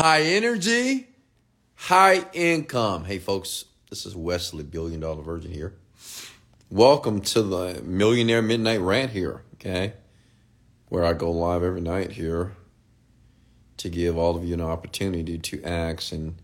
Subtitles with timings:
[0.00, 1.08] high energy,
[1.74, 3.04] high income.
[3.04, 5.74] Hey, folks, this is Wesley, Billion Dollar Virgin here.
[6.70, 9.92] Welcome to the Millionaire Midnight Rant here, okay?
[10.88, 12.52] Where I go live every night here
[13.76, 16.36] to give all of you an opportunity to ask and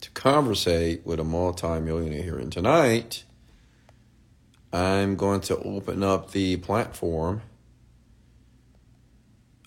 [0.00, 2.38] to conversate with a multi-millionaire here.
[2.38, 3.24] And tonight,
[4.72, 7.42] I'm going to open up the platform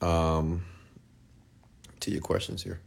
[0.02, 0.64] um,
[2.00, 2.80] to your questions here.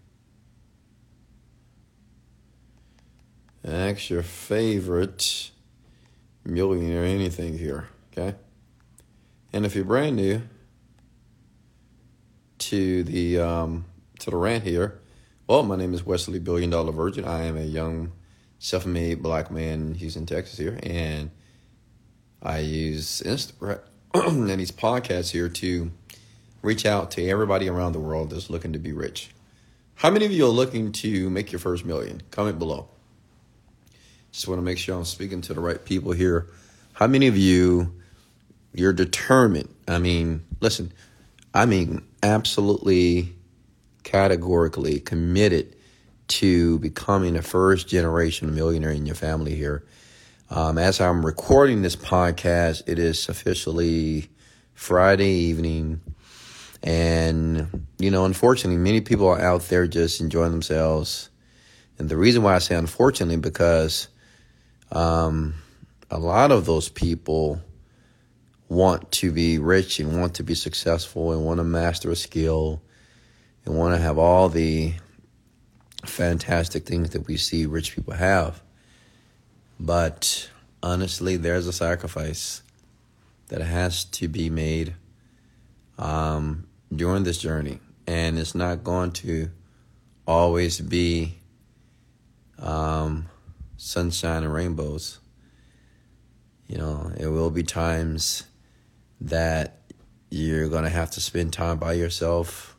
[3.69, 5.51] Ask your favorite
[6.43, 8.35] millionaire anything here, okay?
[9.53, 10.41] And if you're brand new
[12.61, 13.85] to the um,
[14.21, 15.01] to the rant here,
[15.47, 17.27] well, my name is Wesley Billion Dollar Virgin.
[17.27, 18.13] I am a young,
[18.59, 21.31] self-made black man in Houston, Texas here, and
[22.43, 23.81] I use Instagram
[24.15, 25.91] and these podcasts here to
[26.63, 29.29] reach out to everybody around the world that's looking to be rich.
[29.97, 32.23] How many of you are looking to make your first million?
[32.31, 32.89] Comment below.
[34.39, 36.47] Just want to make sure I'm speaking to the right people here.
[36.93, 37.93] How many of you
[38.73, 39.75] you're determined?
[39.89, 40.93] I mean, listen,
[41.53, 43.35] I mean absolutely
[44.05, 45.75] categorically committed
[46.29, 49.85] to becoming a first generation millionaire in your family here.
[50.51, 54.31] Um, as I'm recording this podcast, it is officially
[54.73, 56.01] Friday evening.
[56.85, 61.29] And, you know, unfortunately, many people are out there just enjoying themselves.
[61.99, 64.07] And the reason why I say unfortunately, because
[64.93, 65.55] um,
[66.11, 67.61] a lot of those people
[68.69, 72.83] want to be rich and want to be successful and want to master a skill
[73.65, 74.95] and want to have all the
[76.05, 78.63] fantastic things that we see rich people have.
[79.81, 80.51] But
[80.83, 82.63] honestly, there's a sacrifice
[83.49, 84.95] that has to be made
[85.99, 87.81] um, during this journey.
[88.07, 89.51] And it's not going to
[90.27, 91.39] always be
[92.59, 93.29] um,
[93.79, 95.21] sunshine and rainbows.
[96.67, 98.45] You know, it will be times
[99.23, 99.81] that
[100.29, 102.77] you're going to have to spend time by yourself,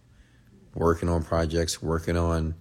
[0.75, 2.53] working on projects, working on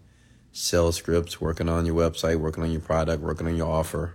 [0.53, 4.15] sales scripts, working on your website, working on your product, working on your offer,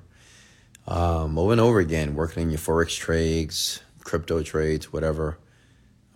[0.88, 5.38] um, over and over again, working on your forex trades, crypto trades, whatever,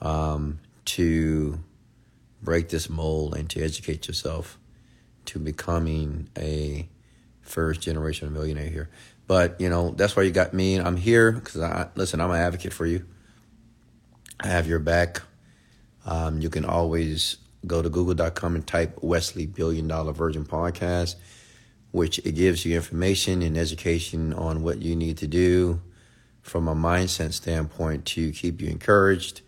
[0.02, 1.60] um, to
[2.42, 4.58] break this mold and to educate yourself
[5.26, 6.88] to becoming a
[7.48, 8.90] first generation millionaire here.
[9.28, 10.78] But you know that's why you got me.
[10.78, 12.22] I'm here because I listen.
[12.22, 13.06] I'm an advocate for you.
[14.40, 15.22] I have your back.
[16.06, 21.16] Um, you can always go to google.com and type Wesley Billion Dollar Virgin Podcast,
[21.92, 25.82] which it gives you information and education on what you need to do
[26.42, 29.42] from a mindset standpoint to keep you encouraged,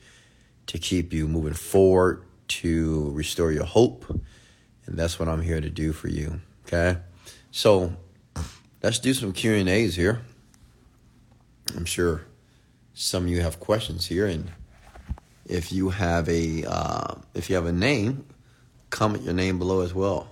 [0.68, 4.10] to keep you moving forward, to restore your hope.
[4.86, 6.42] And that's what I'm here to do for you.
[6.68, 7.00] Okay.
[7.52, 7.94] So
[8.84, 10.22] let's do some Q and A's here.
[11.76, 12.22] I'm sure
[12.94, 14.52] some of you have questions here, and
[15.46, 18.26] if you have a uh, if you have a name,
[18.90, 20.28] comment your name below as well.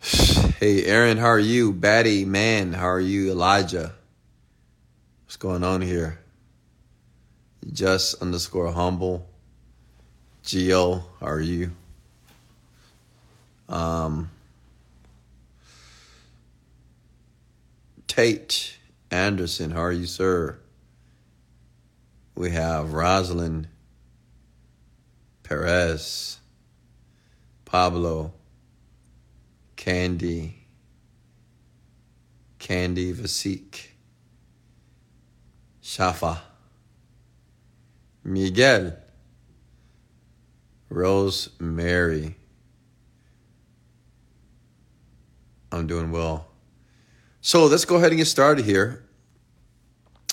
[0.00, 1.72] Hey, Aaron, how are you?
[1.72, 3.30] Batty man, how are you?
[3.30, 3.94] Elijah,
[5.24, 6.20] what's going on here?
[7.72, 9.28] Just underscore humble.
[10.44, 11.70] Geo, how are you?
[13.68, 14.30] Um,
[18.14, 18.76] Tate
[19.10, 20.58] Anderson, how are you, sir?
[22.34, 23.68] We have Rosalind
[25.42, 26.38] Perez,
[27.64, 28.34] Pablo,
[29.76, 30.66] Candy,
[32.58, 33.80] Candy Vasik,
[35.82, 36.40] Shafa,
[38.24, 38.94] Miguel,
[40.90, 42.36] Rosemary.
[45.72, 46.51] I'm doing well.
[47.44, 49.02] So let's go ahead and get started here.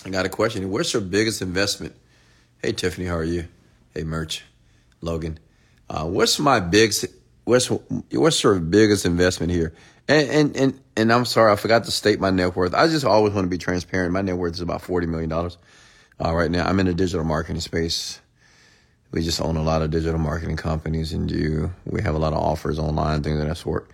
[0.05, 0.69] I got a question.
[0.69, 1.95] What's your biggest investment?
[2.61, 3.47] Hey, Tiffany, how are you?
[3.95, 4.43] Hey, Merch,
[5.01, 5.39] Logan.
[5.89, 7.05] Uh, what's my biggest?
[7.45, 9.73] What's what's your biggest investment here?
[10.07, 12.75] And and and and I'm sorry, I forgot to state my net worth.
[12.75, 14.13] I just always want to be transparent.
[14.13, 15.57] My net worth is about forty million dollars
[16.23, 16.67] uh, right now.
[16.67, 18.19] I'm in the digital marketing space.
[19.11, 22.33] We just own a lot of digital marketing companies and do we have a lot
[22.33, 23.89] of offers online, things of that sort.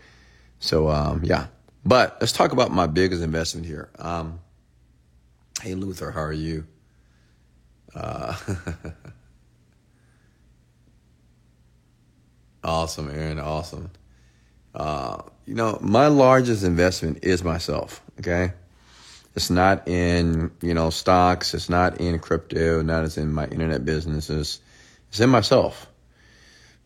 [0.59, 1.47] So um, yeah,
[1.85, 3.89] but let's talk about my biggest investment here.
[3.99, 4.39] Um,
[5.61, 6.65] hey, Luther, how are you?
[7.93, 8.35] Uh,
[12.63, 13.39] awesome, Aaron.
[13.39, 13.91] Awesome.
[14.73, 18.01] Uh, you know, my largest investment is myself.
[18.19, 18.53] Okay.
[19.35, 21.53] It's not in, you know, stocks.
[21.53, 22.81] It's not in crypto.
[22.81, 24.59] Not as in my internet businesses.
[25.09, 25.87] It's in myself.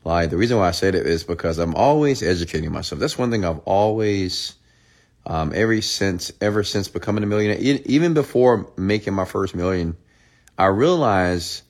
[0.03, 2.99] Like the reason why I say that is because I'm always educating myself.
[2.99, 4.55] That's one thing I've always,
[5.29, 9.95] um, ever since ever since becoming a millionaire, even before making my first million,
[10.57, 11.61] I realized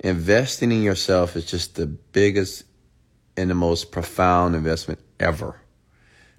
[0.00, 2.64] investing in yourself is just the biggest
[3.36, 5.60] and the most profound investment ever.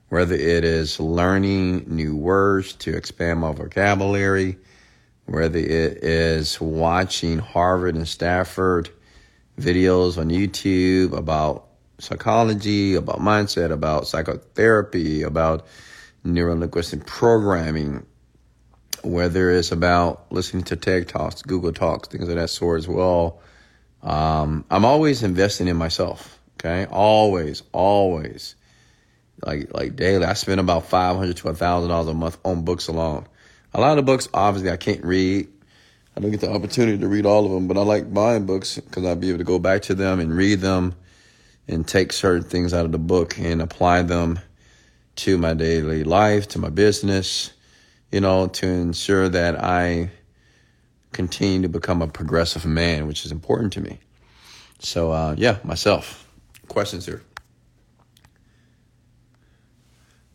[0.09, 4.57] Whether it is learning new words to expand my vocabulary,
[5.27, 8.89] whether it is watching Harvard and Stanford
[9.57, 11.67] videos on YouTube about
[11.99, 15.65] psychology, about mindset, about psychotherapy, about
[16.35, 18.05] neurolinguistic programming,
[19.03, 23.41] whether it's about listening to TED Talks, Google Talks, things of that sort as well.
[24.01, 26.39] Um, I'm always investing in myself.
[26.59, 28.55] Okay, always, always,
[29.45, 30.25] like like daily.
[30.25, 33.27] I spend about five hundred to thousand dollars a month on books alone.
[33.73, 35.47] A lot of books, obviously, I can't read.
[36.17, 38.77] I don't get the opportunity to read all of them, but I like buying books
[38.77, 40.95] because I'll be able to go back to them and read them
[41.67, 44.39] and take certain things out of the book and apply them
[45.19, 47.51] to my daily life, to my business,
[48.11, 50.11] you know, to ensure that I
[51.11, 53.99] continue to become a progressive man, which is important to me.
[54.79, 56.25] So, uh, yeah, myself.
[56.67, 57.21] Questions here.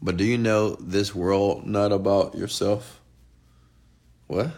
[0.02, 3.00] But do you know this world not about yourself?
[4.26, 4.50] What?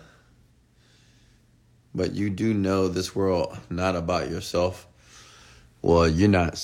[1.94, 4.88] But you do know this world not about yourself.
[5.82, 6.58] Well, you're not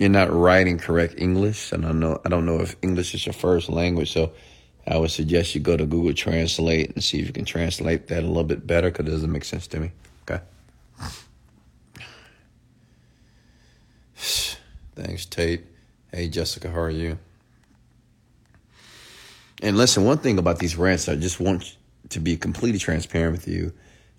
[0.00, 3.34] you're not writing correct English, and I know I don't know if English is your
[3.34, 4.32] first language, so
[4.86, 8.24] I would suggest you go to Google Translate and see if you can translate that
[8.24, 9.92] a little bit better because it doesn't make sense to me.
[10.22, 10.42] Okay.
[14.96, 15.66] Thanks, Tate.
[16.10, 17.18] Hey, Jessica, how are you?
[19.62, 21.76] And listen, one thing about these rants, I just want
[22.08, 23.74] to be completely transparent with you.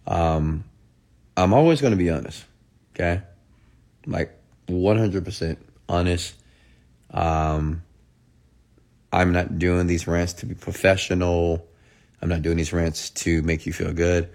[0.06, 0.64] Um,
[1.36, 2.46] I'm always going to be honest,
[2.94, 3.24] okay?
[4.06, 4.38] Like
[4.68, 5.58] 100%
[5.92, 6.34] honest.
[7.12, 7.84] Um,
[9.12, 11.68] I'm not doing these rants to be professional.
[12.22, 14.30] I'm not doing these rants to make you feel good.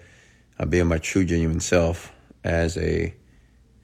[0.59, 2.13] I'm being my true, genuine self
[2.43, 3.13] as a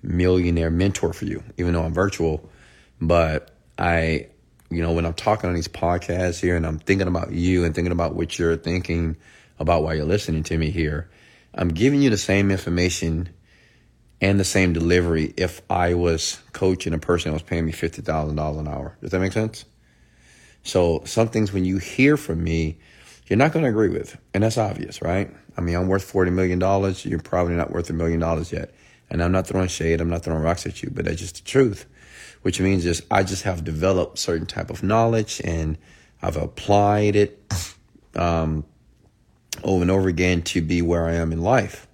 [0.04, 2.50] millionaire mentor for you, even though I'm virtual.
[3.02, 4.28] But I,
[4.70, 7.74] you know, when I'm talking on these podcasts here and I'm thinking about you and
[7.74, 9.18] thinking about what you're thinking
[9.60, 11.10] about while you're listening to me here,
[11.56, 13.30] I'm giving you the same information
[14.24, 18.58] and the same delivery if I was coaching a person that was paying me $50,000
[18.58, 18.98] an hour.
[19.02, 19.66] Does that make sense?
[20.64, 22.78] So some things when you hear from me,
[23.28, 24.18] you're not going to agree with.
[24.34, 25.30] And that's obvious, right?
[25.58, 26.62] I mean, I'm worth $40 million.
[27.04, 28.74] You're probably not worth a million dollars yet.
[29.10, 30.00] And I'm not throwing shade.
[30.00, 31.86] I'm not throwing rocks at you, but that's just the truth,
[32.44, 35.78] which means is I just have developed certain type of knowledge and
[36.22, 37.54] I've applied it,
[38.16, 38.64] um,
[39.66, 41.88] over and over again to be where I am in life.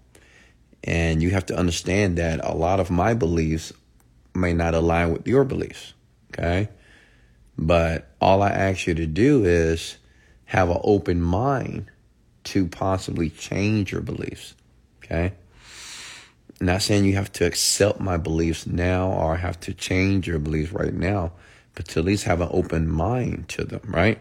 [0.84, 3.74] And you have to understand that a lot of my beliefs
[4.34, 5.94] may not align with your beliefs.
[6.34, 6.70] Okay.
[7.58, 9.98] But all I ask you to do is
[10.46, 11.92] have an open mind
[12.46, 14.56] to possibly change your beliefs.
[15.04, 15.34] Okay.
[16.62, 20.72] not saying you have to accept my beliefs now or have to change your beliefs
[20.72, 21.32] right now,
[21.74, 24.20] but to at least have an open mind to them, right?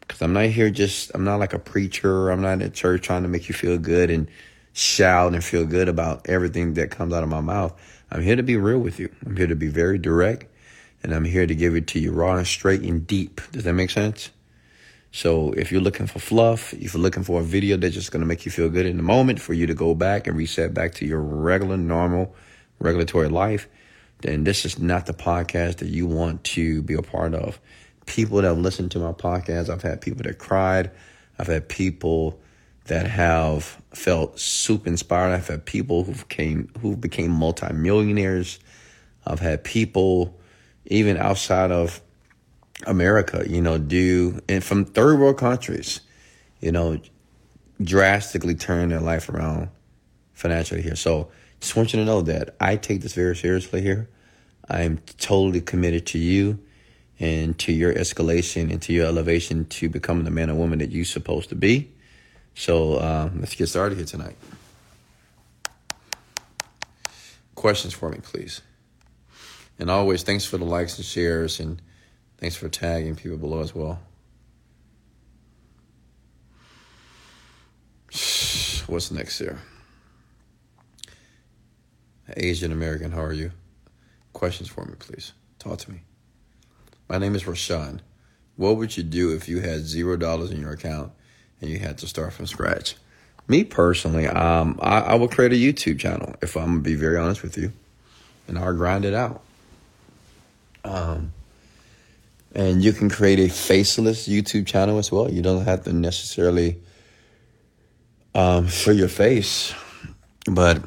[0.00, 2.30] Because I'm not here just, I'm not like a preacher.
[2.30, 4.28] I'm not at church trying to make you feel good and
[4.74, 7.72] shout and feel good about everything that comes out of my mouth.
[8.10, 9.08] I'm here to be real with you.
[9.24, 10.46] I'm here to be very direct
[11.02, 13.40] and I'm here to give it to you raw and straight and deep.
[13.52, 14.30] Does that make sense?
[15.12, 18.20] So if you're looking for fluff, if you're looking for a video that's just going
[18.20, 20.74] to make you feel good in the moment for you to go back and reset
[20.74, 22.34] back to your regular, normal,
[22.80, 23.68] regulatory life,
[24.22, 27.60] then this is not the podcast that you want to be a part of.
[28.06, 30.90] People that have listened to my podcast, I've had people that cried.
[31.38, 32.40] I've had people
[32.84, 35.32] that have felt super inspired.
[35.32, 38.58] I've had people who came who became multimillionaires.
[39.26, 40.38] I've had people
[40.86, 42.00] even outside of
[42.86, 46.00] America, you know, do and from third world countries,
[46.60, 47.00] you know,
[47.82, 49.68] drastically turn their life around
[50.34, 50.96] financially here.
[50.96, 54.08] So just want you to know that I take this very seriously here.
[54.68, 56.58] I'm totally committed to you
[57.18, 60.90] and to your escalation and to your elevation to becoming the man or woman that
[60.90, 61.90] you're supposed to be.
[62.54, 64.36] So um, let's get started here tonight.
[67.54, 68.60] Questions for me, please.
[69.78, 71.82] And always, thanks for the likes and shares, and
[72.38, 73.98] thanks for tagging people below as well.
[78.86, 79.58] What's next here?
[82.36, 83.50] Asian American, how are you?
[84.32, 85.32] Questions for me, please.
[85.58, 86.02] Talk to me.
[87.08, 88.00] My name is Rashawn.
[88.56, 91.12] What would you do if you had zero dollars in your account
[91.64, 92.96] and you had to start from scratch?
[93.48, 97.42] Me personally, um, I, I create a YouTube channel if I'm gonna be very honest
[97.42, 97.72] with you,
[98.48, 99.42] and I'll grind it out.
[100.84, 101.32] Um,
[102.54, 105.30] and you can create a faceless YouTube channel as well.
[105.30, 106.78] You don't have to necessarily
[108.34, 109.74] um, show your face.
[110.46, 110.82] But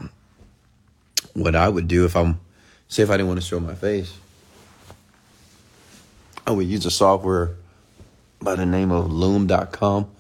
[1.33, 2.39] what I would do if I'm,
[2.87, 4.15] say, if I didn't want to show my face,
[6.45, 7.55] I would use a software
[8.39, 10.11] by the name of loom.com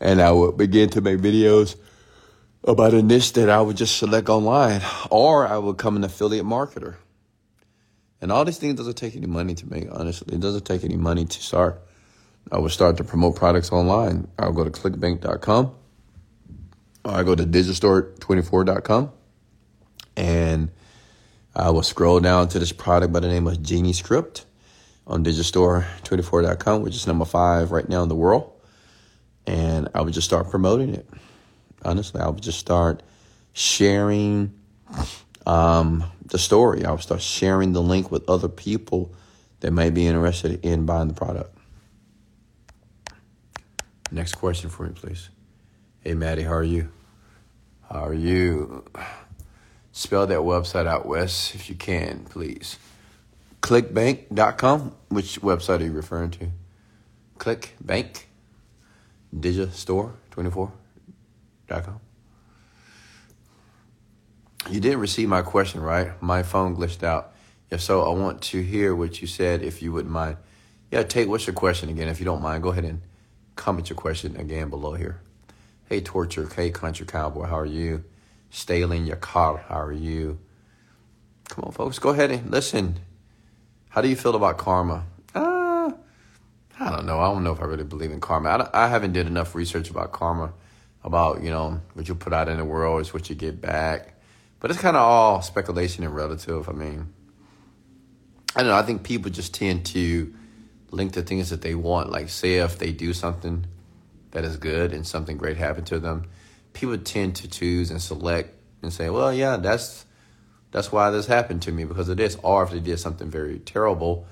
[0.00, 1.76] and I would begin to make videos
[2.64, 6.46] about a niche that I would just select online or I would become an affiliate
[6.46, 6.96] marketer.
[8.20, 10.34] And all these things doesn't take any money to make, honestly.
[10.34, 11.80] It doesn't take any money to start.
[12.52, 14.28] I would start to promote products online.
[14.38, 15.74] I'll go to clickbank.com
[17.04, 19.12] or I go to digistore24.com
[20.16, 20.70] and
[21.54, 24.44] I will scroll down to this product by the name of Genie Script
[25.06, 28.52] on digistore24.com, which is number five right now in the world.
[29.50, 31.10] And I would just start promoting it.
[31.84, 33.02] Honestly, I would just start
[33.52, 34.54] sharing
[35.44, 36.84] um, the story.
[36.84, 39.12] I would start sharing the link with other people
[39.58, 41.52] that may be interested in buying the product.
[44.12, 45.30] Next question for me, please.
[45.98, 46.92] Hey, Maddie, how are you?
[47.90, 48.84] How are you?
[49.90, 52.78] Spell that website out, Wes, if you can, please.
[53.62, 54.94] Clickbank.com.
[55.08, 56.50] Which website are you referring to?
[57.38, 58.26] Clickbank?
[59.34, 62.00] Digistore24.com.
[64.68, 66.20] You didn't receive my question, right?
[66.22, 67.32] My phone glitched out.
[67.70, 70.36] If so, I want to hear what you said if you wouldn't mind.
[70.90, 72.08] Yeah, Tate, what's your question again?
[72.08, 73.00] If you don't mind, go ahead and
[73.54, 75.20] comment your question again below here.
[75.88, 76.48] Hey, Torture.
[76.54, 77.46] Hey, Country Cowboy.
[77.46, 78.04] How are you?
[78.50, 79.64] Stalin your car.
[79.68, 80.38] How are you?
[81.48, 81.98] Come on, folks.
[81.98, 83.00] Go ahead and listen.
[83.90, 85.04] How do you feel about karma?
[86.80, 87.20] I don't know.
[87.20, 88.48] I don't know if I really believe in karma.
[88.72, 90.52] I, I haven't did enough research about karma,
[91.04, 94.14] about, you know, what you put out in the world is what you get back
[94.60, 96.68] but it's kind of all speculation and relative.
[96.68, 97.12] I mean,
[98.54, 98.76] I don't know.
[98.76, 100.32] I think people just tend to
[100.90, 102.10] link the things that they want.
[102.10, 103.66] Like, say if they do something
[104.32, 106.26] that is good and something great happened to them,
[106.74, 110.04] people tend to choose and select and say, "Well, yeah, that's
[110.72, 113.60] that's why this happened to me because of this." Or if they did something very
[113.60, 114.26] terrible,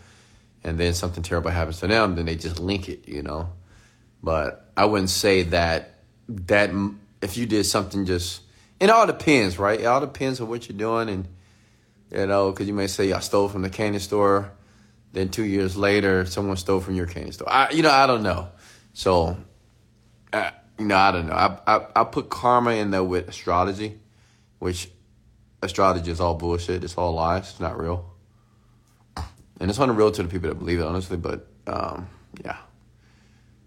[0.65, 3.09] and then something terrible happens to them, then they just link it.
[3.09, 3.51] You know.
[4.23, 5.95] But I wouldn't say that
[6.29, 6.71] that
[7.23, 8.43] if you did something just
[8.81, 9.81] it all depends, right?
[9.81, 11.29] It all depends on what you're doing, and
[12.13, 14.53] you know, because you may say I stole from the candy store,
[15.13, 17.51] then two years later someone stole from your candy store.
[17.51, 18.49] I, you know, I don't know.
[18.93, 19.37] So,
[20.33, 21.35] I, you know, I don't know.
[21.35, 23.99] I, I I put karma in there with astrology,
[24.59, 24.91] which
[25.63, 26.85] astrology is all bullshit.
[26.85, 27.51] It's all lies.
[27.51, 28.13] It's not real,
[29.61, 31.17] and it's unreal to the people that believe it, honestly.
[31.17, 32.09] But um,
[32.45, 32.59] yeah,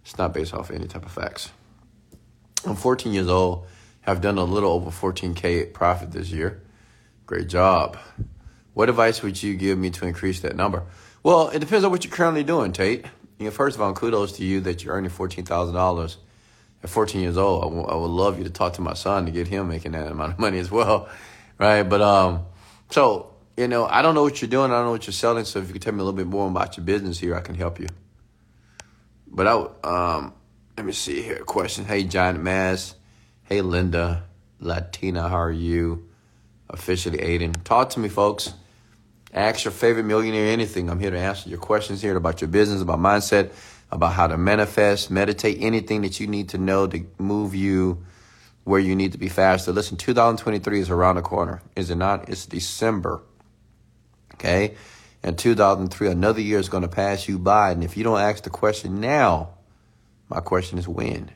[0.03, 1.51] it's not based off any type of facts.
[2.65, 3.65] I'm 14 years old
[4.01, 6.61] have done a little over 14K profit this year.
[7.25, 7.97] Great job.
[8.73, 10.83] What advice would you give me to increase that number?
[11.23, 13.05] Well, it depends on what you're currently doing, Tate.
[13.37, 16.15] You know, first of all, kudos to you that you're earning $14,000
[16.83, 17.63] at 14 years old.
[17.63, 19.91] I, w- I would love you to talk to my son to get him making
[19.91, 21.09] that amount of money as well,
[21.59, 21.83] right?
[21.83, 22.45] But, um,
[22.89, 24.71] so, you know, I don't know what you're doing.
[24.71, 25.45] I don't know what you're selling.
[25.45, 27.41] So if you could tell me a little bit more about your business here, I
[27.41, 27.87] can help you.
[29.27, 29.53] But I,
[29.83, 30.33] um,
[30.77, 31.43] let me see here.
[31.43, 31.85] Question.
[31.85, 32.95] Hey, Giant Mass.
[33.43, 34.23] Hey, Linda,
[34.59, 36.07] Latina, how are you?
[36.69, 37.63] Officially Aiden.
[37.63, 38.53] Talk to me, folks.
[39.33, 40.89] Ask your favorite millionaire anything.
[40.89, 43.51] I'm here to answer your questions here about your business, about mindset,
[43.91, 48.03] about how to manifest, meditate, anything that you need to know to move you
[48.63, 49.71] where you need to be faster.
[49.71, 52.29] Listen, 2023 is around the corner, is it not?
[52.29, 53.21] It's December.
[54.41, 54.75] Okay?
[55.21, 57.71] And 2003, another year is going to pass you by.
[57.71, 59.49] And if you don't ask the question now,
[60.29, 61.29] my question is when?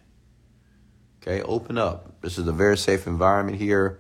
[1.22, 2.22] Okay, open up.
[2.22, 4.00] This is a very safe environment here.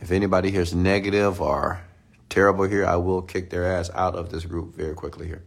[0.00, 1.82] If anybody here is negative or
[2.30, 5.42] terrible here, I will kick their ass out of this group very quickly here.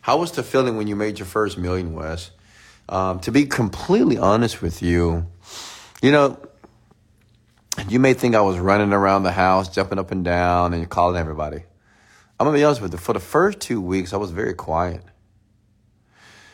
[0.00, 2.30] How was the feeling when you made your first million, Wes?
[2.88, 5.26] Um, to be completely honest with you,
[6.00, 6.38] you know,
[7.88, 11.16] you may think I was running around the house, jumping up and down, and calling
[11.16, 11.64] everybody.
[12.40, 12.98] I'm gonna be honest with you.
[12.98, 15.02] For the first two weeks, I was very quiet.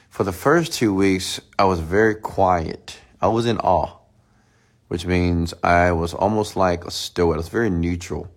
[0.08, 2.98] For the first two weeks, I was very quiet.
[3.20, 3.96] I was in awe,
[4.88, 7.34] which means I was almost like a stoic.
[7.34, 8.28] I was very neutral.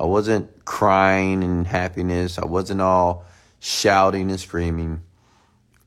[0.00, 2.40] I wasn't crying in happiness.
[2.40, 3.24] I wasn't all
[3.60, 5.02] shouting and screaming.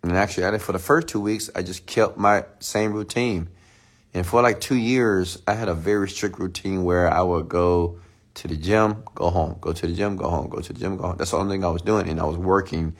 [0.03, 3.49] And actually, for the first two weeks, I just kept my same routine.
[4.13, 7.99] And for like two years, I had a very strict routine where I would go
[8.35, 10.97] to the gym, go home, go to the gym, go home, go to the gym,
[10.97, 11.17] go home.
[11.17, 12.09] That's the only thing I was doing.
[12.09, 12.95] And I was working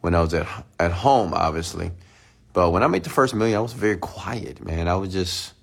[0.00, 0.46] when I was at,
[0.78, 1.90] at home, obviously.
[2.52, 4.88] But when I made the first million, I was very quiet, man.
[4.88, 5.54] I was just,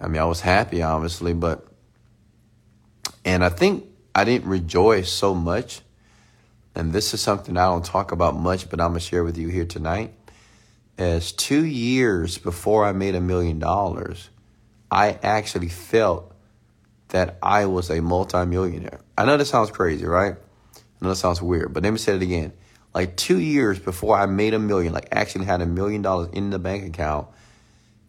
[0.00, 1.66] I mean, I was happy, obviously, but,
[3.24, 5.82] and I think I didn't rejoice so much
[6.74, 9.36] and this is something I don't talk about much, but I'm going to share with
[9.36, 10.14] you here tonight.
[10.96, 14.30] As two years before I made a million dollars,
[14.90, 16.31] I actually felt
[17.12, 19.00] that I was a multimillionaire.
[19.16, 20.34] I know that sounds crazy, right?
[20.34, 22.52] I know that sounds weird, but let me say it again.
[22.94, 26.50] Like two years before I made a million, like actually had a million dollars in
[26.50, 27.28] the bank account,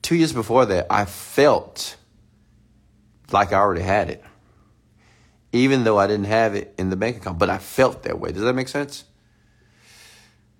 [0.01, 1.95] two years before that, I felt
[3.31, 4.23] like I already had it
[5.53, 8.31] even though I didn't have it in the bank account, but I felt that way.
[8.31, 9.05] Does that make sense?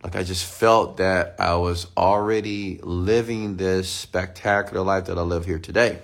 [0.03, 5.45] Like I just felt that I was already living this spectacular life that I live
[5.45, 5.99] here today.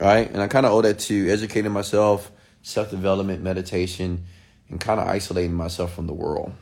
[0.00, 0.30] Right?
[0.30, 4.24] And I kind of owe that to educating myself, self development, meditation,
[4.70, 6.52] and kind of isolating myself from the world.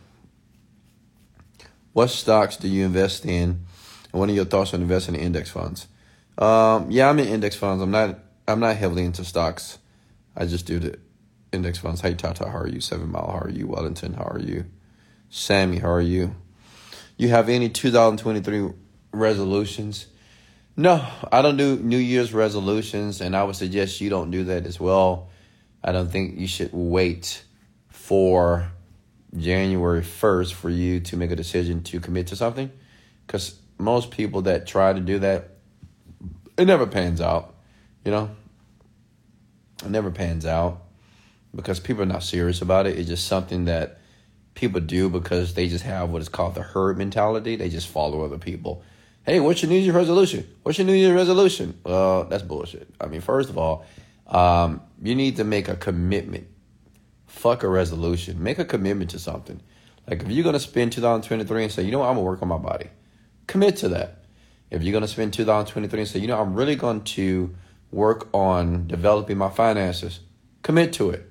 [1.92, 3.64] What stocks do you invest in?
[4.12, 5.86] And what are your thoughts on investing in index funds?
[6.36, 7.82] Um, yeah, I'm in index funds.
[7.82, 8.18] I'm not.
[8.46, 9.78] I'm not heavily into stocks.
[10.34, 10.98] I just do the
[11.52, 12.00] index funds.
[12.00, 12.80] Hey, Tata, how are you?
[12.80, 13.66] Seven Mile, how are you?
[13.66, 14.64] Wellington, how are you?
[15.28, 16.34] Sammy, how are you?
[17.16, 18.70] You have any 2023
[19.12, 20.06] resolutions?
[20.80, 24.64] No, I don't do New Year's resolutions, and I would suggest you don't do that
[24.64, 25.28] as well.
[25.82, 27.42] I don't think you should wait
[27.88, 28.70] for
[29.36, 32.70] January 1st for you to make a decision to commit to something
[33.26, 35.56] because most people that try to do that,
[36.56, 37.56] it never pans out,
[38.04, 38.30] you know?
[39.84, 40.84] It never pans out
[41.56, 42.96] because people are not serious about it.
[42.96, 43.98] It's just something that
[44.54, 47.56] people do because they just have what is called the herd mentality.
[47.56, 48.84] They just follow other people.
[49.28, 50.48] Hey, what's your New Year's resolution?
[50.62, 51.78] What's your New Year's resolution?
[51.84, 52.88] Well, that's bullshit.
[52.98, 53.84] I mean, first of all,
[54.26, 56.46] um, you need to make a commitment.
[57.26, 58.42] Fuck a resolution.
[58.42, 59.60] Make a commitment to something.
[60.06, 62.48] Like if you're gonna spend 2023 and say, you know what, I'm gonna work on
[62.48, 62.88] my body,
[63.46, 64.24] commit to that.
[64.70, 67.54] If you're gonna spend 2023 and say, you know, I'm really going to
[67.92, 70.20] work on developing my finances.
[70.62, 71.30] Commit to it.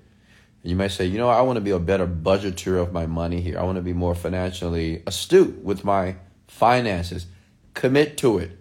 [0.62, 3.42] You may say, you know, I want to be a better budgeter of my money
[3.42, 3.58] here.
[3.58, 7.26] I want to be more financially astute with my finances.
[7.78, 8.58] Commit to it.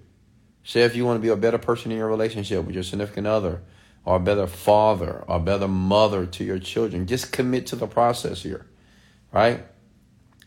[0.62, 3.26] Say if you want to be a better person in your relationship with your significant
[3.26, 3.62] other,
[4.04, 7.86] or a better father, or a better mother to your children, just commit to the
[7.86, 8.66] process here,
[9.32, 9.64] right?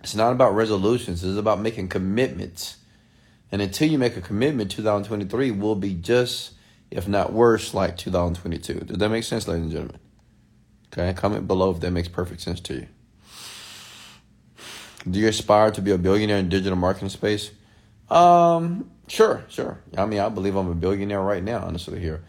[0.01, 2.77] It's not about resolutions, it's about making commitments.
[3.51, 6.51] And until you make a commitment, 2023 will be just
[6.91, 8.81] if not worse, like 2022.
[8.81, 9.99] Does that make sense, ladies and gentlemen?
[10.93, 12.87] Okay, comment below if that makes perfect sense to you.
[15.09, 17.49] Do you aspire to be a billionaire in digital marketing space?
[18.09, 19.79] Um, sure, sure.
[19.97, 21.99] I mean, I believe I'm a billionaire right now, honestly.
[21.99, 22.23] Here,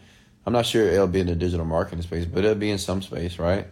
[0.45, 3.01] I'm not sure it'll be in the digital marketing space, but it'll be in some
[3.01, 3.67] space, right?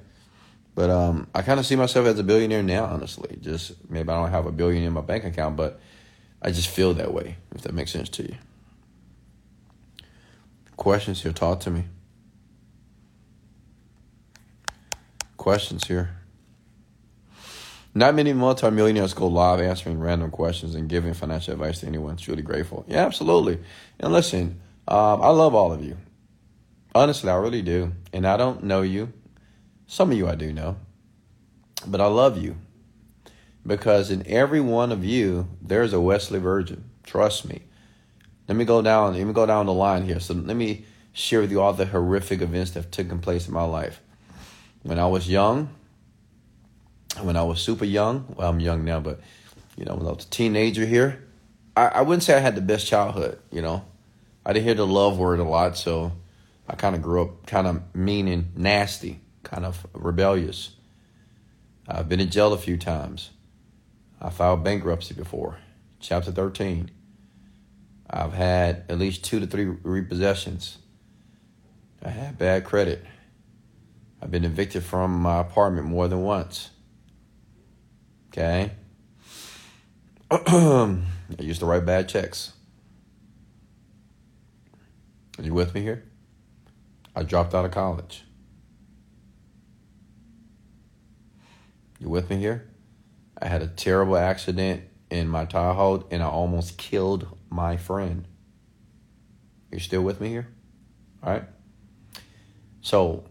[0.75, 3.37] But um, I kind of see myself as a billionaire now, honestly.
[3.41, 5.79] Just maybe I don't have a billion in my bank account, but
[6.41, 7.37] I just feel that way.
[7.53, 8.35] If that makes sense to you
[10.79, 11.33] questions here.
[11.33, 11.83] Talk to me.
[15.37, 16.18] Questions here.
[17.99, 22.15] Not many multimillionaires go live answering random questions and giving financial advice to anyone.
[22.15, 22.85] Truly grateful.
[22.87, 23.59] Yeah, absolutely.
[23.99, 25.97] And listen, um, I love all of you.
[26.95, 27.91] Honestly, I really do.
[28.13, 29.11] And I don't know you.
[29.85, 30.77] Some of you I do know.
[31.85, 32.55] But I love you.
[33.67, 36.89] Because in every one of you, there's a Wesley Virgin.
[37.03, 37.63] Trust me.
[38.47, 39.15] Let me go down.
[39.15, 40.21] Let me go down the line here.
[40.21, 43.53] So let me share with you all the horrific events that have taken place in
[43.53, 43.99] my life.
[44.83, 45.75] When I was young,
[47.21, 49.19] when I was super young, well, I'm young now, but
[49.77, 51.23] you know, when I was a teenager here,
[51.75, 53.39] I, I wouldn't say I had the best childhood.
[53.51, 53.85] You know,
[54.45, 56.11] I didn't hear the love word a lot, so
[56.67, 60.75] I kind of grew up kind of mean and nasty, kind of rebellious.
[61.87, 63.31] I've been in jail a few times.
[64.21, 65.57] I filed bankruptcy before,
[65.99, 66.91] Chapter 13.
[68.09, 70.77] I've had at least two to three repossessions.
[72.03, 73.05] I had bad credit.
[74.21, 76.69] I've been evicted from my apartment more than once.
[78.29, 78.71] Okay?
[80.31, 81.01] I
[81.39, 82.53] used to write bad checks.
[85.37, 86.03] Are you with me here?
[87.15, 88.23] I dropped out of college.
[91.99, 92.69] You with me here?
[93.41, 98.25] I had a terrible accident in my Tahoe and I almost killed my friend.
[99.71, 100.47] You're still with me here?
[101.23, 101.43] All right.
[102.81, 103.23] So,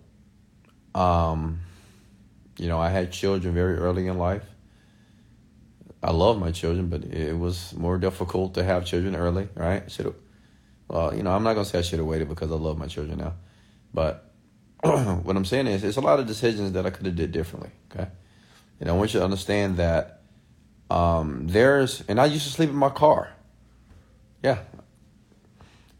[0.95, 1.61] um,
[2.59, 4.45] you know, I had children very early in life.
[6.03, 9.91] I love my children, but it was more difficult to have children early, right?
[9.91, 10.15] Should
[10.89, 12.87] well, you know, I'm not gonna say I should have waited because I love my
[12.87, 13.35] children now,
[13.93, 14.33] but
[14.83, 17.71] what I'm saying is, it's a lot of decisions that I could have did differently.
[17.91, 18.09] Okay,
[18.81, 20.19] and I want you to understand that
[20.91, 23.31] um, there's, and I used to sleep in my car.
[24.43, 24.59] Yeah.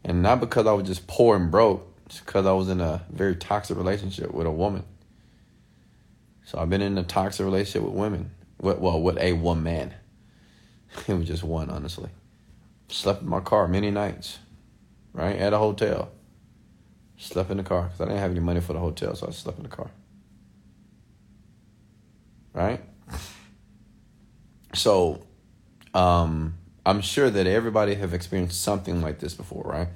[0.03, 3.03] And not because I was just poor and broke, it's because I was in a
[3.11, 4.83] very toxic relationship with a woman.
[6.45, 8.31] So I've been in a toxic relationship with women.
[8.59, 9.93] Well, with a woman.
[11.07, 12.09] It was just one, honestly.
[12.87, 14.39] Slept in my car many nights,
[15.13, 15.35] right?
[15.35, 16.09] At a hotel.
[17.17, 19.31] Slept in the car because I didn't have any money for the hotel, so I
[19.31, 19.91] slept in the car.
[22.53, 22.81] Right?
[24.73, 25.21] So,
[25.93, 29.89] um, I'm sure that everybody have experienced something like this before, right?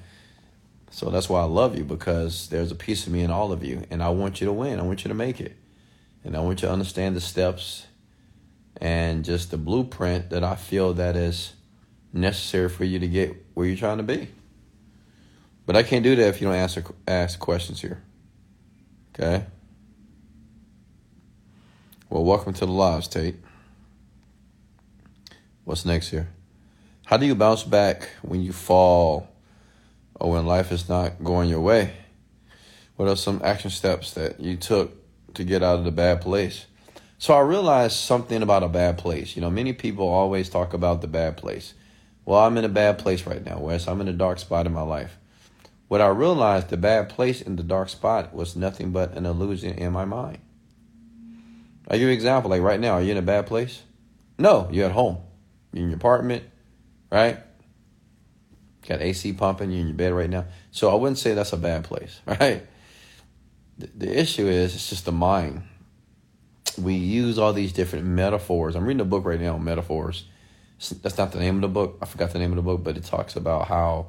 [0.92, 3.64] So that's why I love you because there's a piece of me in all of
[3.64, 4.80] you, and I want you to win.
[4.80, 5.58] I want you to make it,
[6.24, 7.88] and I want you to understand the steps
[8.84, 11.54] and just the blueprint that I feel that is
[12.12, 14.28] necessary for you to get where you're trying to be.
[15.66, 18.04] But I can't do that if you don't answer ask questions here.
[19.16, 19.46] Okay.
[22.10, 23.38] Well, welcome to the lives, Tate.
[25.64, 26.28] What's next here?
[27.06, 29.30] How do you bounce back when you fall
[30.16, 31.94] or when life is not going your way?
[32.98, 34.92] What are some action steps that you took
[35.36, 36.66] to get out of the bad place?
[37.24, 39.38] So I realized something about a bad place.
[39.38, 41.74] You know, many people always talk about the bad place.
[42.26, 43.88] Well, I'm in a bad place right now, Wes.
[43.88, 45.18] I'm in a dark spot in my life.
[45.88, 49.78] What I realized, the bad place in the dark spot was nothing but an illusion
[49.78, 50.40] in my mind.
[51.88, 52.50] I give you an example.
[52.50, 53.84] Like right now, are you in a bad place?
[54.38, 55.20] No, you're at home.
[55.72, 56.44] You're in your apartment,
[57.10, 57.40] right?
[58.86, 59.72] Got AC pumping.
[59.72, 60.44] You're in your bed right now.
[60.72, 62.68] So I wouldn't say that's a bad place, right?
[63.78, 65.64] The, the issue is it's just the mind
[66.78, 68.76] we use all these different metaphors.
[68.76, 70.26] I'm reading a book right now, Metaphors.
[71.02, 71.98] That's not the name of the book.
[72.02, 74.08] I forgot the name of the book, but it talks about how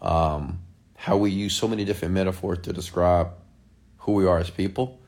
[0.00, 0.60] um,
[0.96, 3.30] how we use so many different metaphors to describe
[3.98, 5.00] who we are as people,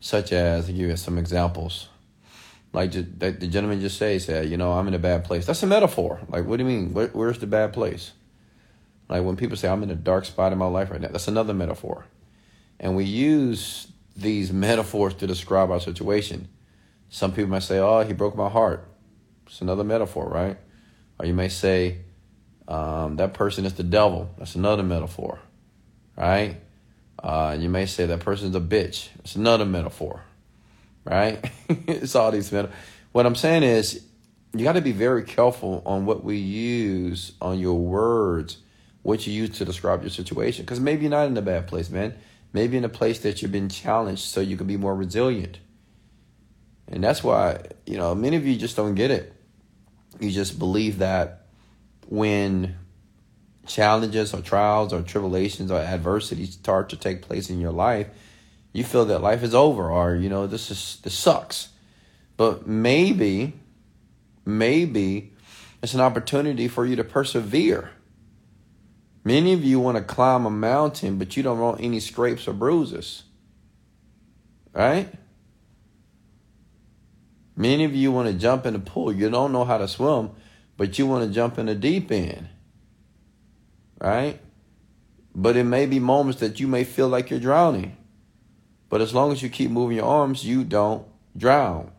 [0.00, 1.88] such as, I'll give you some examples.
[2.72, 5.46] Like the gentleman just say, said, you know, I'm in a bad place.
[5.46, 6.20] That's a metaphor.
[6.28, 6.92] Like, what do you mean?
[6.92, 8.12] Where, where's the bad place?
[9.08, 11.28] Like when people say, I'm in a dark spot in my life right now, that's
[11.28, 12.06] another metaphor.
[12.78, 16.48] And we use these metaphors to describe our situation.
[17.08, 18.88] Some people might say, "Oh, he broke my heart."
[19.46, 20.56] It's another metaphor, right?
[21.18, 21.98] Or you may say,
[22.66, 25.38] um, "That person is the devil." That's another metaphor,
[26.16, 26.56] right?
[27.22, 29.08] Uh, you may say that person's a bitch.
[29.20, 30.22] It's another metaphor,
[31.04, 31.50] right?
[31.68, 32.76] it's all these metaphors.
[33.12, 34.04] What I'm saying is,
[34.54, 38.58] you got to be very careful on what we use on your words,
[39.02, 41.90] what you use to describe your situation, because maybe you're not in a bad place,
[41.90, 42.14] man.
[42.56, 45.58] Maybe in a place that you've been challenged so you can be more resilient.
[46.88, 49.34] And that's why, you know, many of you just don't get it.
[50.20, 51.48] You just believe that
[52.08, 52.76] when
[53.66, 58.08] challenges or trials or tribulations or adversities start to take place in your life,
[58.72, 61.68] you feel that life is over or, you know, this is this sucks.
[62.38, 63.52] But maybe,
[64.46, 65.34] maybe
[65.82, 67.90] it's an opportunity for you to persevere
[69.26, 72.52] Many of you want to climb a mountain, but you don't want any scrapes or
[72.52, 73.24] bruises.
[74.72, 75.12] Right?
[77.56, 79.12] Many of you want to jump in the pool.
[79.12, 80.30] You don't know how to swim,
[80.76, 82.48] but you want to jump in the deep end.
[84.00, 84.40] Right?
[85.34, 87.96] But it may be moments that you may feel like you're drowning.
[88.88, 91.04] But as long as you keep moving your arms, you don't
[91.36, 91.90] drown.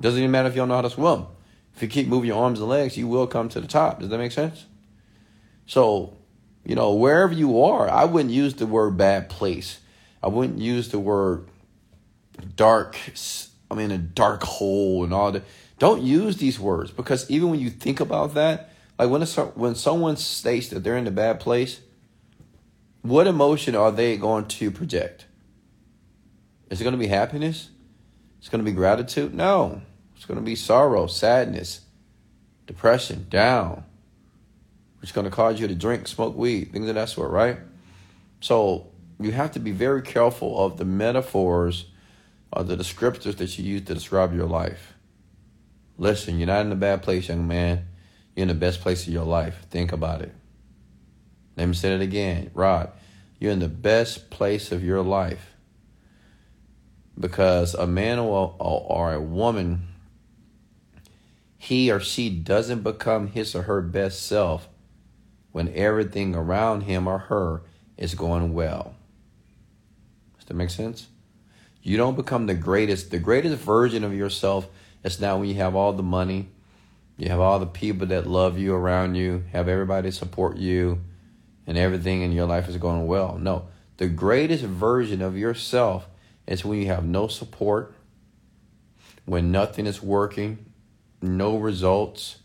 [0.00, 1.26] Doesn't even matter if you don't know how to swim.
[1.74, 3.98] If you keep moving your arms and legs, you will come to the top.
[3.98, 4.66] Does that make sense?
[5.66, 6.15] So
[6.66, 9.78] you know, wherever you are, I wouldn't use the word bad place.
[10.20, 11.46] I wouldn't use the word
[12.56, 12.98] dark,
[13.70, 15.44] I mean, a dark hole and all that.
[15.78, 19.76] Don't use these words because even when you think about that, like when, it's, when
[19.76, 21.80] someone states that they're in a bad place,
[23.02, 25.26] what emotion are they going to project?
[26.68, 27.70] Is it going to be happiness?
[28.40, 29.32] It's going to be gratitude?
[29.32, 29.82] No.
[30.16, 31.82] It's going to be sorrow, sadness,
[32.66, 33.84] depression, down
[35.00, 37.58] which is going to cause you to drink, smoke weed, things of that sort, right?
[38.40, 38.88] So
[39.20, 41.86] you have to be very careful of the metaphors
[42.52, 44.94] or the descriptors that you use to describe your life.
[45.98, 47.86] Listen, you're not in a bad place, young man.
[48.34, 49.66] You're in the best place of your life.
[49.70, 50.34] Think about it.
[51.56, 52.50] Let me say it again.
[52.52, 52.92] Rod,
[53.38, 55.54] you're in the best place of your life.
[57.18, 59.88] Because a man or, or a woman,
[61.56, 64.68] he or she doesn't become his or her best self
[65.56, 67.62] when everything around him or her
[67.96, 68.94] is going well.
[70.36, 71.06] Does that make sense?
[71.82, 73.10] You don't become the greatest.
[73.10, 74.68] The greatest version of yourself
[75.02, 76.50] is now when you have all the money,
[77.16, 81.00] you have all the people that love you around you, have everybody support you,
[81.66, 83.38] and everything in your life is going well.
[83.38, 86.06] No, the greatest version of yourself
[86.46, 87.94] is when you have no support,
[89.24, 90.66] when nothing is working,
[91.22, 92.40] no results,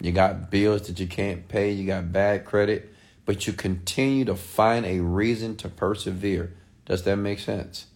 [0.00, 2.92] you got bills that you can't pay, you got bad credit,
[3.24, 6.52] but you continue to find a reason to persevere.
[6.84, 7.86] Does that make sense?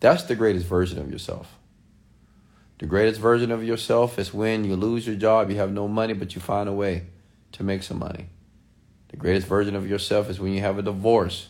[0.00, 1.56] That's the greatest version of yourself.
[2.78, 6.14] The greatest version of yourself is when you lose your job, you have no money,
[6.14, 7.06] but you find a way
[7.52, 8.26] to make some money.
[9.08, 11.48] The greatest version of yourself is when you have a divorce,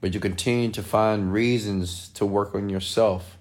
[0.00, 3.36] but you continue to find reasons to work on yourself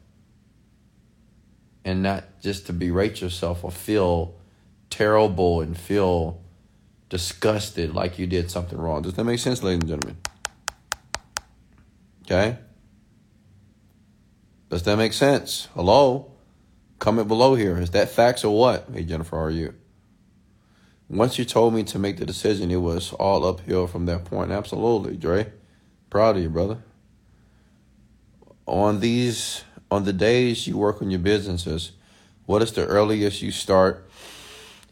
[1.85, 4.35] and not just to berate yourself or feel
[4.91, 6.39] terrible and feel
[7.09, 9.01] disgusted like you did something wrong.
[9.01, 10.17] Does that make sense, ladies and gentlemen?
[12.23, 12.59] Okay?
[14.69, 15.67] Does that make sense?
[15.73, 16.31] Hello?
[16.99, 17.77] Comment below here.
[17.77, 18.87] Is that facts or what?
[18.93, 19.73] Hey, Jennifer, are you?
[21.09, 24.51] Once you told me to make the decision, it was all uphill from that point.
[24.51, 25.51] Absolutely, Dre.
[26.09, 26.77] Proud of you, brother.
[28.65, 31.91] On these, on the days you work on your businesses,
[32.45, 34.09] what is the earliest you start?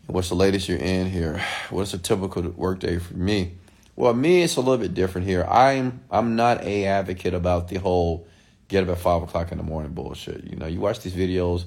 [0.10, 1.40] What's the latest you're in here?
[1.70, 3.58] What's a typical workday for me?
[3.96, 5.44] Well, me, it's a little bit different here.
[5.44, 8.28] I'm I'm not a advocate about the whole
[8.70, 10.46] get up at five o'clock in the morning bullshit.
[10.46, 11.66] You know, you watch these videos,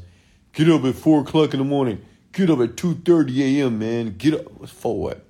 [0.53, 3.79] get up at four o'clock in the morning, get up at two thirty a.m.
[3.79, 5.25] Man, get up for what?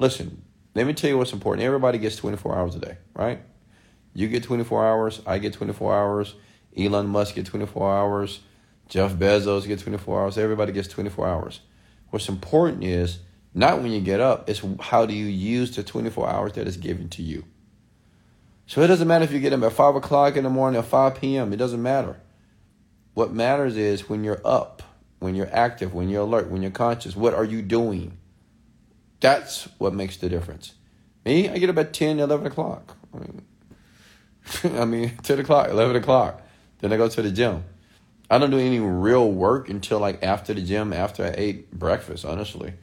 [0.00, 0.42] Listen,
[0.74, 1.64] let me tell you what's important.
[1.64, 3.42] Everybody gets twenty four hours a day, right?
[4.12, 5.22] You get twenty four hours.
[5.24, 6.34] I get twenty four hours.
[6.76, 8.40] Elon Musk get twenty four hours.
[8.88, 10.36] Jeff Bezos get twenty four hours.
[10.36, 11.60] Everybody gets twenty four hours.
[12.16, 13.18] What's important is
[13.52, 16.78] not when you get up, it's how do you use the 24 hours that is
[16.78, 17.44] given to you.
[18.66, 20.82] So it doesn't matter if you get up at 5 o'clock in the morning or
[20.82, 22.16] 5 p.m., it doesn't matter.
[23.12, 24.82] What matters is when you're up,
[25.18, 28.16] when you're active, when you're alert, when you're conscious, what are you doing?
[29.20, 30.72] That's what makes the difference.
[31.26, 32.96] Me, I get up at 10, 11 o'clock.
[33.12, 33.42] I mean,
[34.80, 36.40] I mean 10 o'clock, 11 o'clock.
[36.78, 37.62] Then I go to the gym.
[38.28, 42.24] I don't do any real work until like after the gym, after I ate breakfast,
[42.24, 42.74] honestly.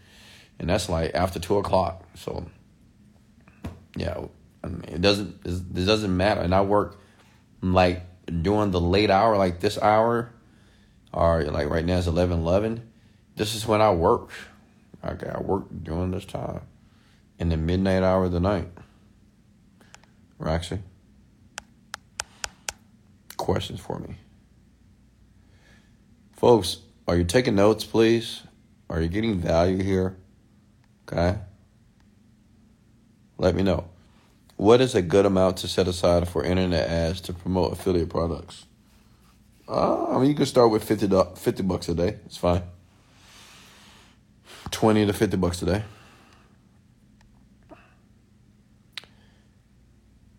[0.60, 2.06] And that's like after two o'clock.
[2.16, 2.46] So,
[3.98, 4.26] yeah,
[4.64, 6.42] I mean, it doesn't it doesn't matter.
[6.42, 7.00] And I work
[7.62, 8.04] like
[8.42, 10.32] during the late hour, like this hour,
[11.12, 12.90] or like right now it's 11, 11.
[13.36, 14.30] This is when I work.
[15.04, 16.62] Okay, I work during this time
[17.38, 18.70] in the midnight hour of the night.
[20.38, 20.80] Roxy,
[23.36, 24.16] questions for me.
[26.44, 28.42] Folks, are you taking notes, please?
[28.90, 30.18] Are you getting value here?
[31.08, 31.40] Okay.
[33.38, 33.86] Let me know.
[34.58, 38.66] What is a good amount to set aside for internet ads to promote affiliate products?
[39.70, 42.20] Uh, I mean, you can start with 50, 50 bucks a day.
[42.26, 42.64] It's fine.
[44.70, 45.84] 20 to 50 bucks a day.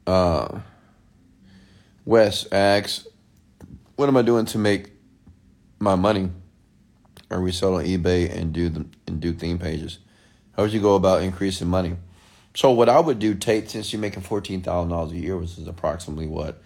[0.07, 0.61] Uh,
[2.05, 3.07] Wes asks,
[3.97, 4.94] what am I doing to make
[5.85, 6.31] my money
[7.31, 9.99] or resell on eBay and do the and do theme pages?
[10.57, 11.97] How would you go about increasing money?
[12.55, 15.59] So what I would do, Tate, since you're making fourteen thousand dollars a year, which
[15.59, 16.63] is approximately what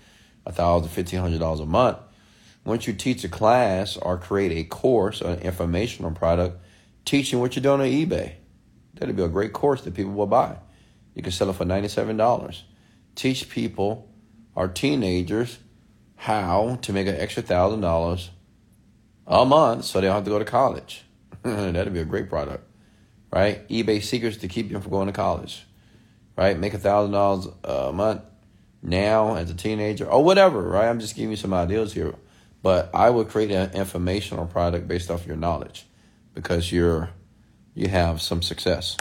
[0.47, 1.99] a thousand, fifteen hundred dollars a month.
[2.65, 6.59] Once you teach a class or create a course or an informational product,
[7.05, 8.33] teaching what you're doing on eBay,
[8.95, 10.57] that'd be a great course that people will buy.
[11.15, 12.65] You can sell it for ninety-seven dollars.
[13.15, 14.11] Teach people
[14.55, 15.59] or teenagers
[16.17, 18.31] how to make an extra thousand dollars
[19.29, 21.05] a month so they don't have to go to college.
[21.43, 22.65] That'd be a great product,
[23.33, 23.69] right?
[23.69, 25.67] eBay secrets to keep you from going to college,
[26.37, 26.59] right?
[26.59, 28.23] Make a thousand dollars a month
[28.83, 30.89] now as a teenager or whatever, right?
[30.89, 32.15] I'm just giving you some ideas here,
[32.63, 35.87] but I would create an informational product based off your knowledge
[36.35, 37.11] because you're
[37.75, 38.97] you have some success.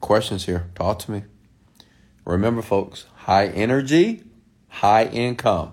[0.00, 0.70] Questions here?
[0.74, 1.24] Talk to me.
[2.24, 4.22] Remember, folks, high energy,
[4.68, 5.72] high income.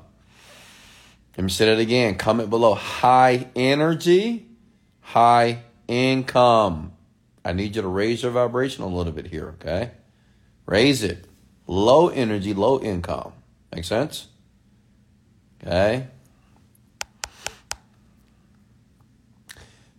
[1.37, 2.15] Let me say that again.
[2.15, 2.73] Comment below.
[2.73, 4.47] High energy,
[4.99, 6.93] high income.
[7.43, 9.91] I need you to raise your vibration a little bit here, okay?
[10.65, 11.25] Raise it.
[11.67, 13.33] Low energy, low income.
[13.73, 14.27] Make sense?
[15.63, 16.07] Okay.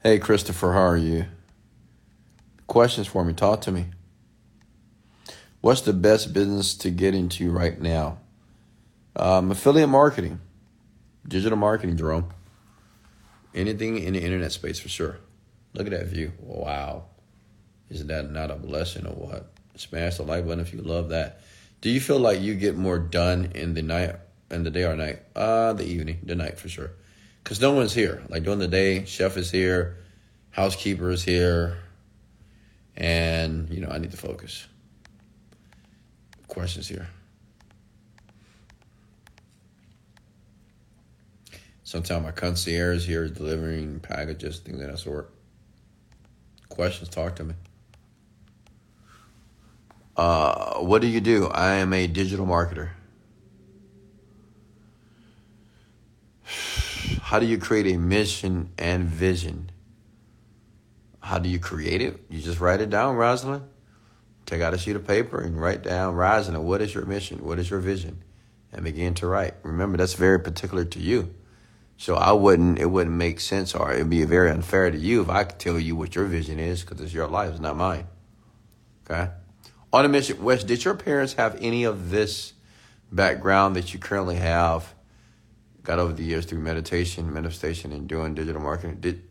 [0.02, 1.26] Hey, Christopher, how are you?
[2.66, 3.32] Questions for me.
[3.32, 3.86] Talk to me.
[5.60, 8.18] What's the best business to get into right now?
[9.14, 10.40] Um, affiliate marketing.
[11.26, 12.32] Digital marketing, Jerome.
[13.54, 15.18] Anything in the internet space for sure.
[15.74, 16.32] Look at that view.
[16.38, 17.04] Wow.
[17.90, 19.50] Isn't that not a blessing or what?
[19.76, 21.40] Smash the like button if you love that.
[21.80, 24.16] Do you feel like you get more done in the night,
[24.50, 25.20] in the day or night?
[25.34, 26.92] Uh, the evening, the night for sure.
[27.42, 28.22] Because no one's here.
[28.28, 29.98] Like during the day, chef is here,
[30.50, 31.78] housekeeper is here,
[32.96, 34.66] and, you know, I need to focus.
[36.46, 37.08] Questions here.
[41.92, 45.30] Sometimes my concierge here is delivering packages, things of that sort.
[46.70, 47.54] Questions, talk to me.
[50.16, 51.48] Uh, what do you do?
[51.48, 52.92] I am a digital marketer.
[57.20, 59.70] how do you create a mission and vision?
[61.20, 62.24] How do you create it?
[62.30, 63.68] You just write it down, Rosalind.
[64.46, 67.44] Take out a sheet of paper and write down, Rosalind, what is your mission?
[67.44, 68.24] What is your vision?
[68.72, 69.56] And begin to write.
[69.62, 71.34] Remember, that's very particular to you.
[72.02, 75.28] So I wouldn't, it wouldn't make sense or it'd be very unfair to you if
[75.28, 78.08] I could tell you what your vision is because it's your life, it's not mine.
[79.08, 79.30] Okay?
[79.92, 82.54] On a mission, Wes, did your parents have any of this
[83.12, 84.92] background that you currently have?
[85.84, 88.96] Got over the years through meditation, manifestation, and doing digital marketing.
[88.98, 89.22] Did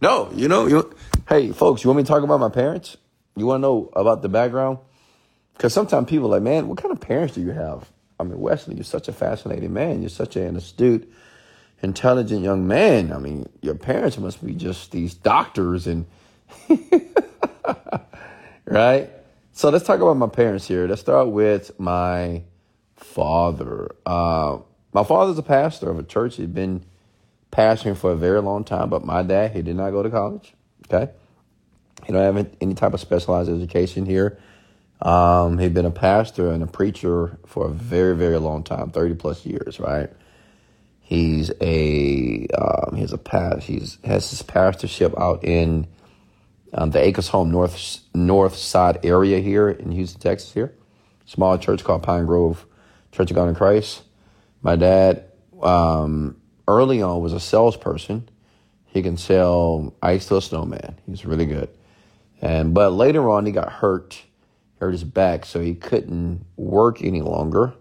[0.00, 0.94] no, you know, you.
[1.28, 2.96] Hey, folks, you want me to talk about my parents?
[3.34, 4.78] You want to know about the background?
[5.54, 7.90] Because sometimes people are like, man, what kind of parents do you have?
[8.20, 10.00] I mean, Wesley, you're such a fascinating man.
[10.00, 11.12] You're such an astute
[11.82, 13.12] intelligent young man.
[13.12, 16.06] I mean, your parents must be just these doctors and
[18.64, 19.10] right?
[19.52, 20.86] So let's talk about my parents here.
[20.86, 22.42] Let's start with my
[22.96, 23.94] father.
[24.06, 24.58] Uh,
[24.92, 26.36] my father's a pastor of a church.
[26.36, 26.84] He'd been
[27.52, 30.54] pastoring for a very long time, but my dad, he did not go to college.
[30.86, 31.12] Okay.
[32.06, 34.38] He don't have any type of specialized education here.
[35.02, 39.14] Um, he'd been a pastor and a preacher for a very, very long time, 30
[39.14, 40.10] plus years, right?
[41.10, 45.88] He's a um, he's a past he's has his pastorship out in
[46.72, 50.54] um, the Acres Home North North Side area here in Houston, Texas.
[50.54, 50.72] Here,
[51.26, 52.64] small church called Pine Grove
[53.10, 54.02] Church of God in Christ.
[54.62, 55.24] My dad
[55.60, 58.28] um, early on was a salesperson.
[58.86, 60.94] He can sell ice to a snowman.
[61.08, 61.70] He's really good.
[62.40, 64.22] And but later on, he got hurt,
[64.78, 67.74] hurt his back, so he couldn't work any longer.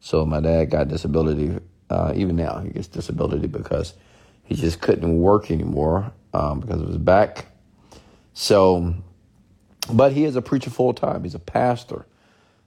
[0.00, 1.60] So my dad got disability
[1.92, 3.92] uh, even now, he gets disability because
[4.44, 7.46] he just couldn't work anymore um, because of his back.
[8.32, 8.94] So,
[9.92, 11.22] but he is a preacher full time.
[11.22, 12.06] He's a pastor.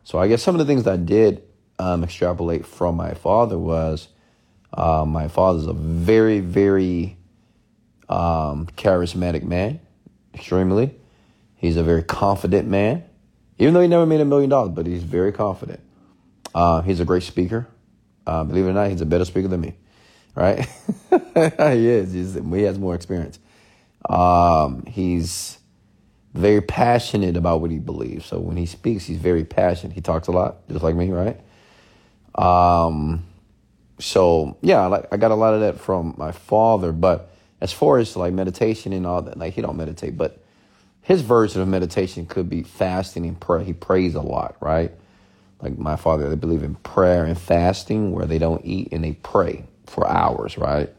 [0.04, 1.42] So I guess some of the things that I did
[1.80, 4.10] um, extrapolate from my father was
[4.72, 7.18] uh, my father's a very, very
[8.08, 9.80] um, charismatic man,
[10.36, 10.94] extremely.
[11.56, 13.04] He's a very confident man,
[13.58, 15.80] even though he never made a million dollars, but he's very confident.
[16.54, 17.68] Uh, he's a great speaker.
[18.26, 19.76] Uh, believe it or not, he's a better speaker than me,
[20.36, 20.68] right?
[21.12, 22.14] he is.
[22.14, 23.40] He's, he has more experience.
[24.10, 25.60] Um, he's
[26.34, 28.26] very passionate about what he believes.
[28.26, 29.94] So when he speaks, he's very passionate.
[29.94, 31.40] He talks a lot, just like me, right?
[32.36, 33.26] Um,
[34.00, 36.92] so yeah, like I got a lot of that from my father.
[36.92, 40.44] But as far as like meditation and all that, like he don't meditate, but
[41.02, 43.64] his version of meditation could be fasting and prayer.
[43.64, 44.92] He prays a lot, right?
[45.62, 49.14] Like my father, they believe in prayer and fasting where they don't eat and they
[49.14, 50.90] pray for hours, right?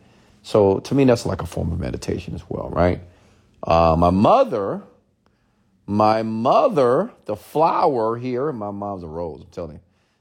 [0.43, 3.01] So to me, that's like a form of meditation as well, right?
[3.63, 4.83] Uh, my mother,
[5.87, 9.81] my mother, the flower here, my mom's a rose, I'm telling you,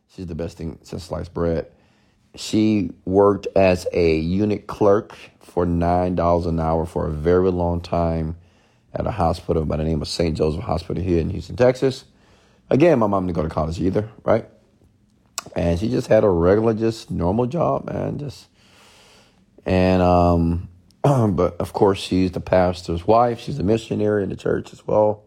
[0.09, 1.67] she's the best thing since sliced bread.
[2.35, 8.35] She worked as a unit clerk for $9 an hour for a very long time
[8.93, 10.35] at a hospital by the name of St.
[10.35, 12.05] Joseph Hospital here in Houston, Texas.
[12.69, 14.47] Again, my mom didn't go to college either, right?
[15.55, 18.17] And she just had a regular, just normal job, man.
[18.17, 18.47] Just
[19.65, 20.69] and um,
[21.03, 23.39] but of course she's the pastor's wife.
[23.39, 25.23] She's a missionary in the church as well.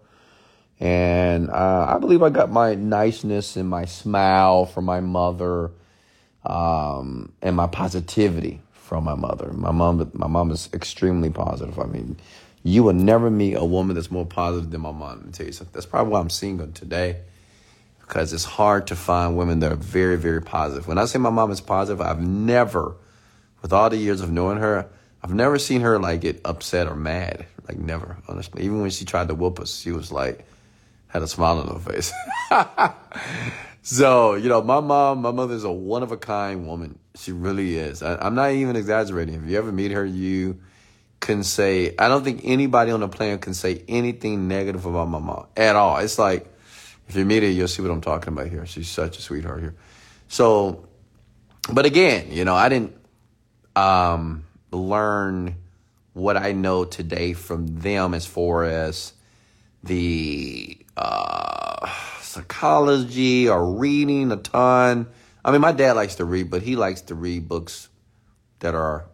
[0.81, 5.72] And uh, I believe I got my niceness and my smile from my mother,
[6.44, 9.53] um, and my positivity from my mother.
[9.53, 11.79] My mom, my mom is extremely positive.
[11.81, 12.16] I mean,
[12.62, 15.18] you will never meet a woman that's more positive than my mom.
[15.18, 15.72] Let me tell you something.
[15.72, 17.22] That's probably why I'm single today
[18.09, 20.88] because it's hard to find women that are very, very positive.
[20.88, 22.97] When I say my mom is positive, I've never,
[23.61, 24.88] with all the years of knowing her,
[25.23, 27.44] I've never seen her like get upset or mad.
[27.68, 28.62] Like never, honestly.
[28.64, 30.47] Even when she tried to whoop us, she was like,
[31.09, 32.12] had a smile on her face.
[33.83, 36.99] so, you know, my mom, my mother is a one of a kind woman.
[37.14, 38.03] She really is.
[38.03, 39.35] I, I'm not even exaggerating.
[39.35, 40.61] If you ever meet her, you
[41.21, 45.18] can say, I don't think anybody on the planet can say anything negative about my
[45.18, 45.99] mom at all.
[45.99, 46.55] It's like,
[47.09, 48.66] if you meet her, you'll see what I'm talking about here.
[48.66, 49.75] She's such a sweetheart here.
[50.28, 50.87] So,
[51.72, 52.95] but again, you know, I didn't
[53.74, 55.57] um, learn
[56.12, 59.12] what I know today from them as far as
[59.83, 61.89] the uh,
[62.20, 65.07] psychology or reading a ton.
[65.45, 67.89] I mean, my dad likes to read, but he likes to read books
[68.59, 69.07] that are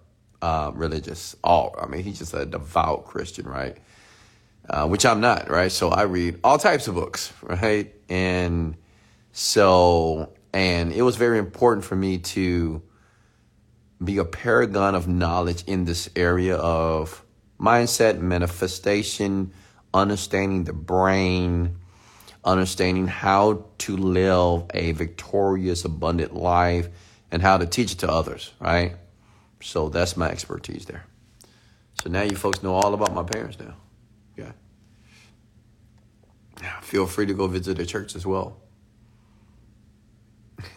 [0.43, 1.37] uh, religious.
[1.45, 3.77] All I mean, he's just a devout Christian, right?
[4.69, 5.71] Uh, which I'm not, right?
[5.71, 7.95] So I read all types of books, right?
[8.09, 8.77] And
[9.33, 12.83] so, and it was very important for me to
[14.03, 17.25] be a paragon of knowledge in this area of
[17.61, 19.53] mindset, manifestation,
[19.93, 21.77] understanding the brain,
[22.45, 26.89] understanding how to live a victorious, abundant life,
[27.31, 28.97] and how to teach it to others, right?
[29.61, 31.05] So that's my expertise there.
[32.03, 33.75] So now you folks know all about my parents now.
[36.83, 38.61] Feel free to go visit their church as well.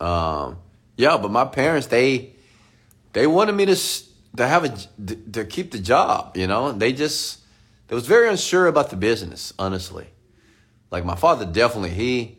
[0.00, 0.58] um,
[0.96, 2.34] yeah, but my parents they
[3.12, 3.76] they wanted me to
[4.36, 4.68] to have a
[5.32, 6.36] to keep the job.
[6.36, 7.40] You know, they just
[7.88, 9.52] they was very unsure about the business.
[9.58, 10.06] Honestly,
[10.90, 12.38] like my father definitely he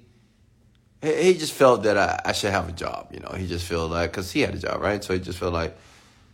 [1.02, 3.10] he just felt that I, I should have a job.
[3.14, 5.04] You know, he just felt like because he had a job, right?
[5.04, 5.78] So he just felt like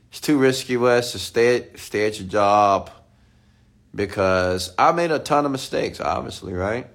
[0.10, 2.90] it's too risky, Wes, to stay stay at your job
[3.94, 6.88] because I made a ton of mistakes, obviously, right?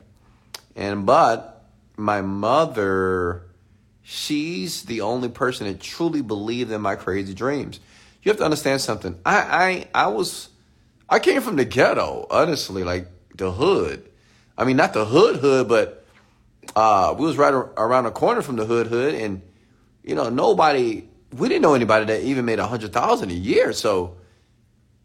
[0.76, 1.64] And but
[1.96, 3.42] my mother,
[4.02, 7.80] she's the only person that truly believed in my crazy dreams.
[8.22, 9.18] You have to understand something.
[9.24, 10.48] I I I was
[11.08, 14.08] I came from the ghetto, honestly, like the hood.
[14.56, 16.04] I mean, not the hood hood, but
[16.76, 19.42] uh, we was right around the corner from the hood hood, and
[20.04, 21.04] you know nobody.
[21.36, 23.72] We didn't know anybody that even made a hundred thousand a year.
[23.72, 24.16] So,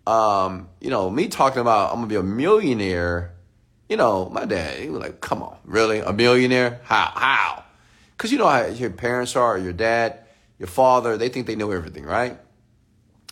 [0.05, 3.33] um, you know, me talking about I'm gonna be a millionaire.
[3.89, 6.81] You know, my dad, he was like, "Come on, really, a millionaire?
[6.83, 7.11] How?
[7.15, 7.63] How?"
[8.17, 10.19] Because you know how your parents are, your dad,
[10.57, 11.17] your father.
[11.17, 12.37] They think they know everything, right?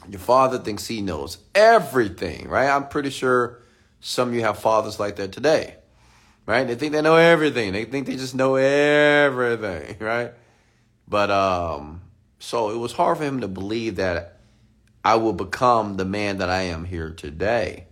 [0.10, 2.70] Your father thinks he knows everything, right?
[2.70, 3.62] I'm pretty sure
[4.00, 5.76] some of you have fathers like that today
[6.46, 6.68] right?
[6.68, 7.74] They think they know everything.
[7.74, 10.32] They think they just know everything, right?
[11.08, 12.02] But um,
[12.40, 14.31] so it was hard for him to believe that
[15.04, 17.86] I will become the man that I am here today.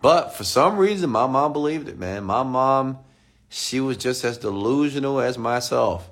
[0.00, 2.24] But for some reason, my mom believed it, man.
[2.24, 2.98] My mom,
[3.48, 6.10] she was just as delusional as myself.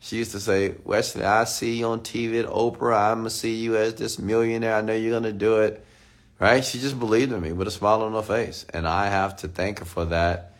[0.00, 3.12] She used to say, Wesley, I see you on TV at Oprah.
[3.12, 4.74] I'm going to see you as this millionaire.
[4.74, 5.86] I know you're going to do it.
[6.40, 6.64] Right?
[6.64, 8.66] She just believed in me with a smile on her face.
[8.74, 10.56] And I have to thank her for that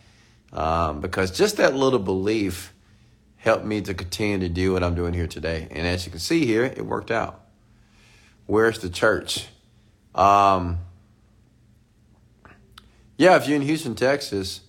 [0.53, 2.73] um, because just that little belief
[3.35, 5.67] helped me to continue to do what I'm doing here today.
[5.69, 7.42] And as you can see here, it worked out.
[8.45, 9.47] Where's the church?
[10.13, 10.79] Um,
[13.17, 14.61] yeah, if you're in Houston, Texas,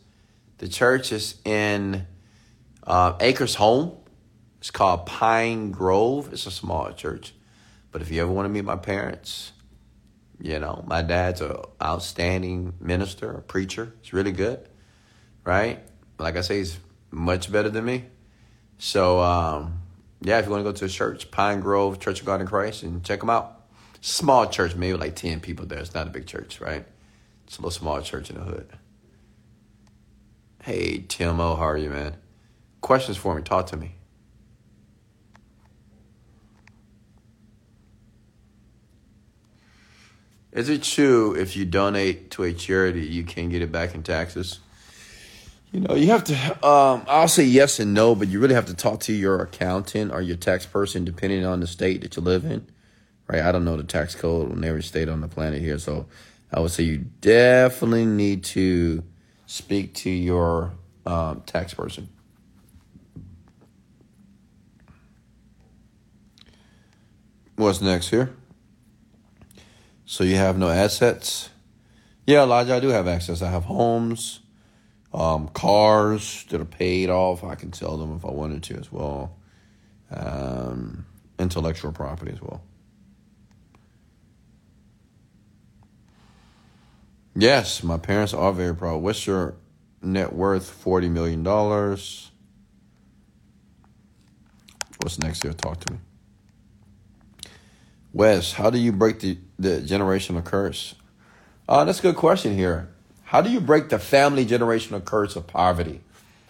[0.59, 2.07] the church is in
[2.87, 3.97] uh, Acres Home.
[4.59, 6.33] It's called Pine Grove.
[6.33, 7.35] It's a small church.
[7.91, 9.53] But if you ever want to meet my parents,
[10.41, 13.95] you know, my dad's an outstanding minister, a preacher.
[14.01, 14.69] It's really good
[15.45, 15.81] right?
[16.19, 16.79] Like I say, he's
[17.11, 18.07] much better than me.
[18.79, 19.83] So, um,
[20.21, 22.47] yeah, if you want to go to a church, Pine Grove Church of God in
[22.47, 23.61] Christ, and check them out.
[24.07, 25.79] Small church, maybe like 10 people there.
[25.79, 26.85] It's not a big church, right?
[27.47, 28.69] It's a little small church in the hood.
[30.63, 32.17] Hey, Timo, how are you, man?
[32.83, 33.41] Questions for me?
[33.41, 33.95] Talk to me.
[40.53, 44.03] Is it true if you donate to a charity, you can get it back in
[44.03, 44.61] taxes?
[45.73, 46.35] You know, you have to.
[46.67, 50.13] Um, I'll say yes and no, but you really have to talk to your accountant
[50.13, 52.67] or your tax person, depending on the state that you live in.
[53.27, 53.43] Right?
[53.43, 56.07] I don't know the tax code in every state on the planet here, so
[56.53, 59.03] I would say you definitely need to
[59.47, 60.73] speak to your
[61.07, 62.09] um, tax person.
[67.57, 68.35] What's next here?
[70.07, 71.51] So you have no assets?
[72.27, 73.43] Yeah, Elijah, I do have access.
[73.43, 74.41] I have homes.
[75.13, 78.91] Um, cars that are paid off, I can sell them if I wanted to as
[78.91, 79.37] well.
[80.11, 81.07] Um,
[81.39, 82.63] intellectual property as well.
[87.37, 89.03] Yes, my parents are very proud.
[89.03, 89.57] What's your
[90.01, 90.69] net worth?
[90.71, 92.31] Forty million dollars.
[95.03, 95.53] What's next here?
[95.53, 95.99] Talk to me.
[98.13, 100.95] Wes, how do you break the, the generational curse?
[101.69, 102.89] Uh, that's a good question here.
[103.25, 106.01] How do you break the family generational curse of poverty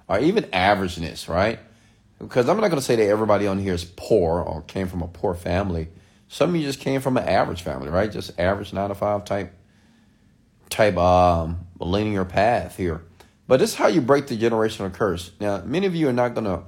[0.06, 1.58] or even averageness, right?
[2.18, 5.00] Because I'm not going to say that everybody on here is poor or came from
[5.00, 5.88] a poor family.
[6.28, 8.12] Some of you just came from an average family, right?
[8.12, 9.54] Just average nine to five type
[10.74, 13.02] type um, linear path here.
[13.46, 15.30] But this is how you break the generational curse.
[15.40, 16.62] Now, many of you are not going to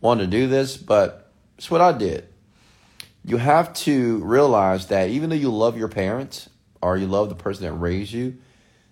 [0.00, 2.28] want to do this, but it's what I did.
[3.24, 6.50] You have to realize that even though you love your parents
[6.82, 8.38] or you love the person that raised you,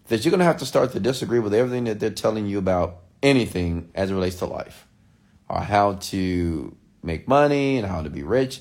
[0.08, 2.58] that you're going to have to start to disagree with everything that they're telling you
[2.58, 4.86] about anything as it relates to life
[5.48, 8.60] or how to make money and how to be rich.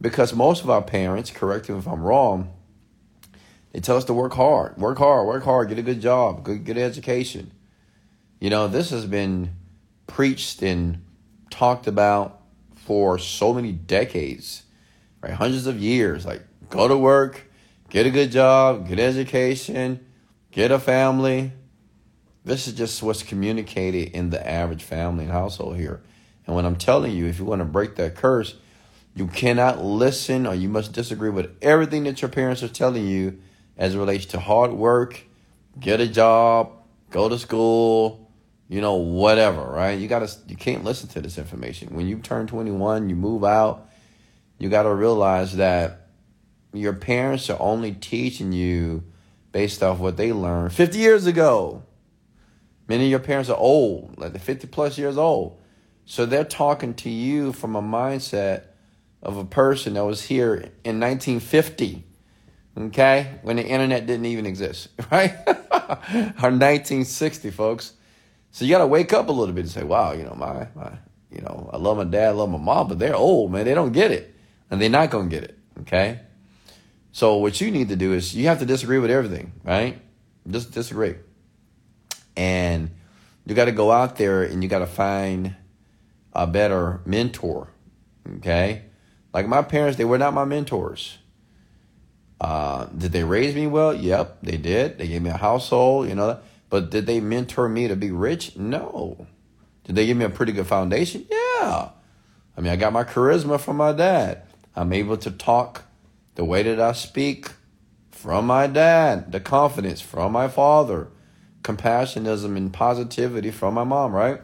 [0.00, 2.52] Because most of our parents, correct me if I'm wrong,
[3.72, 6.64] they tell us to work hard, work hard, work hard, get a good job, good,
[6.64, 7.52] good education.
[8.38, 9.56] You know, this has been
[10.06, 11.04] preached and
[11.50, 12.42] talked about
[12.74, 14.64] for so many decades,
[15.22, 15.32] right?
[15.32, 16.26] Hundreds of years.
[16.26, 17.50] Like, go to work,
[17.88, 20.04] get a good job, good education,
[20.50, 21.52] get a family.
[22.44, 26.02] This is just what's communicated in the average family and household here.
[26.46, 28.56] And when I'm telling you, if you want to break that curse,
[29.14, 33.38] You cannot listen or you must disagree with everything that your parents are telling you
[33.76, 35.22] as it relates to hard work,
[35.78, 36.72] get a job,
[37.10, 38.30] go to school,
[38.68, 39.98] you know, whatever, right?
[39.98, 41.94] You gotta you can't listen to this information.
[41.94, 43.90] When you turn 21, you move out,
[44.58, 46.08] you gotta realize that
[46.72, 49.04] your parents are only teaching you
[49.52, 51.82] based off what they learned 50 years ago.
[52.88, 55.60] Many of your parents are old, like they're 50 plus years old.
[56.04, 58.64] So they're talking to you from a mindset
[59.22, 60.54] of a person that was here
[60.84, 62.04] in 1950,
[62.76, 65.34] okay, when the internet didn't even exist, right?
[65.46, 67.92] or 1960, folks.
[68.50, 70.68] So you got to wake up a little bit and say, wow, you know, my,
[70.74, 70.92] my,
[71.30, 73.64] you know, I love my dad, I love my mom, but they're old, man.
[73.64, 74.34] They don't get it.
[74.70, 76.20] And they're not going to get it, okay?
[77.12, 80.00] So what you need to do is you have to disagree with everything, right?
[80.48, 81.14] Just disagree.
[82.36, 82.90] And
[83.46, 85.54] you got to go out there and you got to find
[86.32, 87.68] a better mentor,
[88.36, 88.84] okay?
[89.32, 91.18] Like my parents, they were not my mentors.
[92.42, 93.94] Uh, did they raise me well?
[93.94, 94.98] Yep, they did.
[94.98, 96.40] They gave me a household, you know.
[96.70, 98.56] But did they mentor me to be rich?
[98.56, 99.28] No.
[99.84, 101.24] Did they give me a pretty good foundation?
[101.30, 101.90] Yeah.
[102.56, 104.42] I mean, I got my charisma from my dad.
[104.74, 105.84] I'm able to talk
[106.34, 107.48] the way that I speak
[108.10, 111.10] from my dad, the confidence from my father,
[111.62, 114.40] compassionism and positivity from my mom, right?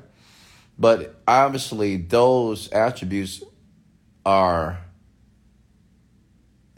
[0.79, 3.43] But obviously, those attributes
[4.25, 4.79] are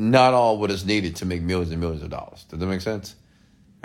[0.01, 2.45] not all what is needed to make millions and millions of dollars.
[2.49, 3.15] Does that make sense?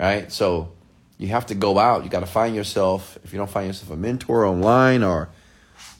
[0.00, 0.32] Right?
[0.32, 0.72] So
[1.18, 2.04] you have to go out.
[2.04, 3.18] You got to find yourself.
[3.22, 5.28] If you don't find yourself a mentor online, or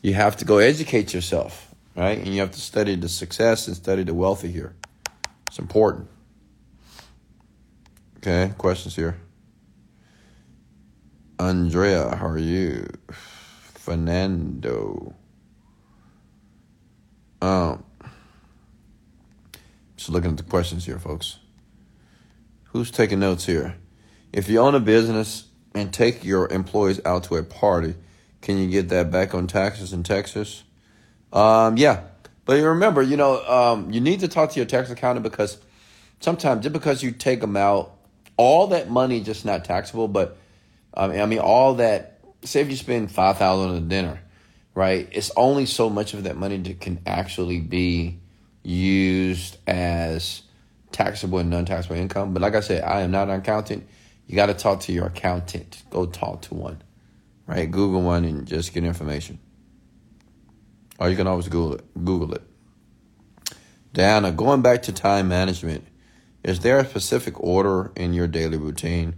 [0.02, 2.18] you have to go educate yourself, right?
[2.18, 4.74] And you have to study the success and study the wealthy here.
[5.48, 6.08] It's important.
[8.18, 9.18] Okay, questions here.
[11.38, 12.88] Andrea, how are you?
[13.74, 15.14] Fernando.
[17.42, 17.84] Um,
[19.96, 21.38] just looking at the questions here, folks.
[22.64, 23.76] Who's taking notes here?
[24.32, 27.94] If you own a business and take your employees out to a party,
[28.42, 30.62] can you get that back on taxes in Texas?
[31.32, 32.02] Um, yeah,
[32.44, 35.58] but remember, you know, um, you need to talk to your tax accountant because
[36.20, 37.96] sometimes just because you take them out,
[38.36, 40.08] all that money just not taxable.
[40.08, 40.36] But
[40.94, 42.20] um, I mean, all that.
[42.42, 44.20] Say if you spend five thousand on a dinner,
[44.74, 45.08] right?
[45.10, 48.20] It's only so much of that money that can actually be
[48.66, 50.42] used as
[50.90, 52.32] taxable and non-taxable income.
[52.32, 53.86] But like I said, I am not an accountant.
[54.26, 55.84] You got to talk to your accountant.
[55.90, 56.82] Go talk to one,
[57.46, 57.70] right?
[57.70, 59.38] Google one and just get information.
[60.98, 62.04] Or you can always Google it.
[62.04, 62.42] Google it.
[63.92, 65.86] Diana, going back to time management,
[66.42, 69.14] is there a specific order in your daily routine?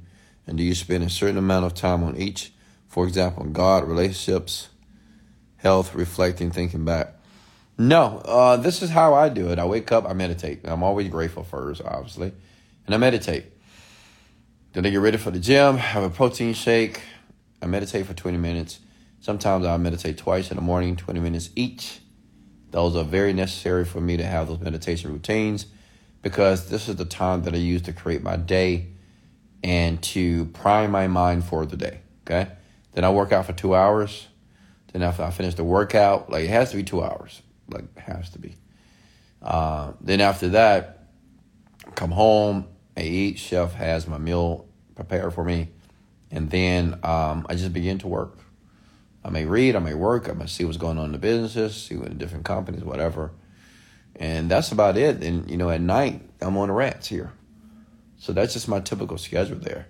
[0.47, 2.53] And do you spend a certain amount of time on each?
[2.87, 4.69] For example, God, relationships,
[5.57, 7.18] health, reflecting, thinking back.
[7.81, 9.61] No, uh, this is how I do it.
[9.61, 10.63] I wake up, I meditate.
[10.65, 12.33] I'm always grateful first, obviously,
[12.87, 13.45] and I meditate.
[14.73, 17.01] Then I get ready for the gym, have a protein shake.
[17.63, 18.81] I meditate for 20 minutes.
[19.21, 22.01] Sometimes I meditate twice in the morning, 20 minutes each.
[22.73, 25.67] Those are very necessary for me to have those meditation routines
[26.21, 28.89] because this is the time that I use to create my day
[29.63, 32.01] and to prime my mind for the day.
[32.27, 32.51] Okay.
[32.93, 34.27] Then I work out for two hours.
[34.93, 37.43] Then after I finish the workout, like it has to be two hours.
[37.69, 38.57] Like has to be.
[39.43, 41.09] Uh, then after that,
[41.95, 42.67] come home,
[42.97, 43.39] I eat.
[43.39, 45.69] Chef has my meal prepared for me.
[46.31, 48.39] And then um, I just begin to work.
[49.25, 51.77] I may read, I may work, I may see what's going on in the businesses,
[51.77, 53.33] see what in different companies, whatever.
[54.17, 55.23] And that's about it.
[55.23, 57.33] And, you know, at night, I'm on the rats here.
[58.19, 59.87] So that's just my typical schedule there.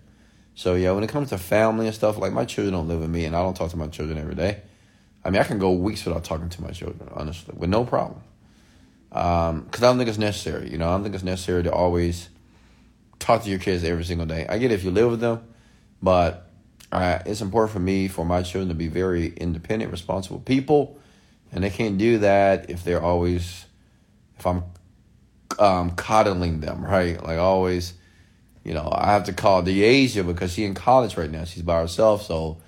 [0.54, 3.10] So, yeah, when it comes to family and stuff, like my children don't live with
[3.10, 4.62] me, and I don't talk to my children every day.
[5.24, 8.20] I mean, I can go weeks without talking to my children, honestly, with no problem.
[9.08, 10.70] Because um, I don't think it's necessary.
[10.70, 12.28] You know, I don't think it's necessary to always
[13.18, 14.46] talk to your kids every single day.
[14.48, 15.42] I get it if you live with them,
[16.02, 16.48] but
[16.92, 20.98] uh, it's important for me for my children to be very independent, responsible people,
[21.52, 23.66] and they can't do that if they're always
[24.38, 24.62] if I'm
[25.58, 27.22] um, coddling them, right?
[27.22, 27.94] Like always,
[28.64, 31.44] you know, I have to call Deasia because she's in college right now.
[31.44, 32.58] She's by herself, so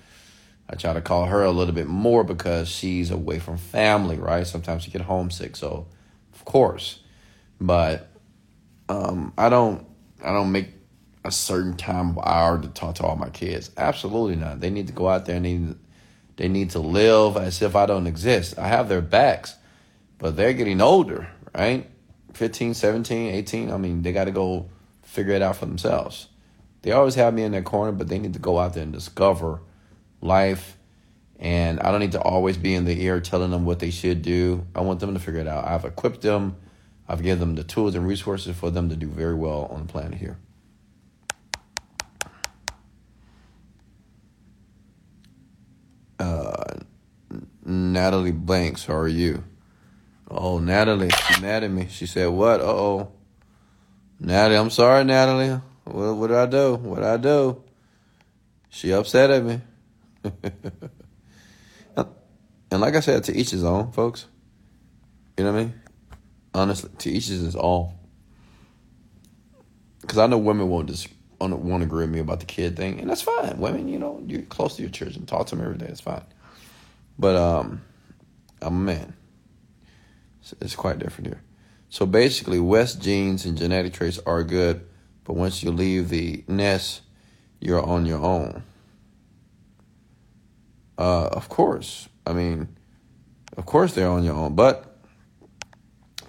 [0.71, 4.47] I try to call her a little bit more because she's away from family, right?
[4.47, 5.87] Sometimes she get homesick, so
[6.33, 6.99] of course,
[7.59, 8.09] but
[8.87, 9.85] um, I don't,
[10.23, 10.69] I don't make
[11.25, 13.69] a certain time of hour to talk to all my kids.
[13.75, 14.61] Absolutely not.
[14.61, 15.75] They need to go out there and they need,
[16.37, 18.57] they need to live as if I don't exist.
[18.57, 19.55] I have their backs,
[20.19, 21.89] but they're getting older, right?
[22.33, 23.71] 15, 17, 18.
[23.71, 24.69] I mean, they got to go
[25.03, 26.27] figure it out for themselves.
[26.81, 28.93] They always have me in their corner, but they need to go out there and
[28.93, 29.59] discover
[30.21, 30.77] life
[31.39, 34.21] And I don't need to always be in the ear telling them what they should
[34.21, 34.67] do.
[34.75, 35.65] I want them to figure it out.
[35.65, 36.55] I've equipped them,
[37.09, 39.91] I've given them the tools and resources for them to do very well on the
[39.91, 40.37] planet here.
[46.19, 46.75] Uh,
[47.65, 49.43] Natalie Blanks, how are you?
[50.29, 51.87] Oh, Natalie, she mad at me.
[51.89, 52.61] She said, What?
[52.61, 53.11] Uh oh.
[54.19, 55.59] Natalie, I'm sorry, Natalie.
[55.85, 56.75] What, what did I do?
[56.75, 57.63] What did I do?
[58.69, 59.61] She upset at me.
[62.71, 64.25] And like I said, to each his own, folks.
[65.37, 65.81] You know what I mean?
[66.53, 67.99] Honestly, to each his all.
[69.99, 71.09] Because I know women won't just
[71.39, 73.57] won't agree with me about the kid thing, and that's fine.
[73.57, 75.87] Women, you know, you're close to your children, talk to them every day.
[75.87, 76.23] It's fine.
[77.19, 77.81] But um,
[78.61, 79.13] I'm a man.
[80.41, 81.41] It's, it's quite different here.
[81.89, 84.87] So basically, Wes genes and genetic traits are good,
[85.25, 87.01] but once you leave the nest,
[87.59, 88.63] you're on your own.
[91.01, 92.07] Uh, of course.
[92.27, 92.67] I mean,
[93.57, 94.99] of course they're on your own, but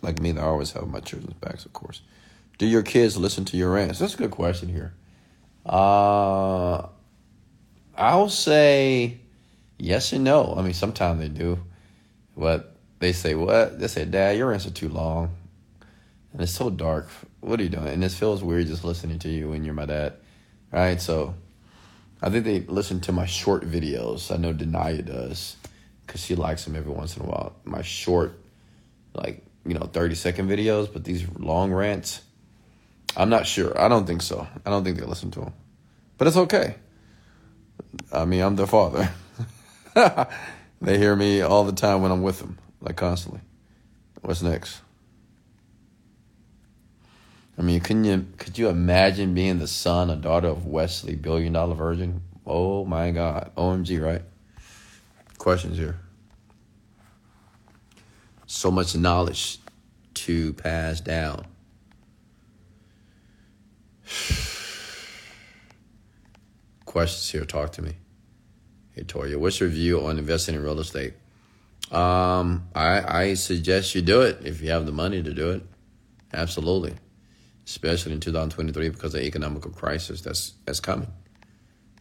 [0.00, 2.00] like me, I always have my children's backs, of course.
[2.56, 3.98] Do your kids listen to your rants?
[3.98, 4.94] That's a good question here.
[5.66, 6.86] Uh,
[7.98, 9.18] I'll say
[9.76, 10.54] yes and no.
[10.56, 11.58] I mean, sometimes they do,
[12.34, 13.78] but they say what?
[13.78, 15.36] They say, "Dad, your rants are too long,
[16.32, 17.08] and it's so dark.
[17.40, 19.84] What are you doing?" And this feels weird just listening to you when you're my
[19.84, 20.14] dad,
[20.72, 20.98] right?
[20.98, 21.34] So,
[22.22, 24.32] I think they listen to my short videos.
[24.32, 25.56] I know Denia does,
[26.06, 27.54] because she likes them every once in a while.
[27.64, 28.38] My short,
[29.14, 32.22] like you know, thirty second videos, but these long rants
[33.16, 33.78] I'm not sure.
[33.78, 34.46] I don't think so.
[34.64, 35.52] I don't think they listen to them.
[36.18, 36.76] But it's okay.
[38.12, 39.10] I mean, I'm their father.
[40.80, 43.40] they hear me all the time when I'm with them, like constantly.
[44.22, 44.81] What's next?
[47.58, 51.52] I mean, can you could you imagine being the son or daughter of Wesley, billion
[51.52, 52.22] dollar virgin?
[52.46, 54.22] Oh my God, OMG, right?
[55.38, 55.98] Questions here.
[58.46, 59.58] So much knowledge
[60.14, 61.46] to pass down.
[66.84, 67.44] Questions here.
[67.44, 67.94] Talk to me.
[68.94, 71.14] Hey, Toria, what's your view on investing in real estate?
[71.90, 75.62] Um, I, I suggest you do it if you have the money to do it.
[76.32, 76.94] Absolutely.
[77.66, 81.12] Especially in 2023 because of the economical crisis that's that's coming.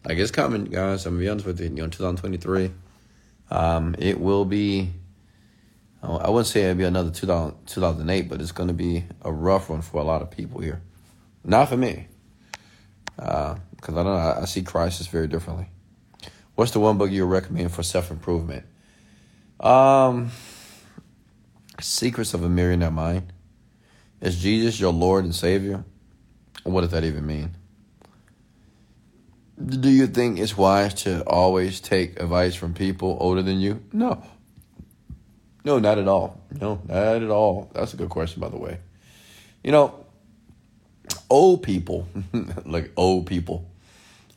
[0.04, 1.06] Like it's coming, guys.
[1.06, 1.66] I'm gonna be honest with you.
[1.66, 2.72] You know, 2023,
[3.50, 4.90] um, it will be.
[6.02, 9.70] I wouldn't say it'll be another 2000, 2008, but it's going to be a rough
[9.70, 10.82] one for a lot of people here.
[11.44, 12.08] Not for me.
[13.14, 13.58] Because
[13.88, 15.68] uh, I don't know, I, I see crisis very differently.
[16.56, 18.66] What's the one book you recommend for self improvement?
[19.60, 20.30] Um,
[21.80, 23.32] Secrets of a Millionaire Mind.
[24.22, 25.84] Is Jesus your Lord and Savior?
[26.62, 27.56] What does that even mean?
[29.62, 33.82] Do you think it's wise to always take advice from people older than you?
[33.92, 34.22] No.
[35.64, 36.40] No, not at all.
[36.60, 37.70] No, not at all.
[37.74, 38.78] That's a good question, by the way.
[39.62, 40.04] You know,
[41.28, 42.08] old people,
[42.64, 43.68] like old people,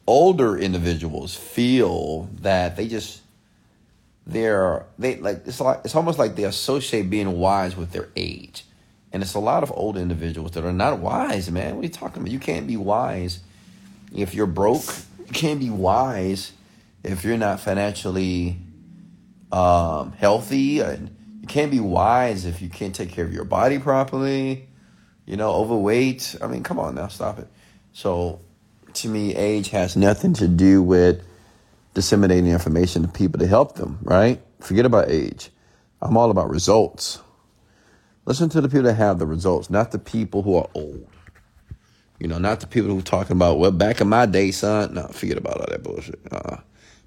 [0.08, 3.22] older individuals feel that they just
[4.28, 8.66] they're they like it's like it's almost like they associate being wise with their age.
[9.16, 11.76] And it's a lot of old individuals that are not wise, man.
[11.76, 12.32] What are you talking about?
[12.32, 13.40] You can't be wise
[14.14, 14.86] if you're broke.
[15.26, 16.52] You can't be wise
[17.04, 18.58] if you're not financially
[19.52, 20.82] um, healthy.
[20.82, 24.68] And you can't be wise if you can't take care of your body properly
[25.26, 26.36] you know, overweight.
[26.42, 27.48] I mean, come on now, stop it.
[27.94, 28.42] So,
[28.94, 31.24] to me, age has nothing to do with
[31.94, 34.42] disseminating information to people to help them, right?
[34.60, 35.50] Forget about age.
[36.02, 37.20] I'm all about results.
[38.26, 41.08] Listen to the people that have the results, not the people who are old.
[42.20, 44.94] You know, not the people who are talking about, well, back in my day, son.
[44.94, 46.20] No, forget about all that bullshit.
[46.32, 46.58] Uh-uh.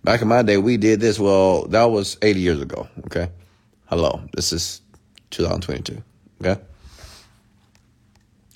[0.05, 1.19] Back in my day, we did this.
[1.19, 2.87] Well, that was 80 years ago.
[3.07, 3.31] Okay.
[3.87, 4.21] Hello.
[4.35, 4.81] This is
[5.31, 6.03] 2022.
[6.41, 6.61] Okay.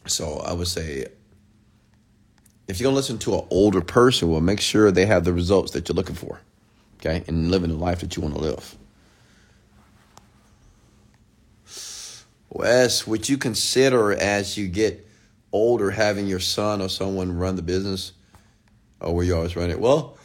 [0.07, 1.07] So I would say
[2.69, 5.73] if you're gonna listen to an older person, well, make sure they have the results
[5.73, 6.41] that you're looking for,
[6.97, 8.77] okay, and living the life that you want to live.
[12.53, 15.07] Wes, would you consider as you get
[15.53, 18.13] older having your son or someone run the business,
[19.01, 19.81] or will you always run it?
[19.81, 20.19] Well,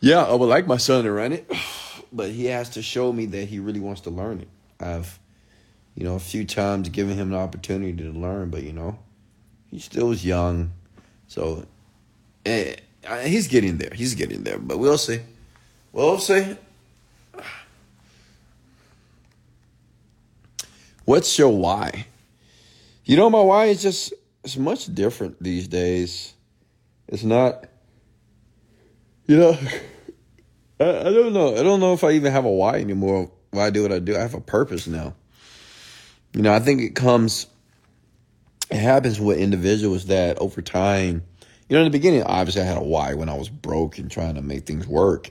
[0.00, 1.50] yeah, I would like my son to run it,
[2.12, 4.48] but he has to show me that he really wants to learn it.
[4.80, 5.18] I've
[5.94, 8.98] you know, a few times given him the opportunity to learn, but you know,
[9.70, 10.72] he still is young,
[11.28, 11.66] so
[12.46, 12.76] eh,
[13.24, 13.92] he's getting there.
[13.94, 15.20] He's getting there, but we'll see.
[15.92, 16.56] We'll see.
[21.12, 22.06] What's your why?
[23.04, 26.32] You know, my why is just it's much different these days.
[27.06, 27.66] It's not,
[29.26, 29.50] you know,
[30.80, 31.54] I, I don't know.
[31.54, 33.30] I don't know if I even have a why anymore.
[33.50, 34.16] Why I do what I do.
[34.16, 35.14] I have a purpose now.
[36.32, 37.46] You know, I think it comes.
[38.70, 41.24] It happens with individuals that over time,
[41.68, 44.10] you know, in the beginning, obviously I had a why when I was broke and
[44.10, 45.28] trying to make things work.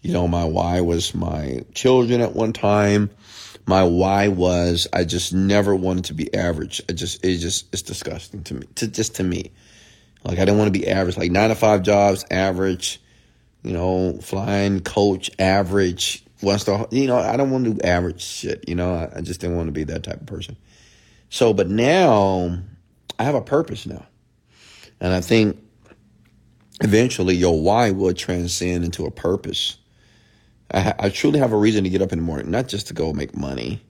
[0.00, 3.10] You know, my why was my children at one time.
[3.66, 6.82] My why was I just never wanted to be average.
[6.88, 8.66] I just it just it's disgusting to me.
[8.76, 9.52] To just to me.
[10.24, 11.16] Like I didn't want to be average.
[11.16, 13.00] Like nine to five jobs, average.
[13.62, 16.24] You know, flying coach, average.
[16.40, 16.88] One star.
[16.90, 18.68] You know, I don't want to do average shit.
[18.68, 20.56] You know, I, I just didn't want to be that type of person.
[21.28, 22.58] So, but now
[23.18, 24.04] I have a purpose now,
[25.00, 25.58] and I think
[26.82, 29.76] eventually your why will transcend into a purpose.
[30.72, 32.94] I, I truly have a reason to get up in the morning, not just to
[32.94, 33.82] go make money.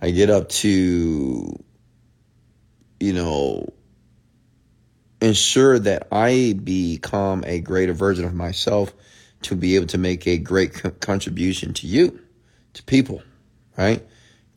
[0.00, 1.64] I get up to,
[3.00, 3.72] you know,
[5.20, 8.92] ensure that I become a greater version of myself
[9.42, 12.20] to be able to make a great co- contribution to you,
[12.74, 13.22] to people,
[13.76, 14.04] right?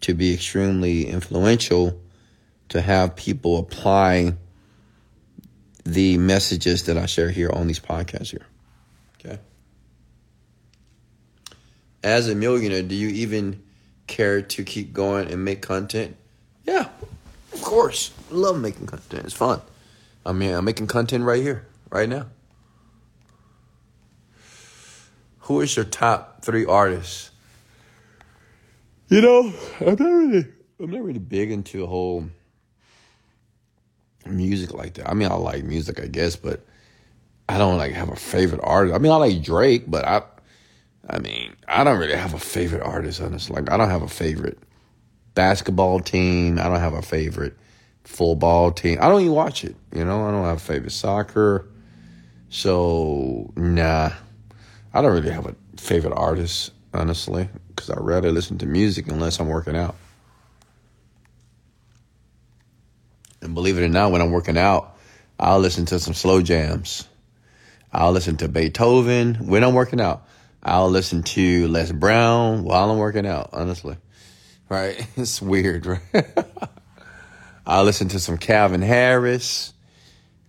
[0.01, 2.01] To be extremely influential,
[2.69, 4.33] to have people apply
[5.83, 8.45] the messages that I share here on these podcasts here.
[9.19, 9.39] Okay.
[12.05, 13.63] As a millionaire, do you even
[14.05, 16.15] care to keep going and make content?
[16.63, 16.87] Yeah,
[17.51, 18.11] of course.
[18.29, 19.25] Love making content.
[19.25, 19.59] It's fun.
[20.23, 22.27] I mean, I'm making content right here, right now.
[25.39, 27.31] Who is your top three artists?
[29.09, 30.45] You know, I'm not really,
[30.79, 32.29] I'm not really big into a whole
[34.27, 35.09] music like that.
[35.09, 36.63] I mean, I like music, I guess, but
[37.49, 38.93] I don't like have a favorite artist.
[38.93, 40.21] I mean, I like Drake, but I,
[41.09, 43.21] I mean, I don't really have a favorite artist.
[43.21, 44.57] Honestly, like I don't have a favorite
[45.35, 46.59] basketball team.
[46.59, 47.55] I don't have a favorite
[48.03, 48.97] football team.
[49.01, 49.75] I don't even watch it.
[49.93, 51.67] You know, I don't have a favorite soccer.
[52.49, 54.11] So nah,
[54.93, 59.39] I don't really have a favorite artist, honestly, because I rarely listen to music unless
[59.39, 59.95] I'm working out.
[63.41, 64.97] And believe it or not, when I'm working out,
[65.39, 67.07] I'll listen to some slow jams.
[67.91, 70.25] I'll listen to Beethoven when I'm working out.
[70.67, 73.97] I'll listen to Les Brown while I'm working out, honestly.
[74.67, 75.07] Right?
[75.15, 76.01] It's weird, right?
[77.67, 79.73] I'll listen to some Calvin Harris,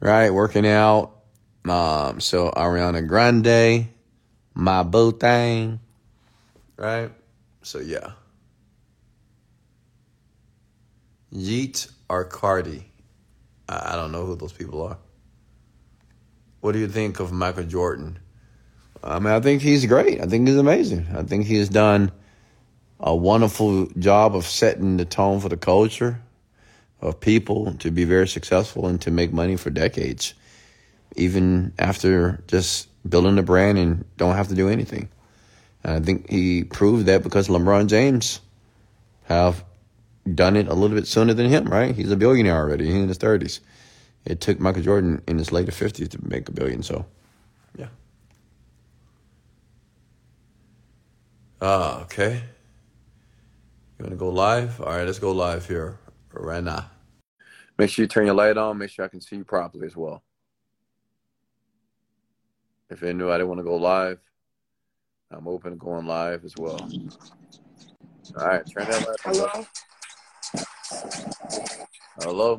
[0.01, 0.31] right?
[0.31, 1.12] Working out.
[1.69, 3.89] Um, so Ariana Grande,
[4.55, 5.81] my boo thing,
[6.79, 7.11] right?
[7.62, 8.12] So yeah.
[11.35, 12.87] Yeet or Cardi?
[13.69, 14.97] I, I don't know who those people are.
[16.61, 18.19] What do you think of Michael Jordan?
[19.07, 20.20] I mean, I think he's great.
[20.20, 21.07] I think he's amazing.
[21.14, 22.11] I think he's done
[22.98, 26.20] a wonderful job of setting the tone for the culture
[27.00, 30.34] of people to be very successful and to make money for decades,
[31.14, 35.09] even after just building a brand and don't have to do anything.
[35.84, 38.40] And I think he proved that because LeBron James
[39.24, 39.64] have
[40.34, 41.94] done it a little bit sooner than him, right?
[41.94, 42.86] He's a billionaire already.
[42.86, 43.61] He's in his thirties.
[44.24, 46.82] It took Michael Jordan in his later fifties to make a billion.
[46.82, 47.07] So,
[47.76, 47.86] yeah.
[51.61, 52.42] Ah, okay.
[53.98, 54.80] You want to go live?
[54.80, 55.98] All right, let's go live here
[56.32, 56.90] right now.
[57.78, 58.76] Make sure you turn your light on.
[58.76, 60.22] Make sure I can see you properly as well.
[62.90, 64.18] If anybody want to go live,
[65.30, 66.88] I'm open to going live as well.
[68.38, 69.34] All right, turn that light on.
[69.34, 69.66] Hello.
[72.20, 72.59] Hello.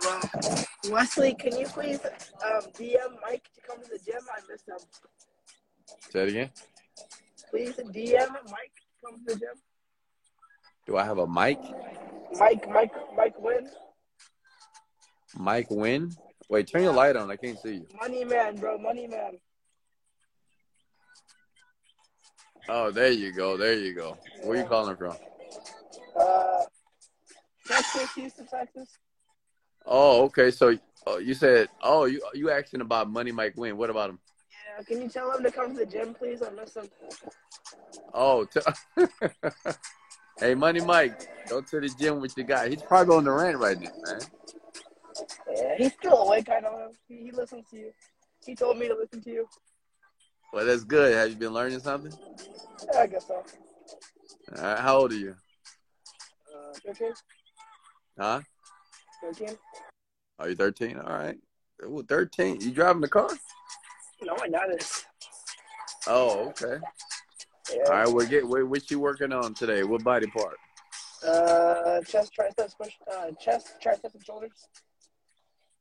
[0.00, 0.64] Hello.
[0.90, 4.20] Wesley, can you please um, DM Mike to come to the gym?
[4.30, 4.76] I missed him.
[6.10, 6.50] Say it again.
[7.50, 9.48] Please DM Mike to the gym.
[10.86, 11.58] Do I have a mic?
[12.38, 13.68] Mike, Mike, Mike Win.
[15.36, 16.12] Mike Win?
[16.48, 17.30] Wait, turn your light on.
[17.30, 17.86] I can't see you.
[18.00, 18.78] Money man, bro.
[18.78, 19.38] Money man.
[22.68, 23.56] Oh, there you go.
[23.56, 24.16] There you go.
[24.42, 25.14] Where you calling from?
[26.18, 26.62] Uh,
[27.66, 28.88] Texas, Houston, Texas.
[29.86, 30.50] Oh, okay.
[30.50, 30.76] So
[31.06, 33.76] oh, you said, oh, you you asking about Money Mike Win?
[33.76, 34.18] What about him?
[34.86, 36.42] Can you tell him to come to the gym, please?
[36.42, 36.88] I miss him.
[38.14, 38.60] Oh, t-
[40.40, 42.68] hey, Money Mike, go to the gym with your guy.
[42.68, 44.20] He's probably on the rant right now, man.
[45.54, 46.48] Yeah, he's still awake.
[46.50, 46.90] I know him.
[47.08, 47.92] He, he listens to you.
[48.44, 49.48] He told me to listen to you.
[50.52, 51.14] Well, that's good.
[51.14, 52.12] Have you been learning something?
[52.92, 53.44] Yeah, I guess so.
[54.56, 55.36] All right, how old are you?
[56.54, 57.12] Uh, 13?
[58.18, 58.40] Huh?
[59.22, 59.48] 13?
[60.38, 60.98] Are you 13?
[60.98, 61.36] All right.
[61.84, 62.60] Ooh, 13.
[62.60, 63.28] You driving the car?
[64.22, 65.04] No, my dad is.
[66.06, 66.78] Oh, okay.
[67.72, 67.82] Yeah.
[67.86, 68.08] All right.
[68.08, 69.82] Well, get what, what you working on today?
[69.82, 70.56] What body part?
[71.26, 74.68] Uh, chest, triceps, push, uh, chest, triceps, and shoulders.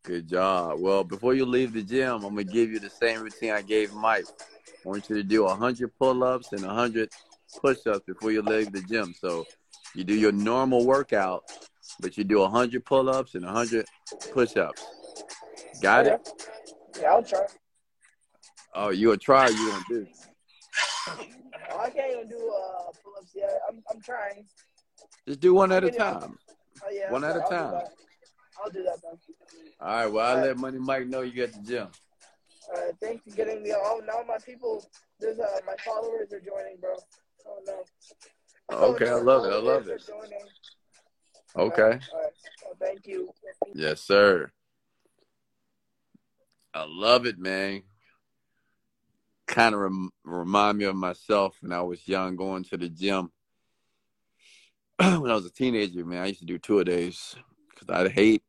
[0.04, 0.80] Good job.
[0.80, 3.94] Well, before you leave the gym, I'm gonna give you the same routine I gave
[3.94, 4.26] Mike.
[4.86, 7.10] I want you to do 100 pull-ups and 100
[7.62, 9.14] push-ups before you leave the gym.
[9.20, 9.46] So
[9.96, 11.44] you do your normal workout,
[12.00, 13.86] but you do 100 pull-ups and 100
[14.32, 14.86] push-ups.
[15.82, 16.30] Got it?
[17.02, 17.46] Yeah, I'll try.
[18.80, 19.50] Oh, you a try?
[19.50, 20.08] You gonna do?
[21.10, 23.60] Oh, I can't even do uh, pull-ups yet.
[23.68, 24.46] I'm, I'm trying.
[25.28, 26.38] Just do one at a time.
[26.86, 27.72] Oh, yeah, One at a I'll do time.
[27.72, 27.90] that.
[28.64, 29.20] I'll do that then.
[29.82, 30.06] All right.
[30.06, 31.88] Well, i'll let Money Mike know you at the gym.
[32.70, 33.74] All right, thanks for getting me.
[33.76, 34.86] Oh, now my people,
[35.20, 36.94] there's uh, my followers are joining, bro.
[37.48, 37.84] Oh no.
[38.72, 39.54] Okay, I love it.
[39.54, 40.02] I love it.
[40.04, 41.72] Followers are joining.
[41.74, 41.82] Okay.
[42.14, 42.32] All right.
[42.64, 43.34] Well, thank you.
[43.74, 44.52] Yes, sir.
[46.76, 47.82] I love it, man.
[49.48, 53.32] Kind of rem- remind me of myself when I was young, going to the gym.
[54.98, 57.36] when I was a teenager, man, I used to do two a days
[57.70, 58.44] because I hate,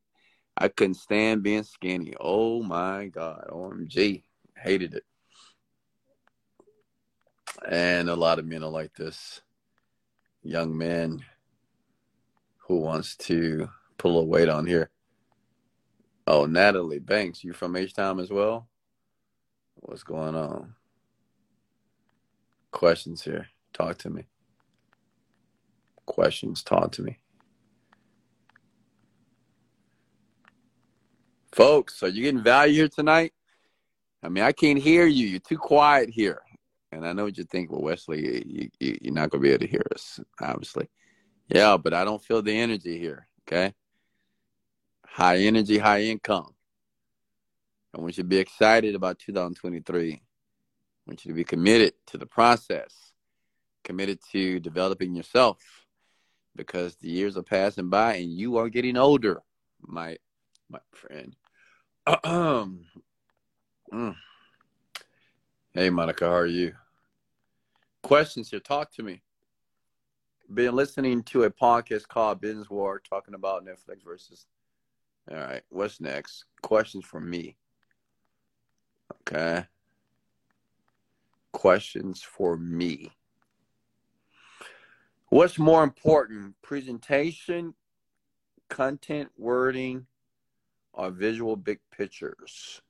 [0.57, 2.13] I couldn't stand being skinny.
[2.19, 4.23] Oh my God, OMG,
[4.57, 5.03] hated it.
[7.67, 9.41] And a lot of men are like this.
[10.43, 11.23] Young man
[12.67, 14.89] who wants to pull a weight on here.
[16.25, 18.67] Oh, Natalie Banks, you from H Town as well?
[19.75, 20.75] What's going on?
[22.71, 23.47] Questions here.
[23.73, 24.25] Talk to me.
[26.05, 27.19] Questions, talk to me.
[31.51, 33.33] Folks, are you getting value here tonight?
[34.21, 35.27] I mean, I can't hear you.
[35.27, 36.41] You're too quiet here.
[36.91, 37.71] And I know what you think.
[37.71, 40.89] Well, Wesley, you, you, you're not going to be able to hear us, obviously.
[41.47, 43.27] Yeah, but I don't feel the energy here.
[43.47, 43.73] Okay.
[45.05, 46.53] High energy, high income.
[47.95, 50.21] I want you to be excited about 2023.
[51.09, 53.13] Want you to be committed to the process,
[53.83, 55.57] committed to developing yourself
[56.55, 59.41] because the years are passing by and you are getting older,
[59.81, 60.17] my
[60.69, 61.35] my friend.
[63.91, 64.15] Mm.
[65.71, 66.73] Hey, Monica, how are you?
[68.03, 68.59] Questions here.
[68.59, 69.23] Talk to me.
[70.53, 74.45] Been listening to a podcast called Business War talking about Netflix versus.
[75.31, 76.45] All right, what's next?
[76.61, 77.57] Questions for me.
[79.27, 79.65] Okay.
[81.51, 83.11] Questions for me.
[85.29, 87.75] What's more important, presentation,
[88.69, 90.07] content, wording,
[90.93, 92.81] or visual big pictures?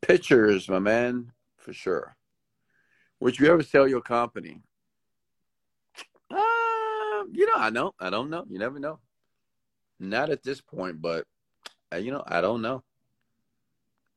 [0.00, 2.16] Pictures, my man, for sure.
[3.20, 4.62] Would you ever sell your company?
[6.30, 8.44] Um, you know, I know, I don't know.
[8.48, 8.98] You never know.
[9.98, 11.26] Not at this point, but
[11.92, 12.82] uh, you know, I don't know.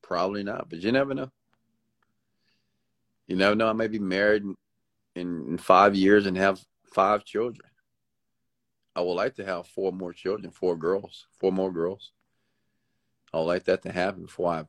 [0.02, 1.32] Probably not, but you never know.
[3.28, 3.70] You never know.
[3.70, 4.56] I may be married in,
[5.16, 6.60] in, five years and have
[6.94, 7.70] five children.
[8.96, 12.12] I would like to have four more children, four girls, four more girls.
[13.34, 14.66] I would like that to happen before I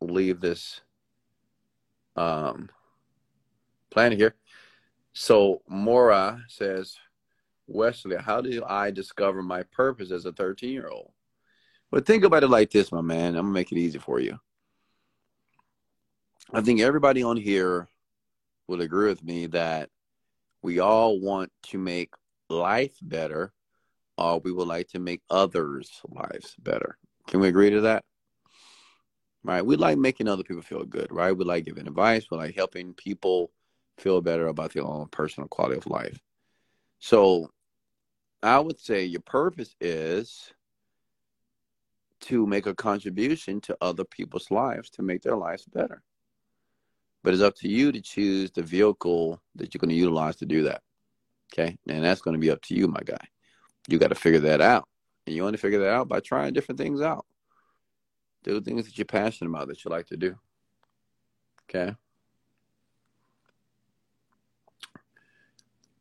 [0.00, 0.82] leave this
[2.16, 2.70] um,
[3.90, 4.34] planet here.
[5.12, 6.96] So Mora says,
[7.66, 11.12] Wesley, how did I discover my purpose as a 13 year old?
[11.90, 13.36] But think about it like this, my man.
[13.36, 14.38] I'm gonna make it easy for you.
[16.54, 17.88] I think everybody on here
[18.68, 19.90] will agree with me that
[20.62, 22.14] we all want to make
[22.48, 23.52] life better,
[24.16, 26.96] or we would like to make others' lives better.
[27.26, 28.04] Can we agree to that?
[29.42, 29.66] Right?
[29.66, 31.36] We like making other people feel good, right?
[31.36, 33.50] We like giving advice, we like helping people
[33.98, 36.20] feel better about their own personal quality of life.
[37.00, 37.50] So
[38.44, 40.52] I would say your purpose is
[42.20, 46.02] to make a contribution to other people's lives to make their lives better.
[47.24, 50.46] But it's up to you to choose the vehicle that you're going to utilize to
[50.46, 50.82] do that.
[51.52, 51.76] Okay.
[51.88, 53.16] And that's going to be up to you, my guy.
[53.88, 54.86] You got to figure that out.
[55.26, 57.24] And you want to figure that out by trying different things out.
[58.42, 60.36] Do things that you're passionate about that you like to do.
[61.68, 61.96] Okay.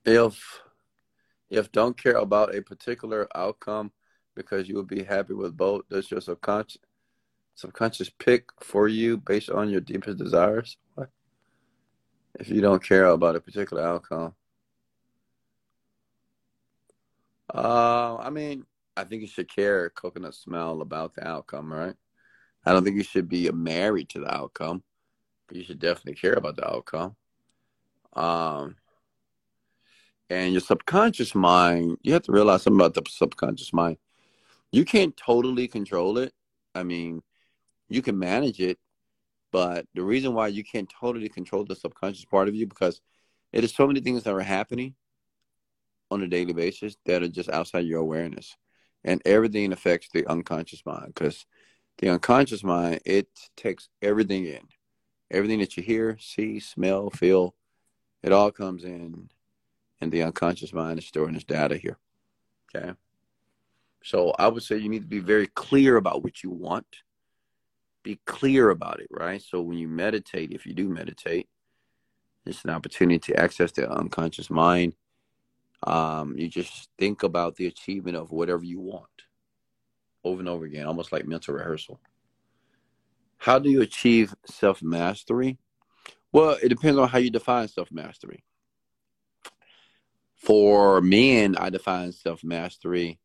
[0.06, 0.60] If
[1.50, 3.94] if don't care about a particular outcome
[4.36, 6.80] because you will be happy with both, does your subconscious
[7.56, 10.76] subconscious pick for you based on your deepest desires?
[12.40, 14.34] If you don't care about a particular outcome.
[17.54, 18.66] Uh, I mean,
[18.98, 21.96] I think you should care coconut smell about the outcome, right?
[22.66, 24.84] I don't think you should be married to the outcome,
[25.48, 27.16] but you should definitely care about the outcome.
[28.14, 28.78] Um,
[30.30, 33.98] and your subconscious mind, you have to realize something about the subconscious mind.
[34.72, 36.34] You can't totally control it.
[36.74, 37.22] I mean,
[37.90, 38.80] you can manage it,
[39.54, 43.00] but the reason why you can't totally control the subconscious part of you because
[43.54, 44.96] it is so many things that are happening
[46.12, 48.58] on a daily basis that are just outside your awareness.
[49.06, 51.46] and everything affects the unconscious mind because
[52.00, 54.62] the unconscious mind it takes everything in.
[55.30, 57.56] Everything that you hear see smell feel
[58.24, 59.30] it all comes in
[60.02, 61.98] and the unconscious mind is storing this data here
[62.76, 62.94] okay?
[64.04, 67.04] So i would say you need to be very clear about what you want
[68.04, 71.48] be clear about it right so when you meditate if you do meditate
[72.46, 74.94] it's an opportunity to access the unconscious mind
[75.86, 79.08] um, you just think about the achievement of whatever you want
[80.24, 82.00] over and over again, almost like mental rehearsal.
[83.38, 85.58] How do you achieve self mastery?
[86.32, 88.44] Well, it depends on how you define self mastery.
[90.36, 93.20] For men, I define self mastery,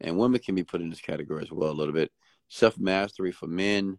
[0.00, 2.10] and women can be put in this category as well a little bit.
[2.48, 3.98] Self mastery for men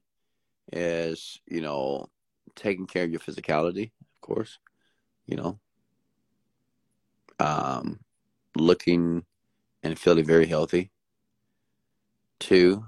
[0.72, 2.08] is, you know,
[2.56, 4.60] taking care of your physicality, of course,
[5.26, 5.60] you know,
[7.39, 8.00] um,
[8.56, 9.24] looking
[9.84, 10.91] and feeling very healthy.
[12.39, 12.86] Two,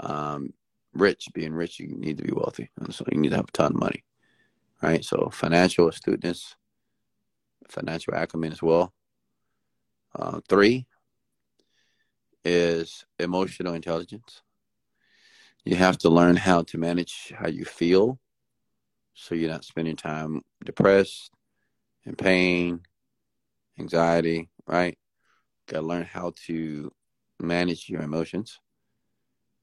[0.00, 0.52] um,
[0.92, 1.28] rich.
[1.34, 3.72] Being rich, you need to be wealthy, and so you need to have a ton
[3.72, 4.04] of money,
[4.82, 5.04] right?
[5.04, 6.54] So financial astuteness,
[7.68, 8.92] financial acumen as well.
[10.14, 10.86] Uh, three
[12.44, 14.42] is emotional intelligence.
[15.64, 18.18] You have to learn how to manage how you feel,
[19.14, 21.30] so you're not spending time depressed,
[22.04, 22.80] in pain,
[23.78, 24.96] anxiety, right?
[25.66, 26.92] Got to learn how to
[27.40, 28.60] manage your emotions.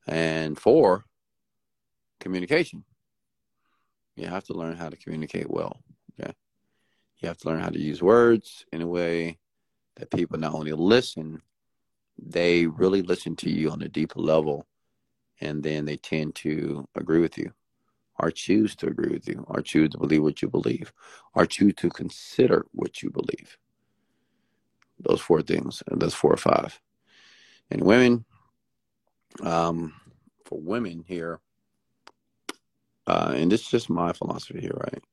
[0.07, 1.05] And four,
[2.19, 2.83] communication.
[4.15, 5.81] You have to learn how to communicate well.
[6.19, 6.33] Okay.
[7.19, 9.39] You have to learn how to use words in a way
[9.95, 11.41] that people not only listen,
[12.17, 14.65] they really listen to you on a deeper level
[15.41, 17.51] and then they tend to agree with you
[18.19, 20.93] or choose to agree with you or choose to believe what you believe
[21.33, 23.57] or choose to consider what you believe.
[24.99, 26.79] Those four things, those four or five.
[27.69, 28.23] And women,
[29.43, 29.93] um,
[30.45, 31.41] for women here,
[33.07, 35.03] uh, and is just my philosophy here, right?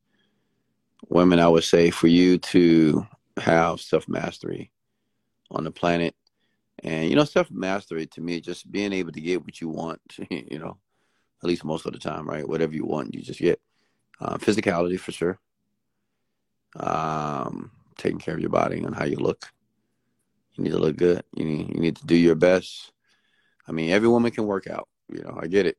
[1.09, 3.07] Women, I would say for you to
[3.39, 4.71] have self mastery
[5.51, 6.15] on the planet,
[6.83, 10.01] and you know, self mastery to me, just being able to get what you want,
[10.31, 10.79] you know,
[11.43, 12.49] at least most of the time, right?
[12.49, 13.61] Whatever you want, you just get.
[14.21, 15.41] Uh, physicality for sure.
[16.77, 19.51] Um, taking care of your body and how you look.
[20.55, 21.25] You need to look good.
[21.35, 22.93] You need you need to do your best.
[23.67, 24.89] I mean, every woman can work out.
[25.09, 25.77] You know, I get it.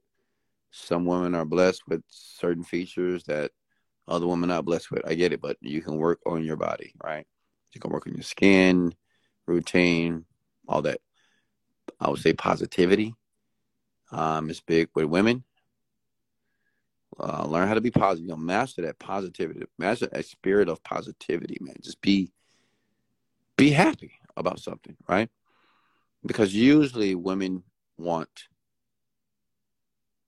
[0.72, 3.52] Some women are blessed with certain features that
[4.08, 5.08] other women are blessed with.
[5.08, 7.26] I get it, but you can work on your body, right?
[7.74, 8.94] You can work on your skin,
[9.48, 10.26] routine,
[10.74, 11.00] all that.
[12.00, 13.14] I would say positivity
[14.12, 15.44] um, is big with women.
[17.20, 18.26] Uh, learn how to be positive.
[18.26, 19.64] You know, master that positivity.
[19.78, 21.76] Master a spirit of positivity, man.
[21.82, 22.32] Just be
[23.56, 25.30] be happy about something, right?
[26.26, 27.64] Because usually women
[27.98, 28.30] want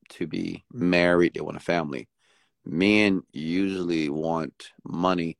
[0.09, 2.07] to be married, they want a family.
[2.63, 5.37] Men usually want money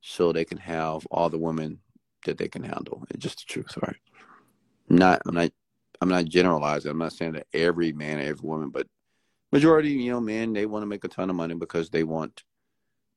[0.00, 1.80] so they can have all the women
[2.24, 3.04] that they can handle.
[3.10, 3.96] It's just the truth, right?
[4.88, 5.50] Not I'm not
[6.00, 6.90] I'm not generalizing.
[6.90, 8.86] I'm not saying that every man every woman, but
[9.52, 12.42] majority, you know, men they want to make a ton of money because they want,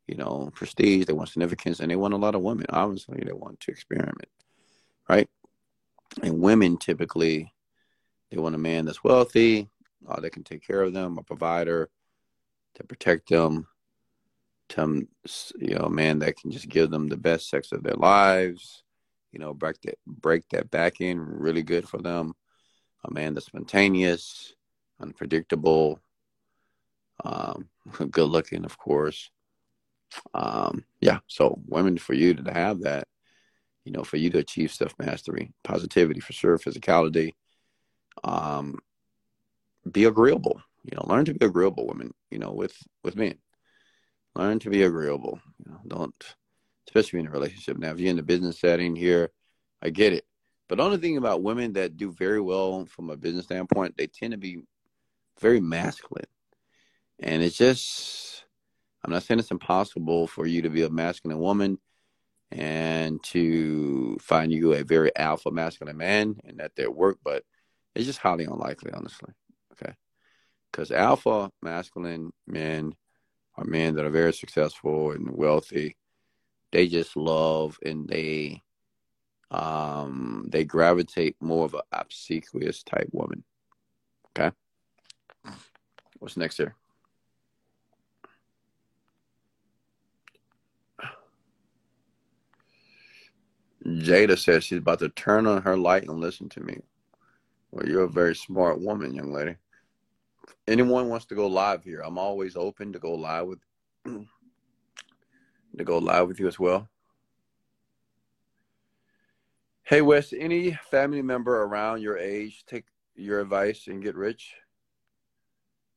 [0.07, 2.65] you know, prestige, they want significance, and they want a lot of women.
[2.69, 4.29] Obviously, they want to experiment
[5.07, 5.29] right?
[6.21, 7.53] And women typically
[8.31, 9.69] they want a man that's wealthy,
[10.07, 11.89] uh, that can take care of them, a provider
[12.75, 13.67] to protect them,
[14.69, 15.07] to
[15.59, 18.83] you know, a man that can just give them the best sex of their lives,
[19.35, 22.33] you know, break that break that back in really good for them.
[23.03, 24.53] A man that's spontaneous,
[24.99, 25.99] unpredictable,
[27.23, 27.69] um,
[28.09, 29.29] good looking, of course.
[30.33, 33.07] Um, yeah, so women for you to have that
[33.85, 37.33] you know, for you to achieve self mastery, positivity for sure, physicality.
[38.23, 38.79] Um,
[39.89, 40.61] be agreeable.
[40.83, 42.13] You know, learn to be agreeable, women.
[42.31, 43.35] You know, with with men,
[44.35, 45.39] learn to be agreeable.
[45.63, 46.35] You know, don't,
[46.87, 47.77] especially in a relationship.
[47.77, 49.31] Now, if you're in the business setting here,
[49.81, 50.25] I get it.
[50.67, 54.07] But the only thing about women that do very well from a business standpoint, they
[54.07, 54.61] tend to be
[55.39, 56.25] very masculine,
[57.19, 58.45] and it's just.
[59.03, 61.77] I'm not saying it's impossible for you to be a masculine woman
[62.49, 67.43] and to find you a very alpha masculine man and at their work, but
[67.93, 69.31] it's just highly unlikely, honestly.
[69.73, 69.93] Okay.
[70.71, 72.93] Because alpha masculine men
[73.55, 75.97] are men that are very successful and wealthy.
[76.75, 78.61] They just love and they
[79.49, 83.45] um they gravitate more of an obsequious type woman.
[84.37, 84.53] Okay.
[86.19, 86.75] What's next here?
[93.85, 96.81] Jada says she's about to turn on her light and listen to me.
[97.71, 99.55] Well, you're a very smart woman, young lady.
[100.67, 102.01] Anyone wants to go live here?
[102.01, 103.59] I'm always open to go live with
[105.77, 106.89] to go live with you as well.
[109.83, 114.55] Hey Wes, any family member around your age take your advice and get rich?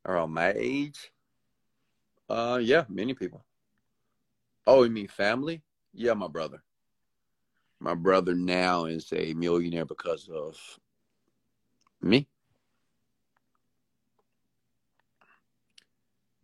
[0.04, 1.10] Around my age?
[2.28, 3.44] Uh yeah, many people.
[4.66, 5.62] Oh, you mean family?
[5.94, 6.62] Yeah, my brother.
[7.80, 10.58] My brother now is a millionaire because of
[12.02, 12.28] me.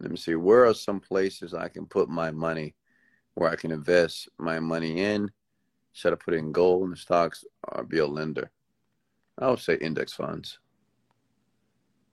[0.01, 0.35] Let me see.
[0.35, 2.74] Where are some places I can put my money,
[3.35, 5.30] where I can invest my money in?
[5.93, 8.51] Should I put it in gold and stocks or be a lender?
[9.39, 10.59] I would say index funds.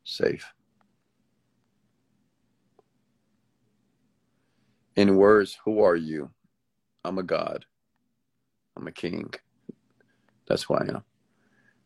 [0.04, 0.46] Safe.
[4.96, 6.32] In words, who are you?
[7.04, 7.66] I'm a god.
[8.76, 9.34] I'm a king.
[10.48, 11.04] That's who I am.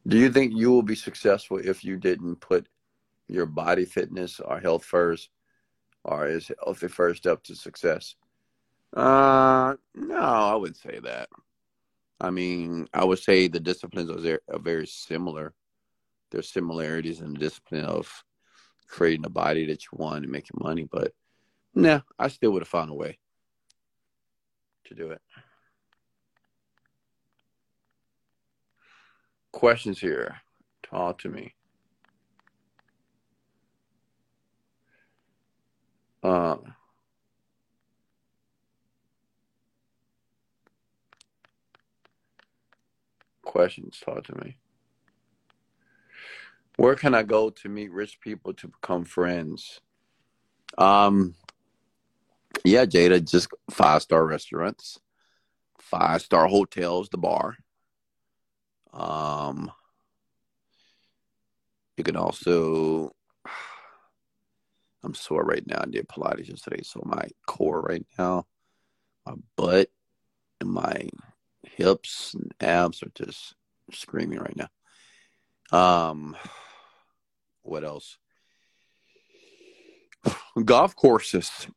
[0.08, 2.68] Do you think you will be successful if you didn't put
[3.28, 5.30] your body fitness or health first,
[6.04, 8.16] or is health the first step to success?
[8.96, 11.28] Uh, no, I wouldn't say that.
[12.22, 15.54] I mean, I would say the disciplines are, very similar.
[16.32, 18.10] There's similarities in the discipline of
[18.88, 21.12] creating a body that you want and making money, but
[21.74, 23.20] nah, I still would have found a way
[24.86, 25.22] to do it.
[29.52, 30.38] Questions here.
[30.84, 31.54] Talk to me.
[36.24, 36.58] Uh,
[43.46, 44.00] questions.
[44.04, 44.58] Talk to me.
[46.78, 49.80] Where can I go to meet rich people to become friends?
[50.78, 51.36] Um,
[52.66, 55.00] yeah, Jada, just five star restaurants,
[55.80, 57.56] five star hotels, the bar.
[58.94, 59.72] Um,
[61.98, 63.14] you can also.
[65.04, 65.82] I'm sore right now.
[65.82, 68.48] I did Pilates yesterday, so my core right now,
[69.24, 69.90] my butt,
[70.60, 71.08] and my
[71.68, 73.56] hips and abs are just
[73.92, 76.10] screaming right now.
[76.10, 76.36] Um,
[77.64, 78.18] what else?
[80.64, 81.68] Golf courses,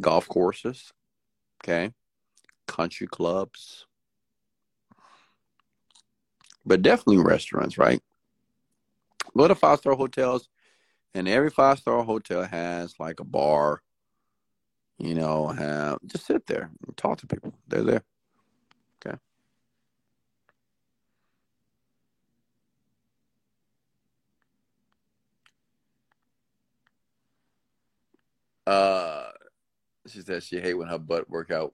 [0.00, 0.92] golf courses.
[1.62, 1.92] Okay,
[2.66, 3.86] country clubs
[6.64, 8.02] but definitely restaurants, right?
[9.36, 10.48] Go to five star hotels,
[11.14, 13.82] and every five star hotel has like a bar.
[14.98, 17.54] You know, have just sit there and talk to people.
[17.66, 18.04] They're there.
[28.66, 29.30] Uh,
[30.06, 31.72] she said she hate when her butt work out.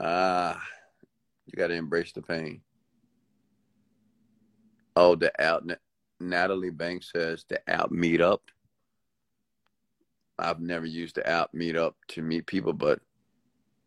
[0.00, 0.62] Ah,
[1.46, 2.60] you got to embrace the pain.
[4.96, 5.64] Oh, the out
[6.20, 8.40] Natalie Banks says the app meetup.
[10.38, 13.00] I've never used the app meetup to meet people, but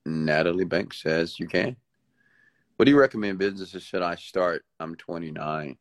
[0.05, 1.75] Natalie Banks says you can.
[2.75, 4.65] What do you recommend businesses should I start?
[4.79, 5.77] I'm 29.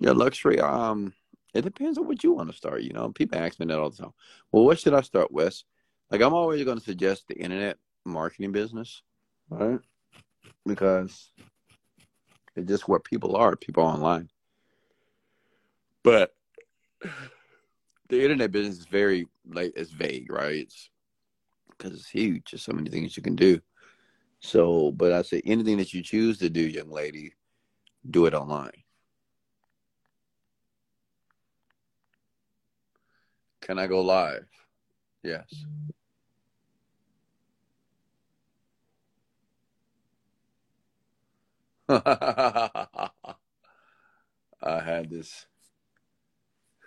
[0.00, 0.58] Yeah, luxury.
[0.58, 1.12] Um,
[1.54, 2.82] it depends on what you want to start.
[2.82, 4.12] You know, people ask me that all the time.
[4.52, 5.62] Well, what should I start with?
[6.10, 9.02] Like, I'm always going to suggest the internet marketing business,
[9.48, 9.80] right?
[10.66, 11.30] Because
[12.56, 13.56] it's just where people are.
[13.56, 14.28] People are online.
[16.02, 16.32] But
[18.08, 20.56] the internet business is very like it's vague, right?
[20.56, 20.90] It's
[21.70, 22.50] because it's huge.
[22.50, 23.60] There's so many things you can do.
[24.40, 27.34] So, but I say anything that you choose to do, young lady,
[28.08, 28.82] do it online.
[33.60, 34.46] Can I go live?
[35.22, 35.64] Yes.
[41.88, 43.10] I
[44.62, 45.46] had this.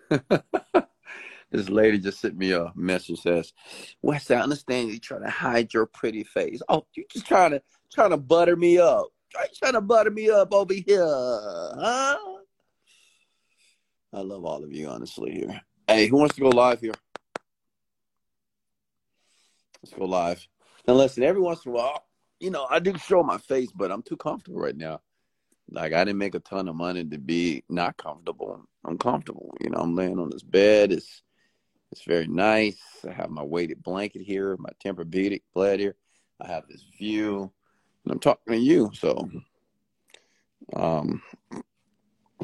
[1.52, 3.54] this lady just sent me a message says,
[4.02, 6.62] Wes, I understand you trying to hide your pretty face.
[6.70, 9.08] Oh, you just trying to trying to butter me up.
[9.60, 12.18] Trying to butter me up over here, huh?
[14.14, 15.32] I love all of you, honestly.
[15.32, 16.94] Here, hey, who wants to go live here?
[19.82, 20.46] Let's go live.
[20.88, 22.06] And listen, every once in a while,
[22.40, 25.02] you know, I do show my face, but I'm too comfortable right now.
[25.70, 28.62] Like I didn't make a ton of money to be not comfortable.
[28.86, 29.56] I'm comfortable.
[29.62, 30.92] You know, I'm laying on this bed.
[30.92, 31.24] It's
[31.92, 32.80] it's very nice.
[33.08, 35.96] I have my weighted blanket here, my Tempur-Pedic bed here.
[36.42, 37.52] I have this view,
[38.04, 38.90] and I'm talking to you.
[38.96, 39.30] So,
[40.76, 41.22] um,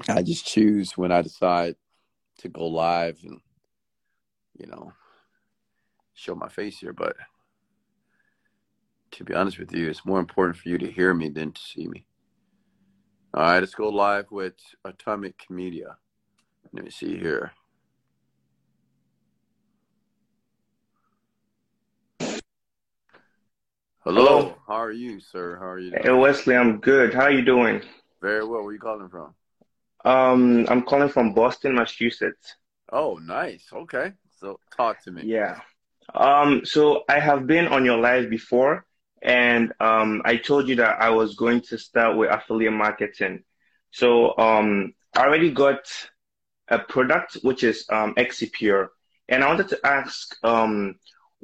[0.08, 1.76] I just choose when I decide
[2.40, 3.40] to go live and
[4.58, 4.94] you know
[6.14, 7.16] show my face here, but
[9.12, 11.62] to be honest with you, it's more important for you to hear me than to
[11.62, 12.06] see me.
[13.34, 14.56] All right, let's go live with
[14.86, 15.98] Atomic Media.
[16.74, 17.52] Let me see here.
[24.04, 24.26] Hello.
[24.26, 24.56] Hello.
[24.68, 25.58] How are you, sir?
[25.60, 25.94] How are you?
[26.02, 27.14] Hey Wesley, I'm good.
[27.14, 27.82] How are you doing?
[28.22, 28.62] Very well.
[28.62, 29.34] Where are you calling from?
[30.06, 32.56] Um, I'm calling from Boston, Massachusetts.
[32.92, 33.66] Oh, nice.
[33.72, 34.14] Okay.
[34.40, 35.24] So talk to me.
[35.26, 35.60] Yeah.
[36.14, 38.86] Um, so I have been on your live before,
[39.22, 43.44] and um, I told you that I was going to start with affiliate marketing.
[43.92, 45.80] So um, I already got
[46.70, 48.90] a product which is um, Exipure,
[49.28, 50.96] and I wanted to ask, um,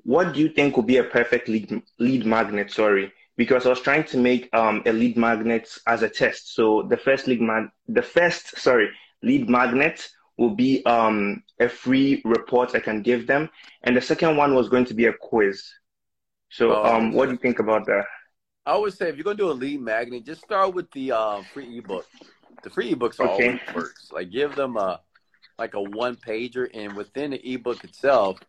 [0.03, 2.71] what do you think would be a perfect lead lead magnet?
[2.71, 6.53] Sorry, because I was trying to make um, a lead magnet as a test.
[6.55, 8.89] So the first lead mag, the first sorry
[9.23, 10.07] lead magnet
[10.37, 13.49] will be um, a free report I can give them,
[13.83, 15.63] and the second one was going to be a quiz.
[16.49, 18.05] So Oh, um, what do you think about that?
[18.65, 21.43] I would say if you're gonna do a lead magnet, just start with the uh,
[21.43, 22.07] free ebook.
[22.63, 23.19] The free ebooks Okay.
[23.19, 24.09] always works.
[24.11, 25.01] Like give them a
[25.57, 28.39] like a one pager, and within the ebook itself,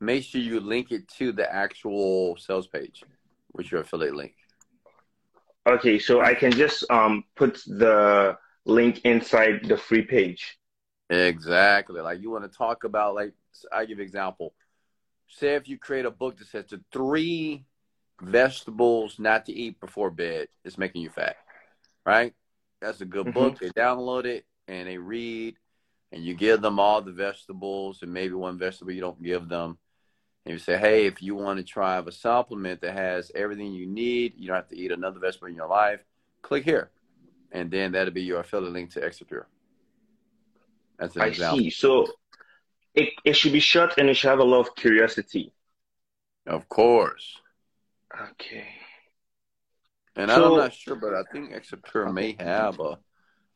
[0.00, 3.06] make sure you link it to the actual sales page
[3.52, 4.34] with your affiliate link.
[5.66, 10.58] Okay, so I can just um, put the link inside the free page.
[11.10, 12.00] Exactly.
[12.00, 13.32] Like you want to talk about like
[13.72, 14.54] I give example.
[15.28, 17.64] Say if you create a book that says the three
[18.22, 21.36] vegetables not to eat before bed is making you fat,
[22.04, 22.34] right?
[22.80, 23.34] That's a good Mhm.
[23.34, 23.58] book.
[23.58, 25.56] They download it and they read,
[26.12, 29.78] and you give them all the vegetables and maybe one vegetable you don't give them.
[30.44, 33.86] And you say, hey, if you want to try a supplement that has everything you
[33.86, 36.00] need, you don't have to eat another vegetable in your life,
[36.42, 36.90] click here.
[37.52, 39.48] And then that'll be your affiliate link to Exipure.
[40.98, 41.58] That's an I example.
[41.58, 41.70] see.
[41.70, 42.06] So
[42.94, 45.52] it, it should be short and it should have a lot of curiosity.
[46.46, 47.36] Of course.
[48.32, 48.68] Okay.
[50.16, 52.98] And I'm not sure, but I think Exipure may have a.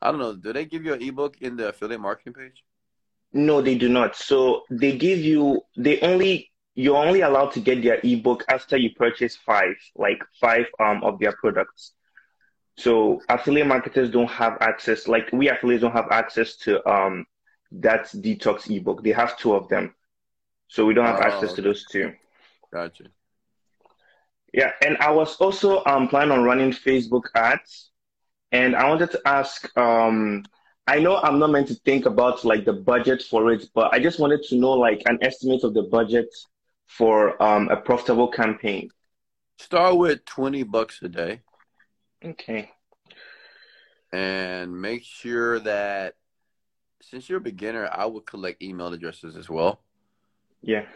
[0.02, 0.35] I don't know.
[0.35, 2.62] Do they give you an ebook in the affiliate marketing page?
[3.35, 4.16] no, they do not.
[4.16, 8.91] So they give you they only you're only allowed to get their ebook after you
[8.95, 11.93] purchase five, like five um of their products.
[12.77, 17.27] So affiliate marketers don't have access, like we affiliates don't have access to um
[17.73, 19.03] that detox ebook.
[19.03, 19.95] They have two of them.
[20.69, 22.13] So we don't have access Oh, to those two.
[22.73, 23.05] Gotcha.
[24.53, 27.91] Yeah, and I was also um planning on running Facebook ads,
[28.53, 30.45] and I wanted to ask, um,
[30.87, 33.99] I know I'm not meant to think about like the budget for it, but I
[33.99, 36.29] just wanted to know like an estimate of the budget
[36.86, 38.90] for um a profitable campaign.
[39.59, 41.40] Start with 20 bucks a day
[42.24, 42.70] Okay.
[44.12, 46.15] and make sure that
[47.02, 49.82] since you're a beginner, I would collect email addresses as well
[50.62, 50.86] Yeah.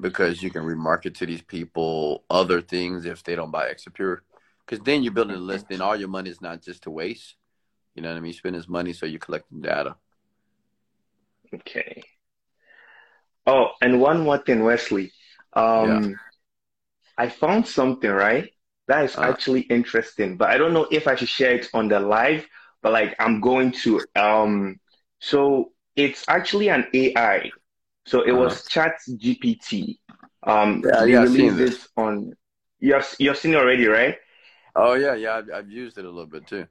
[0.00, 4.22] because you can remarket to these people other things if they don't buy Exipure.
[4.64, 7.36] Because then you're building a list, and all your money is not just to waste.
[7.94, 8.28] You know what I mean?
[8.32, 9.96] You spend this money so you're collecting data.
[11.54, 12.02] Okay.
[13.46, 15.12] Oh, and one more thing, Wesley.
[15.56, 16.20] Um,
[17.18, 18.50] I found something, right?
[18.88, 21.88] That is Uh, actually interesting, but I don't know if I should share it on
[21.88, 22.46] the live,
[22.82, 24.02] but like I'm going to.
[24.14, 24.80] Um,
[25.20, 27.52] so it's actually an AI.
[28.06, 28.36] So it uh-huh.
[28.36, 29.98] was Chat GPT.
[30.44, 31.78] Um, Yeah, they yeah, released this.
[31.82, 32.34] it on.
[32.80, 34.16] You have you have seen it already, right?
[34.76, 35.36] Oh yeah, yeah.
[35.36, 36.66] I've, I've used it a little bit too.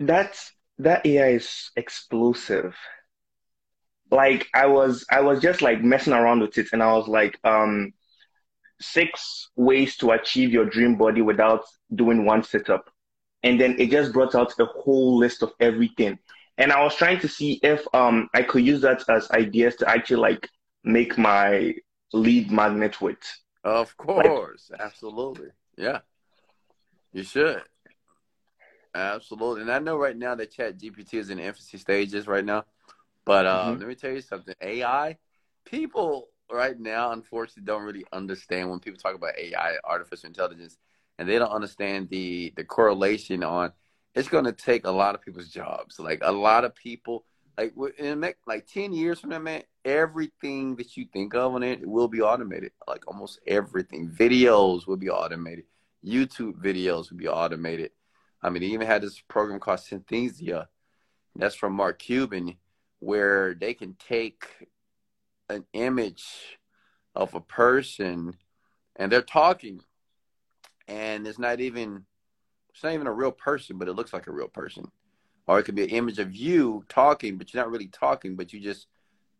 [0.00, 2.76] That's that AI is explosive.
[4.10, 7.38] Like I was I was just like messing around with it and I was like,
[7.44, 7.92] um,
[8.80, 11.64] six ways to achieve your dream body without
[11.94, 12.90] doing one sit up.
[13.42, 16.18] And then it just brought out a whole list of everything.
[16.58, 19.88] And I was trying to see if um I could use that as ideas to
[19.88, 20.48] actually like
[20.84, 21.74] make my
[22.12, 23.18] lead magnet with.
[23.64, 25.48] Of Like course, absolutely.
[25.76, 26.00] Yeah,
[27.12, 27.62] you should.
[28.94, 29.62] Absolutely.
[29.62, 32.64] And I know right now that Chat GPT is in infancy stages right now.
[33.24, 33.78] But uh, mhm.
[33.78, 34.54] let me tell you something.
[34.60, 35.16] AI,
[35.64, 40.78] people right now, unfortunately, don't really understand when people talk about AI, artificial intelligence,
[41.18, 43.72] and they don't understand the the correlation on.
[44.14, 46.00] It's going to take a lot of people's jobs.
[46.00, 47.24] Like a lot of people,
[47.56, 51.62] like in next, like ten years from now, man, everything that you think of on
[51.62, 52.72] it will be automated.
[52.88, 54.10] Like almost everything.
[54.10, 55.64] Videos will be automated.
[56.04, 57.90] YouTube videos will be automated.
[58.42, 60.66] I mean, they even had this program called Synthesia.
[61.36, 62.56] That's from Mark Cuban,
[63.00, 64.46] where they can take
[65.48, 66.58] an image
[67.14, 68.36] of a person
[68.96, 69.80] and they're talking,
[70.86, 72.04] and it's not even
[72.72, 74.90] it's not even a real person, but it looks like a real person.
[75.46, 78.52] Or it could be an image of you talking, but you're not really talking, but
[78.52, 78.86] you just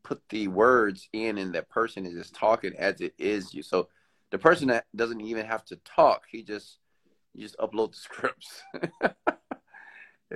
[0.02, 3.62] put the words in, and that person is just talking as it is you.
[3.62, 3.88] So
[4.30, 6.78] the person that doesn't even have to talk, he just
[7.34, 8.62] you just upload the scripts.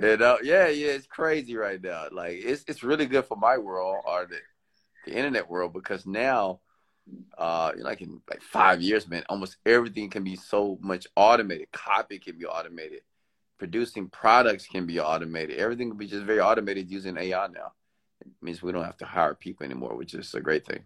[0.01, 2.07] You know, yeah, yeah, it's crazy right now.
[2.11, 4.37] Like it's it's really good for my world or the,
[5.05, 6.59] the internet world because now,
[7.37, 11.71] uh, like in like five years, man, almost everything can be so much automated.
[11.71, 13.01] Copy can be automated.
[13.57, 15.57] Producing products can be automated.
[15.57, 17.71] Everything can be just very automated using AI now.
[18.19, 20.83] It means we don't have to hire people anymore, which is a great thing.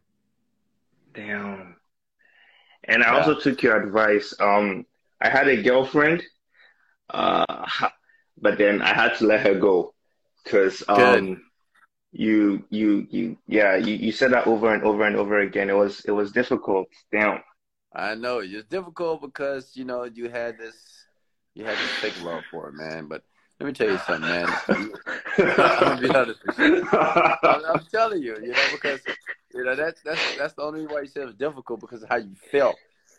[1.16, 1.78] Damn.
[2.84, 3.18] And I yeah.
[3.18, 4.36] also took your advice.
[4.40, 4.86] Um,
[5.20, 6.24] I had a girlfriend,
[7.10, 7.46] uh,
[8.42, 9.94] but then I had to let her go
[10.44, 11.42] because um,
[12.12, 15.70] you you you yeah you, you said that over and over and over again.
[15.70, 16.88] It was it was difficult.
[17.12, 17.42] Damn.
[17.94, 20.76] I know it's difficult because you know you had this
[21.56, 23.08] you had this fake love for it, man.
[23.08, 23.24] But
[23.60, 24.48] let me tell you something, man.
[25.38, 26.88] I'm, be honest with you.
[26.92, 29.02] I'm, I'm, telling you, you know, because
[29.54, 32.10] you know that's that's that's the only why you said it was difficult because of
[32.10, 32.76] how you felt.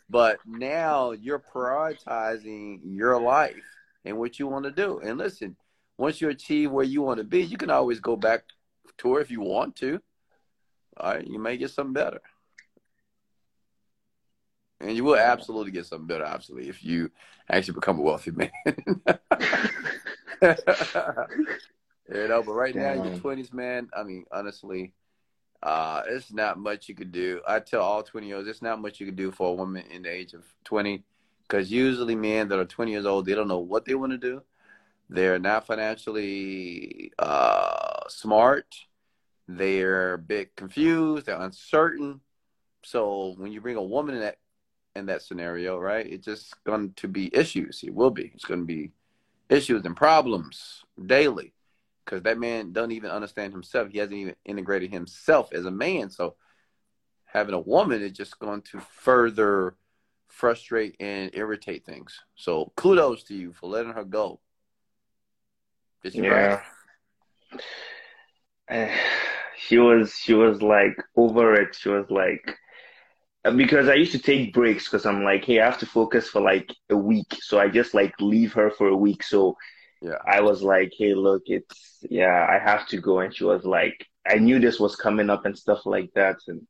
[0.08, 3.62] But now you're prioritizing your life
[4.04, 5.00] and what you want to do.
[5.00, 5.56] And listen,
[5.98, 8.44] once you achieve where you want to be, you can always go back
[8.98, 10.00] to her if you want to.
[10.96, 12.20] All right, you may get something better.
[14.80, 17.10] And you will absolutely get something better, absolutely, if you
[17.50, 18.50] actually become a wealthy man.
[18.66, 18.74] you
[22.28, 23.90] know, but right now, in your twenties, man.
[23.94, 24.94] I mean, honestly,
[25.62, 27.42] uh, it's not much you could do.
[27.46, 30.02] I tell all 20 years, it's not much you could do for a woman in
[30.02, 31.02] the age of 20
[31.50, 34.18] because usually men that are 20 years old, they don't know what they want to
[34.18, 34.42] do.
[35.08, 38.76] They're not financially uh, smart.
[39.48, 41.26] They're a bit confused.
[41.26, 42.20] They're uncertain.
[42.84, 44.38] So when you bring a woman in that
[44.96, 47.82] in that scenario, right, it's just going to be issues.
[47.84, 48.30] It will be.
[48.34, 48.92] It's going to be
[49.48, 51.52] issues and problems daily
[52.04, 53.88] because that man doesn't even understand himself.
[53.90, 56.10] He hasn't even integrated himself as a man.
[56.10, 56.36] So
[57.24, 59.74] having a woman is just going to further
[60.30, 62.20] frustrate and irritate things.
[62.34, 64.40] So kudos to you for letting her go.
[66.04, 66.30] yeah.
[66.30, 67.60] Right?
[68.68, 68.96] Eh,
[69.58, 71.74] she was she was like over it.
[71.74, 72.56] She was like
[73.44, 76.28] uh, because I used to take breaks because I'm like, hey, I have to focus
[76.28, 77.36] for like a week.
[77.40, 79.22] So I just like leave her for a week.
[79.22, 79.56] So
[80.02, 83.64] yeah i was like hey look it's yeah i have to go and she was
[83.64, 86.66] like i knew this was coming up and stuff like that and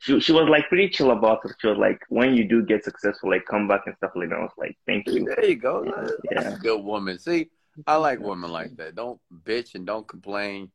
[0.00, 1.52] she, she was like pretty chill about it.
[1.58, 4.36] She was like when you do get successful like come back and stuff like that.
[4.36, 5.24] I was like thank you.
[5.24, 5.84] There you go.
[5.84, 6.40] Yeah.
[6.42, 7.18] that's a good woman.
[7.18, 7.50] See
[7.86, 8.94] i like women like that.
[8.94, 10.70] Don't bitch and don't complain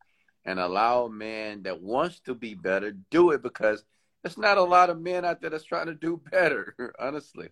[0.45, 3.83] and allow a man that wants to be better do it because
[4.23, 7.49] there's not a lot of men out there that's trying to do better honestly.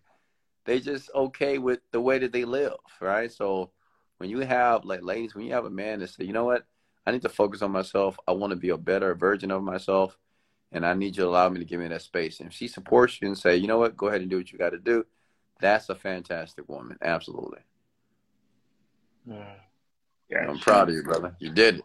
[0.66, 3.32] They just okay with the way that they live right?
[3.32, 3.72] So
[4.18, 6.66] when you have like ladies, when you have a man that say, you know what,
[7.06, 8.18] I need to focus on myself.
[8.28, 10.18] I want to be a better version of myself,
[10.72, 12.40] and I need you to allow me to give me that space.
[12.40, 14.52] And if she supports you and say, you know what, go ahead and do what
[14.52, 15.06] you got to do,
[15.60, 16.98] that's a fantastic woman.
[17.02, 17.60] Absolutely.
[20.30, 21.36] Yeah, I'm proud of you, brother.
[21.40, 21.84] You did it.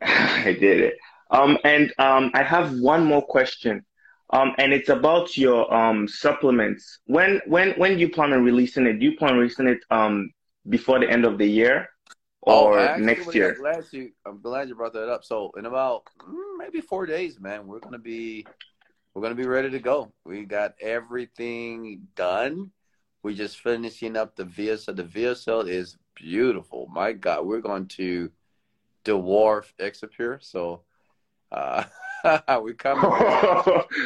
[0.02, 0.94] I did it.
[1.30, 3.84] Um, and um, I have one more question.
[4.30, 6.98] Um, and it's about your um supplements.
[7.06, 8.98] When when when do you plan on releasing it?
[8.98, 10.30] Do you plan on releasing it um
[10.68, 11.90] before the end of the year
[12.46, 13.50] oh, or oh, actually, next year?
[13.50, 15.24] I'm glad you I'm glad you brought that up.
[15.24, 16.04] So in about
[16.64, 18.46] maybe four days, man, we're gonna be
[19.12, 20.12] we're gonna be ready to go.
[20.24, 22.70] We got everything done.
[23.22, 24.96] We just finishing up the VSL.
[24.96, 26.88] The VSL is beautiful.
[26.92, 28.30] My God, we're going to
[29.04, 30.38] dwarf Exipure.
[30.42, 30.82] So
[31.52, 31.84] uh
[32.62, 33.04] we coming.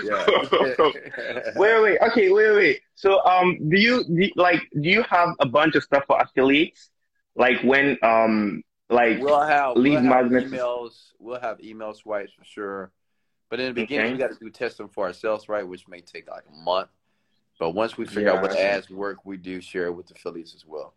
[0.05, 0.27] yeah.
[1.57, 1.99] wait, wait.
[2.09, 2.81] Okay, wait, wait.
[2.97, 6.91] So, um, do you do, like do you have a bunch of stuff for affiliates?
[7.37, 11.13] Like when um like we'll have lead we'll have emails.
[11.19, 12.93] We'll have email swipes for sure.
[13.51, 14.13] But in the beginning, okay.
[14.15, 15.67] we got to do testing for ourselves, right?
[15.67, 16.89] Which may take like a month.
[17.59, 18.35] But once we figure yeah.
[18.35, 20.95] out what ads work, we do share it with the affiliates as well.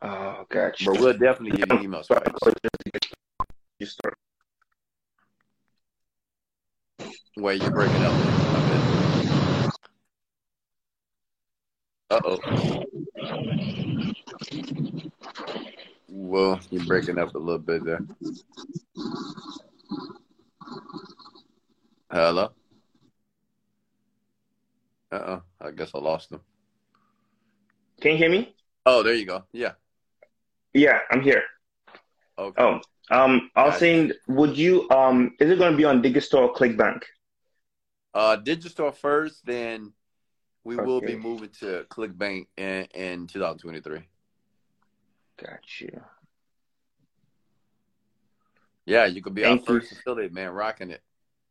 [0.00, 0.86] Oh, gotcha.
[0.86, 2.26] But we'll definitely give you email swipes.
[3.78, 4.16] You start.
[7.36, 8.12] Wait, you're breaking up.
[12.10, 12.82] Uh oh.
[16.14, 18.00] Well, you're breaking up a little bit there.
[22.10, 22.50] Hello?
[25.10, 25.42] Uh oh.
[25.58, 26.40] I guess I lost him.
[28.02, 28.54] Can you hear me?
[28.84, 29.44] Oh, there you go.
[29.52, 29.72] Yeah.
[30.74, 31.44] Yeah, I'm here.
[32.38, 32.62] Okay.
[32.62, 32.80] Oh,
[33.10, 36.54] um, I was saying, would you um, is it going to be on Digistore or
[36.54, 37.04] ClickBank?
[38.12, 39.94] Uh, Digistore first, then
[40.62, 40.84] we okay.
[40.84, 44.02] will be moving to ClickBank in, in 2023.
[45.42, 46.00] Got you.
[48.86, 51.02] Yeah, you could be Thank our first affiliate, man, rocking it.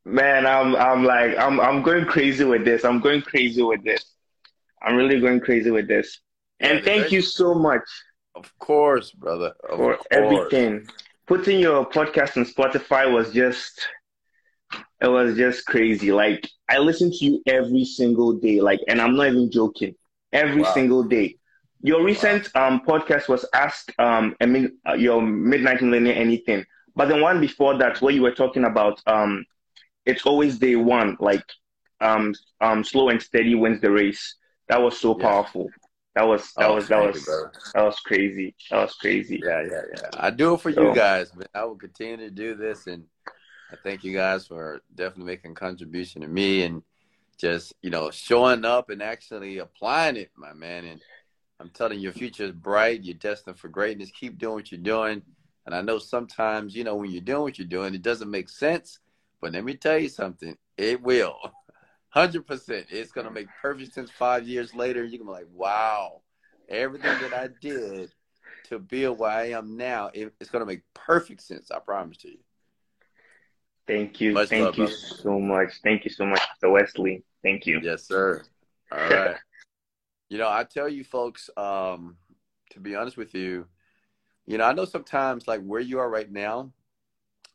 [0.06, 2.84] Man, I'm I'm like I'm I'm going crazy with this.
[2.84, 4.04] I'm going crazy with this.
[4.82, 6.20] I'm really going crazy with this.
[6.60, 7.84] And yeah, thank you so much.
[8.36, 9.54] Of course, brother.
[9.70, 10.06] Of for course.
[10.12, 10.88] everything.
[11.28, 13.88] Putting your podcast on Spotify was just
[15.02, 16.12] it was just crazy.
[16.12, 18.62] Like I listen to you every single day.
[18.62, 19.96] Like, and I'm not even joking.
[20.34, 20.74] Every Wow.
[20.74, 21.38] single day.
[21.84, 27.08] Your recent um podcast was Ask um I mean uh, your Midnight Millennial Anything, but
[27.10, 29.46] the one before that where you were talking about um
[30.06, 31.46] it's always day one like
[32.00, 34.36] um um slow and steady wins the race.
[34.70, 35.24] That was so Yeah.
[35.28, 35.70] powerful.
[36.16, 37.26] That was that Oh, was that was
[37.74, 38.56] that was crazy.
[38.70, 39.42] That was crazy.
[39.44, 40.10] Yeah, yeah, yeah.
[40.14, 41.48] I do it for So- you guys, man.
[41.56, 43.06] I will continue to do this, and
[43.72, 46.84] I thank you guys for definitely making a contribution to me and
[47.40, 50.86] just you know showing up and actually applying it, my man.
[50.86, 51.02] And
[51.62, 53.04] I'm telling you, your future is bright.
[53.04, 54.10] You're destined for greatness.
[54.12, 55.22] Keep doing what you're doing.
[55.68, 58.50] And I know sometimes, you know, when you're doing what you're doing, it doesn't make
[58.50, 59.00] sense.
[59.40, 61.38] But let me tell you something, it will.
[62.16, 62.86] 100%.
[62.90, 65.04] It's going to make perfect sense five years later.
[65.04, 66.22] You're going to be like, wow,
[66.68, 68.12] everything that I did
[68.70, 71.70] to build where I am now, it, it's going to make perfect sense.
[71.72, 72.40] I promise to you.
[73.88, 74.34] Thank you.
[74.34, 74.96] Much Thank love, you brother.
[74.96, 75.74] so much.
[75.84, 76.72] Thank you so much, Mr.
[76.72, 77.24] Wesley.
[77.44, 77.80] Thank you.
[77.84, 78.44] Yes, sir.
[78.92, 79.38] All right.
[80.32, 82.16] You know, I tell you folks, um,
[82.70, 83.68] to be honest with you,
[84.48, 86.72] you know, I know sometimes like where you are right now,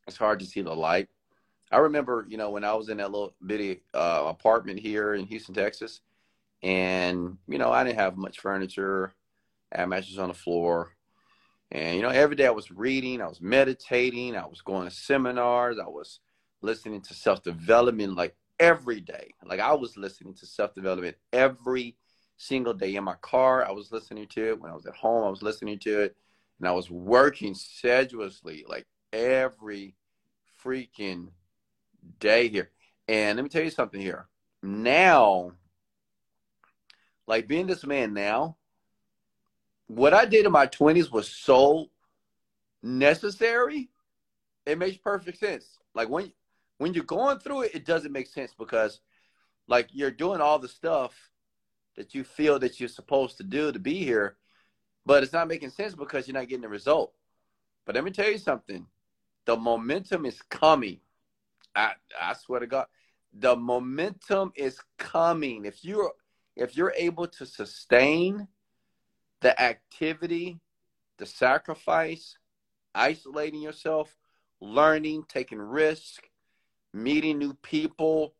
[0.07, 1.09] it's hard to see the light.
[1.73, 5.25] I remember, you know, when I was in that little bitty uh, apartment here in
[5.25, 6.03] Houston, Texas,
[6.63, 9.15] and you know, I didn't have much furniture.
[9.75, 10.93] I had mattresses on the floor.
[11.73, 14.95] And you know, every day I was reading, I was meditating, I was going to
[14.95, 16.21] seminars, I was
[16.61, 19.31] listening to self-development like every day.
[19.43, 21.97] Like I was listening to self-development every
[22.37, 23.65] single day in my car.
[23.65, 25.25] I was listening to it when I was at home.
[25.25, 26.17] I was listening to it,
[26.59, 29.95] and I was working sedulously like every
[30.63, 31.29] freaking
[32.21, 32.71] day here.
[33.09, 34.27] And let me tell you something here.
[34.63, 35.53] Now,
[37.27, 38.57] like being this man now,
[39.87, 41.91] what I did in my 20s was so
[42.83, 43.91] necessary.
[44.65, 45.79] It makes perfect sense.
[45.95, 46.33] Like when
[46.79, 49.01] when you're going through it, it doesn't make sense because
[49.69, 51.15] like you're doing all the stuff
[51.97, 54.37] that you feel that you're supposed to do to be here,
[55.05, 57.13] but it's not making sense because you're not getting the result.
[57.85, 58.87] But let me tell you something.
[59.45, 61.01] The momentum is coming.
[61.75, 62.87] I I swear to God.
[63.33, 65.65] The momentum is coming.
[65.65, 66.13] If you're
[66.57, 68.49] if you're able to sustain
[69.41, 70.59] the activity,
[71.19, 72.37] the sacrifice,
[72.95, 74.17] isolating yourself,
[74.61, 76.29] learning, taking risk,
[76.93, 78.35] meeting new people,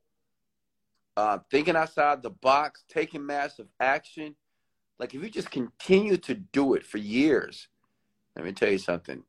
[1.17, 4.37] uh, thinking outside the box, taking massive action.
[4.99, 7.69] Like if you just continue to do it for years,
[8.35, 9.23] let me tell you something.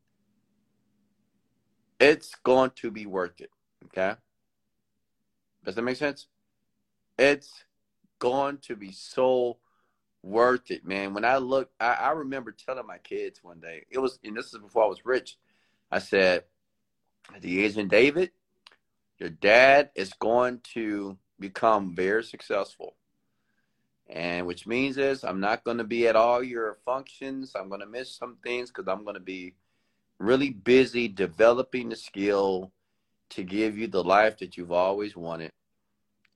[1.99, 3.49] It's going to be worth it.
[3.85, 4.15] Okay.
[5.63, 6.27] Does that make sense?
[7.17, 7.63] It's
[8.19, 9.57] going to be so
[10.23, 11.13] worth it, man.
[11.13, 14.53] When I look, I, I remember telling my kids one day, it was, and this
[14.53, 15.37] is before I was rich.
[15.91, 16.43] I said,
[17.41, 18.31] the age of David,
[19.19, 22.95] your dad is going to become very successful.
[24.09, 27.53] And which means is I'm not going to be at all your functions.
[27.55, 29.55] I'm going to miss some things because I'm going to be
[30.19, 32.71] really busy developing the skill
[33.29, 35.51] to give you the life that you've always wanted.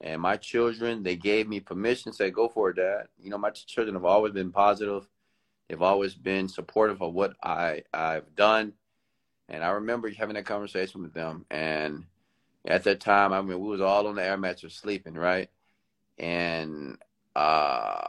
[0.02, 3.07] And my children, they gave me permission, say, go for it, dad.
[3.19, 5.07] You know, my children have always been positive.
[5.69, 8.73] They've always been supportive of what I, I've done.
[9.48, 11.45] And I remember having that conversation with them.
[11.52, 12.06] And
[12.65, 15.49] at that time, I mean, we was all on the air mattress sleeping, right?
[16.17, 16.97] And
[17.35, 18.07] uh,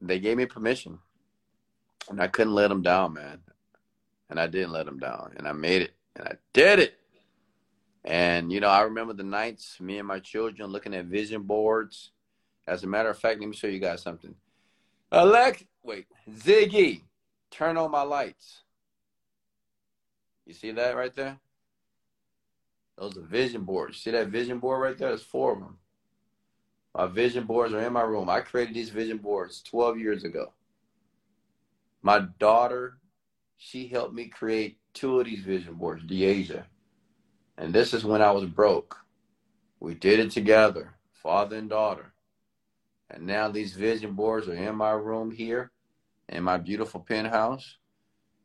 [0.00, 0.98] they gave me permission.
[2.08, 3.40] And I couldn't let them down, man.
[4.30, 5.34] And I didn't let them down.
[5.36, 5.94] And I made it.
[6.16, 6.94] And I did it.
[8.04, 12.12] And, you know, I remember the nights, me and my children looking at vision boards.
[12.66, 14.34] As a matter of fact, let me show you guys something.
[15.12, 17.02] Alex, wait, Ziggy,
[17.50, 18.62] turn on my lights.
[20.46, 21.38] You see that right there?
[23.00, 23.96] Those are vision boards.
[23.96, 25.08] See that vision board right there?
[25.08, 25.78] There's four of them.
[26.94, 28.28] My vision boards are in my room.
[28.28, 30.52] I created these vision boards 12 years ago.
[32.02, 32.98] My daughter,
[33.56, 36.64] she helped me create two of these vision boards, Deasia.
[37.56, 38.98] And this is when I was broke.
[39.80, 42.12] We did it together, father and daughter.
[43.08, 45.72] And now these vision boards are in my room here,
[46.28, 47.78] in my beautiful penthouse.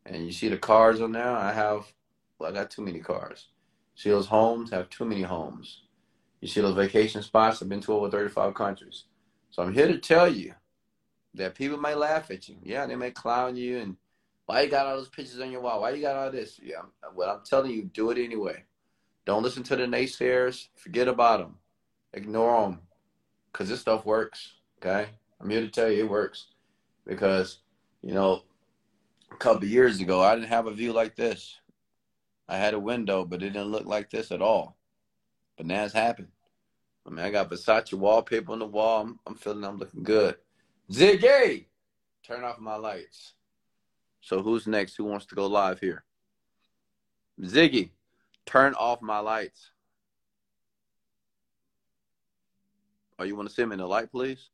[0.06, 1.28] And you see the cars on there?
[1.28, 1.92] I have,
[2.40, 3.50] well, I got too many cars.
[3.96, 4.72] See those homes?
[4.72, 5.84] Have too many homes.
[6.42, 7.62] You see those vacation spots?
[7.62, 9.06] I've been to over 35 countries.
[9.50, 10.54] So I'm here to tell you
[11.34, 12.58] that people may laugh at you.
[12.62, 13.98] Yeah, they may clown you and
[14.46, 15.82] why you got all those pictures on your wall?
[15.82, 16.60] Why you got all this?
[16.62, 16.82] Yeah,
[17.16, 18.64] well, I'm telling you, do it anyway.
[19.26, 20.68] Don't listen to the naysayers.
[20.76, 21.56] Forget about them.
[22.14, 22.80] Ignore them.
[23.52, 24.54] Because this stuff works.
[24.78, 25.10] Okay?
[25.42, 26.48] I'm here to tell you it works.
[27.08, 27.60] Because,
[28.04, 28.44] you know,
[29.32, 31.60] a couple years ago, I didn't have a view like this.
[32.48, 34.78] I had a window, but it didn't look like this at all.
[35.58, 36.30] But now it's happened.
[37.06, 39.02] I mean, I got Versace wallpaper on the wall.
[39.02, 40.36] I'm, I'm feeling I'm looking good.
[40.92, 41.66] Ziggy,
[42.24, 43.34] turn off my lights.
[44.22, 44.96] So who's next?
[44.96, 46.04] Who wants to go live here?
[47.42, 47.92] Ziggy,
[48.46, 49.72] turn off my lights.
[53.18, 54.50] Oh, you want to send me in the light, please?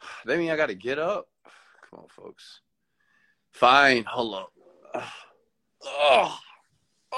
[0.24, 1.28] That mean I got to get up?
[1.90, 2.60] Come on, folks.
[3.52, 4.04] Fine.
[4.04, 5.02] Hold on.
[5.84, 6.38] Oh,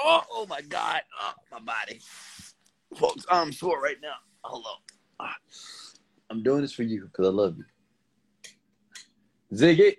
[0.03, 1.01] oh, oh my God.
[1.21, 1.99] Oh, my body.
[2.95, 4.15] Folks, I'm sore right now.
[4.43, 5.29] Hold on.
[6.29, 7.65] I'm doing this for you because I love you.
[9.53, 9.95] Ziggy.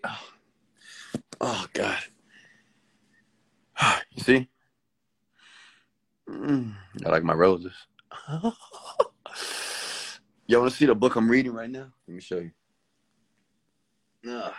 [1.41, 1.99] Oh, God.
[4.13, 4.49] You see?
[6.29, 6.75] Mm,
[7.05, 7.73] I like my roses.
[10.47, 11.91] you want to see the book I'm reading right now?
[12.07, 12.51] Let me show you.
[14.31, 14.53] Ugh.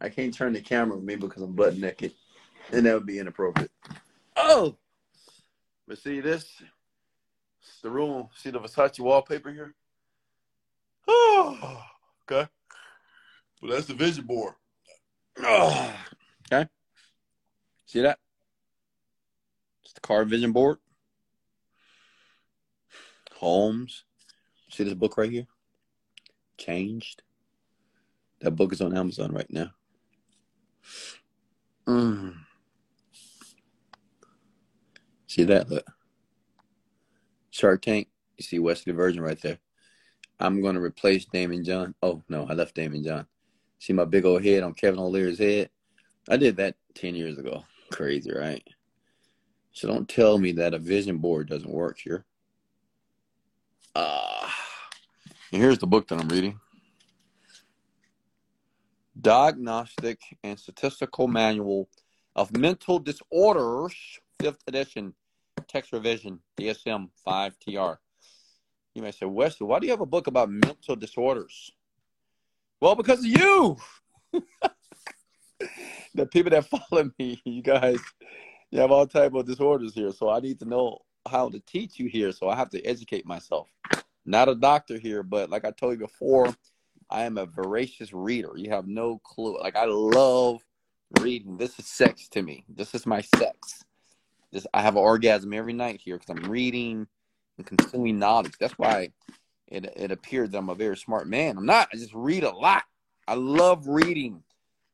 [0.00, 2.12] I can't turn the camera with me because I'm butt naked,
[2.72, 3.70] and that would be inappropriate.
[4.36, 4.76] Oh,
[5.88, 6.46] but see this?
[7.62, 8.28] It's the room.
[8.36, 9.74] See the Versace wallpaper here?
[11.08, 11.82] Oh,
[12.30, 12.48] okay.
[13.62, 14.54] Well, that's the vision board.
[15.38, 15.94] Oh,
[16.52, 16.68] okay.
[17.86, 18.18] See that?
[19.84, 20.78] It's the car vision board.
[23.36, 24.04] Homes.
[24.70, 25.46] See this book right here?
[26.58, 27.22] Changed.
[28.40, 29.70] That book is on Amazon right now.
[31.86, 32.34] Mm.
[35.36, 35.68] See that?
[35.68, 35.84] Look.
[37.50, 38.08] Shark Tank.
[38.38, 39.58] You see Wesley Virgin right there.
[40.40, 41.94] I'm going to replace Daymond John.
[42.02, 43.26] Oh, no, I left Daymond John.
[43.78, 45.68] See my big old head on Kevin O'Leary's head?
[46.30, 47.64] I did that 10 years ago.
[47.92, 48.66] Crazy, right?
[49.72, 52.24] So don't tell me that a vision board doesn't work here.
[53.94, 54.48] Uh,
[55.52, 56.58] and here's the book that I'm reading.
[59.20, 61.90] Diagnostic and Statistical Manual
[62.34, 63.94] of Mental Disorders,
[64.40, 65.12] 5th edition,
[65.68, 67.96] text revision, DSM 5TR.
[68.94, 71.70] You may say, Wesley, why do you have a book about mental disorders?
[72.80, 73.76] Well, because of you.
[76.14, 78.00] the people that follow me, you guys,
[78.70, 80.12] you have all type of disorders here.
[80.12, 80.98] So I need to know
[81.28, 82.32] how to teach you here.
[82.32, 83.68] So I have to educate myself.
[84.24, 86.54] Not a doctor here, but like I told you before,
[87.10, 88.52] I am a voracious reader.
[88.56, 89.58] You have no clue.
[89.60, 90.64] Like I love
[91.20, 91.56] reading.
[91.56, 92.64] This is sex to me.
[92.68, 93.84] This is my sex.
[94.72, 97.06] I have an orgasm every night here because I'm reading
[97.58, 98.52] and consuming knowledge.
[98.58, 99.10] That's why
[99.68, 101.56] it it appeared that I'm a very smart man.
[101.58, 101.88] I'm not.
[101.92, 102.84] I just read a lot.
[103.28, 104.42] I love reading,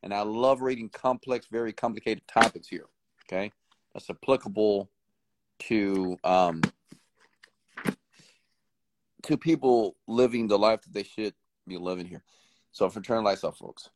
[0.03, 2.87] and I love reading complex, very complicated topics here.
[3.27, 3.53] Okay,
[3.93, 4.91] that's applicable
[5.61, 6.63] to um
[9.23, 11.35] to people living the life that they should
[11.67, 12.25] be living here.
[12.73, 12.91] So
[13.23, 13.91] lights off, folks.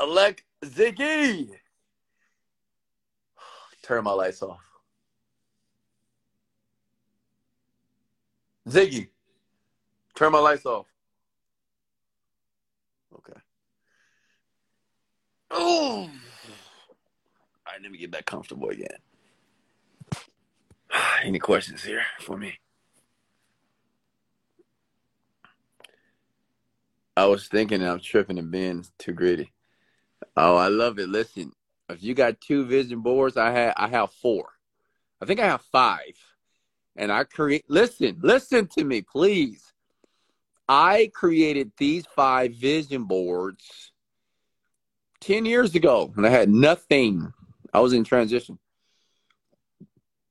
[0.00, 1.59] Elect Ziggy.
[3.90, 4.60] Turn my lights off.
[8.68, 9.08] Ziggy.
[10.14, 10.86] Turn my lights off.
[13.16, 13.40] Okay.
[15.50, 16.08] Oh.
[17.66, 18.86] Right, let me get back comfortable again.
[21.24, 22.60] Any questions here for me?
[27.16, 29.50] I was thinking I'm tripping and being too greedy.
[30.36, 31.08] Oh, I love it.
[31.08, 31.50] Listen,
[31.90, 34.50] if you got two vision boards, I have I have four.
[35.20, 36.16] I think I have five.
[36.96, 39.72] And I create listen, listen to me, please.
[40.68, 43.92] I created these five vision boards
[45.20, 47.32] 10 years ago and I had nothing.
[47.72, 48.58] I was in transition.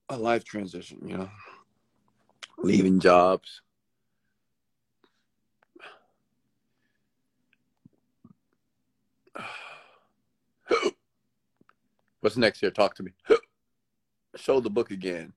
[0.09, 1.29] A life transition, you know.
[2.57, 3.61] Leaving jobs
[12.21, 12.71] What's next here?
[12.71, 13.11] Talk to me.
[14.35, 15.33] Show the book again.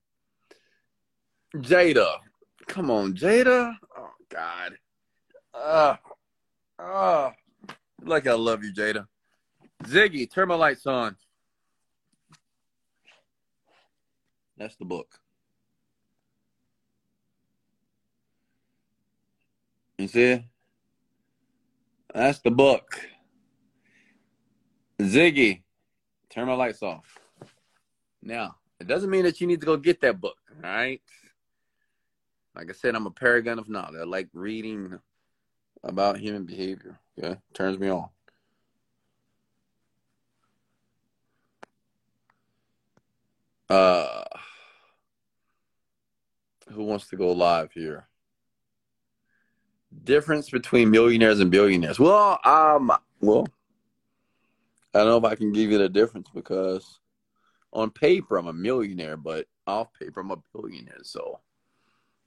[1.57, 2.17] Jada.
[2.67, 3.75] Come on, Jada.
[3.97, 4.73] Oh God.
[5.55, 5.97] Uh,
[6.79, 7.31] uh,
[8.03, 9.07] like I love you, Jada.
[9.85, 11.17] Ziggy, turn my lights on.
[14.57, 15.19] That's the book.
[19.99, 20.45] You see?
[22.15, 23.01] That's the book.
[25.01, 25.63] Ziggy,
[26.33, 27.19] turn my lights off.
[28.23, 31.03] Now, it doesn't mean that you need to go get that book, all right?
[32.55, 34.01] Like I said, I'm a paragon of knowledge.
[34.01, 34.99] I like reading
[35.83, 36.99] about human behavior.
[37.19, 38.09] Okay, turns me on.
[43.69, 44.25] Uh,
[46.71, 48.07] who wants to go live here?
[50.05, 51.99] Difference between millionaires and billionaires.
[51.99, 53.47] Well, um, well,
[54.95, 57.01] I don't know if I can give you the difference because
[57.73, 61.01] on paper I'm a millionaire, but off paper I'm a billionaire.
[61.03, 61.41] So,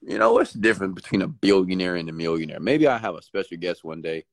[0.02, 2.60] you know, what's the difference between a billionaire and a millionaire?
[2.60, 4.26] Maybe I have a special guest one day.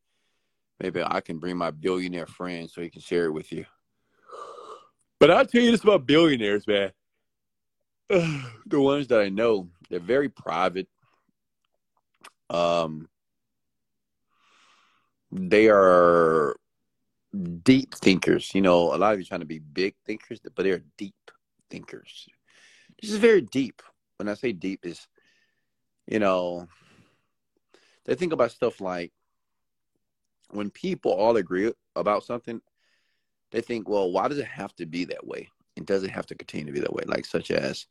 [0.81, 3.67] Maybe I can bring my billionaire friend so he can share it with you.
[5.21, 6.91] But I'll tell you this about billionaires, man.
[8.09, 10.89] the ones that I know, they're very private.
[12.51, 13.09] Um,
[15.31, 16.57] they are
[17.63, 18.55] deep thinkers.
[18.55, 21.15] You know, a lot of you trying to be big thinkers, but they're deep
[21.71, 22.29] thinkers.
[23.01, 23.83] This is very deep.
[24.19, 25.07] When I say deep, is
[26.07, 26.69] you know,
[28.05, 29.13] they think about stuff like
[30.51, 32.61] when people all agree about something,
[33.51, 35.49] they think, well, why does it have to be that way?
[35.77, 37.05] It doesn't have to continue to be that way.
[37.07, 37.87] Like such as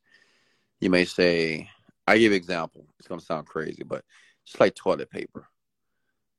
[0.79, 1.69] you may say,
[2.07, 2.87] I give example.
[2.99, 4.03] It's gonna sound crazy, but
[4.45, 5.47] just like toilet paper.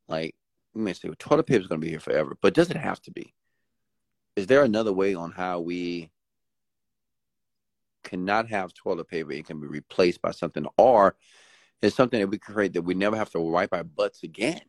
[0.09, 0.35] Like
[0.75, 3.01] you may say, well, toilet paper is gonna be here forever, but does it have
[3.03, 3.35] to be?
[4.37, 6.11] Is there another way on how we
[8.05, 9.33] cannot have toilet paper?
[9.33, 11.17] It can be replaced by something, or
[11.83, 14.63] it's something that we create that we never have to wipe our butts again,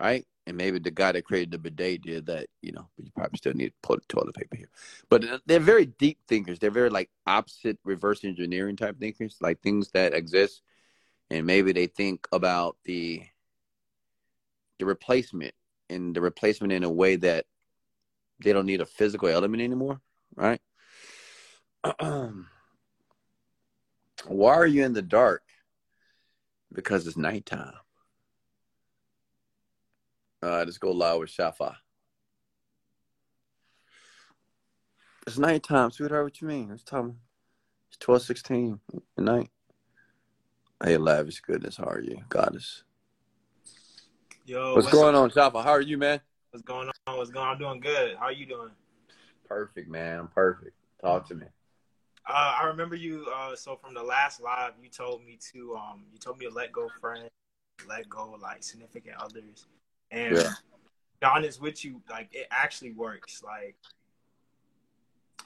[0.00, 0.26] right?
[0.48, 3.36] and maybe the guy that created the bidet did that, you know, but you probably
[3.36, 4.70] still need to put toilet paper here.
[5.10, 6.58] But uh, they're very deep thinkers.
[6.58, 10.62] They're very like opposite reverse engineering type thinkers, like things that exist,
[11.28, 13.24] and maybe they think about the
[14.78, 15.54] the replacement
[15.90, 17.46] and the replacement in a way that
[18.42, 20.00] they don't need a physical element anymore,
[20.36, 20.60] right?
[24.26, 25.42] Why are you in the dark?
[26.72, 27.74] Because it's nighttime.
[30.42, 31.76] Uh, let's go live with Shafa.
[35.26, 36.24] It's nighttime, sweetheart.
[36.24, 36.70] What you mean?
[36.70, 37.18] It's time.
[37.88, 38.80] It's twelve sixteen
[39.16, 39.50] at night.
[40.82, 42.84] Hey, lavish goodness, how are you, goddess?
[44.48, 45.24] Yo, what's, what's going up?
[45.24, 45.62] on, Shafa?
[45.62, 46.22] How are you, man?
[46.52, 47.16] What's going on?
[47.18, 47.52] What's going on?
[47.52, 48.16] I'm doing good.
[48.16, 48.70] How are you doing?
[49.46, 50.20] Perfect, man.
[50.20, 50.74] I'm perfect.
[51.02, 51.44] Talk to me.
[52.26, 53.26] Uh, I remember you.
[53.30, 56.50] Uh, so from the last live, you told me to um, you told me to
[56.50, 57.28] let go friends,
[57.86, 59.66] let go like significant others.
[60.10, 60.52] And yeah.
[61.20, 63.42] be honest with you, like it actually works.
[63.44, 63.76] Like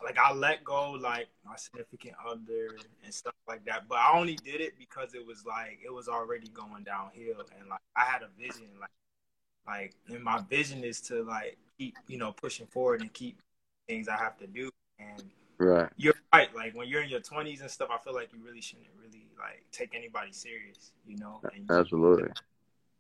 [0.03, 3.89] like I let go like my significant other and stuff like that.
[3.89, 7.69] But I only did it because it was like it was already going downhill and
[7.69, 8.91] like I had a vision like
[9.67, 13.41] like and my vision is to like keep, you know, pushing forward and keep
[13.89, 14.71] things I have to do.
[14.99, 15.23] And
[15.59, 15.89] right.
[15.97, 16.55] You're right.
[16.55, 19.27] Like when you're in your twenties and stuff, I feel like you really shouldn't really
[19.39, 21.41] like take anybody serious, you know?
[21.55, 22.31] And you, Absolutely.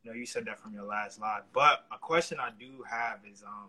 [0.02, 1.42] You know, you said that from your last live.
[1.52, 3.68] But a question I do have is, um,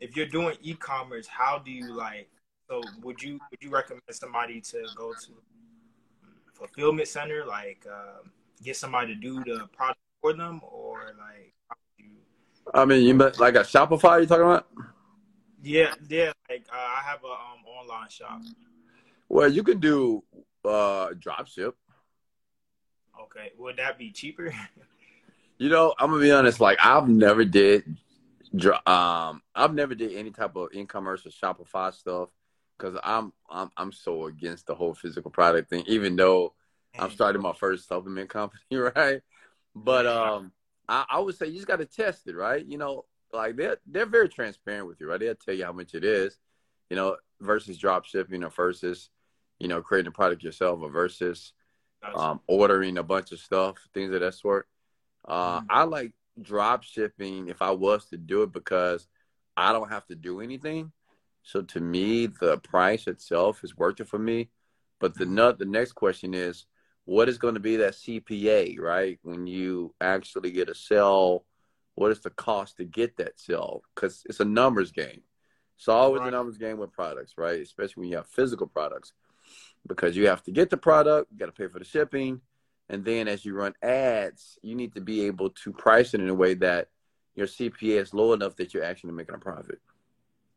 [0.00, 2.28] if you're doing e-commerce, how do you like?
[2.72, 5.32] So, would you would you recommend somebody to go to
[6.54, 8.26] fulfillment center, like uh,
[8.64, 11.52] get somebody to do the product for them, or like?
[11.98, 12.06] You...
[12.72, 14.22] I mean, you meant like a Shopify?
[14.22, 14.68] You talking about?
[15.62, 16.32] Yeah, yeah.
[16.48, 18.40] Like uh, I have a um, online shop.
[19.28, 20.24] Well, you can do
[20.64, 21.76] uh, drop ship.
[23.20, 24.50] Okay, would that be cheaper?
[25.58, 26.58] You know, I'm gonna be honest.
[26.58, 27.84] Like I've never did,
[28.84, 32.30] um, I've never did any type of e-commerce or Shopify stuff
[32.78, 35.84] because I'm I'm I'm so against the whole physical product thing.
[35.86, 36.54] Even though
[36.98, 39.20] I'm starting my first supplement company, right?
[39.74, 40.52] But um,
[40.88, 42.64] I, I would say you just got to test it, right?
[42.64, 45.20] You know, like they're they're very transparent with you, right?
[45.20, 46.38] They'll tell you how much it is,
[46.90, 49.10] you know, versus drop shipping or versus,
[49.58, 51.52] you know, creating a product yourself or versus
[52.14, 54.68] um, ordering a bunch of stuff, things of that sort.
[55.26, 55.66] Uh, mm-hmm.
[55.70, 59.06] I like drop shipping if I was to do it because
[59.56, 60.92] I don't have to do anything.
[61.42, 64.48] So to me, the price itself is worth it for me.
[65.00, 66.66] But the nut, the next question is,
[67.04, 69.18] what is going to be that CPA, right?
[69.22, 71.44] When you actually get a sell,
[71.94, 73.82] what is the cost to get that sell?
[73.94, 75.22] Because it's a numbers game.
[75.76, 76.28] It's always right.
[76.28, 77.60] a numbers game with products, right?
[77.60, 79.12] Especially when you have physical products,
[79.86, 82.40] because you have to get the product, you got to pay for the shipping,
[82.88, 86.28] and then as you run ads, you need to be able to price it in
[86.28, 86.88] a way that
[87.34, 89.80] your CPA is low enough that you're actually making a profit.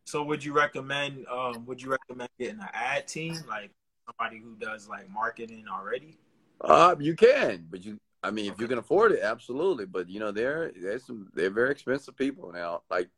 [0.05, 3.71] So would you recommend um, would you recommend getting an ad team, like
[4.05, 6.17] somebody who does like marketing already?
[6.61, 9.85] Uh you can, but you I mean if you can afford it, absolutely.
[9.85, 12.83] But you know, they're there's some they're very expensive people now.
[12.89, 13.09] Like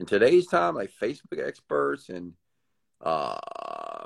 [0.00, 2.34] in today's time, like Facebook experts and
[3.00, 3.38] uh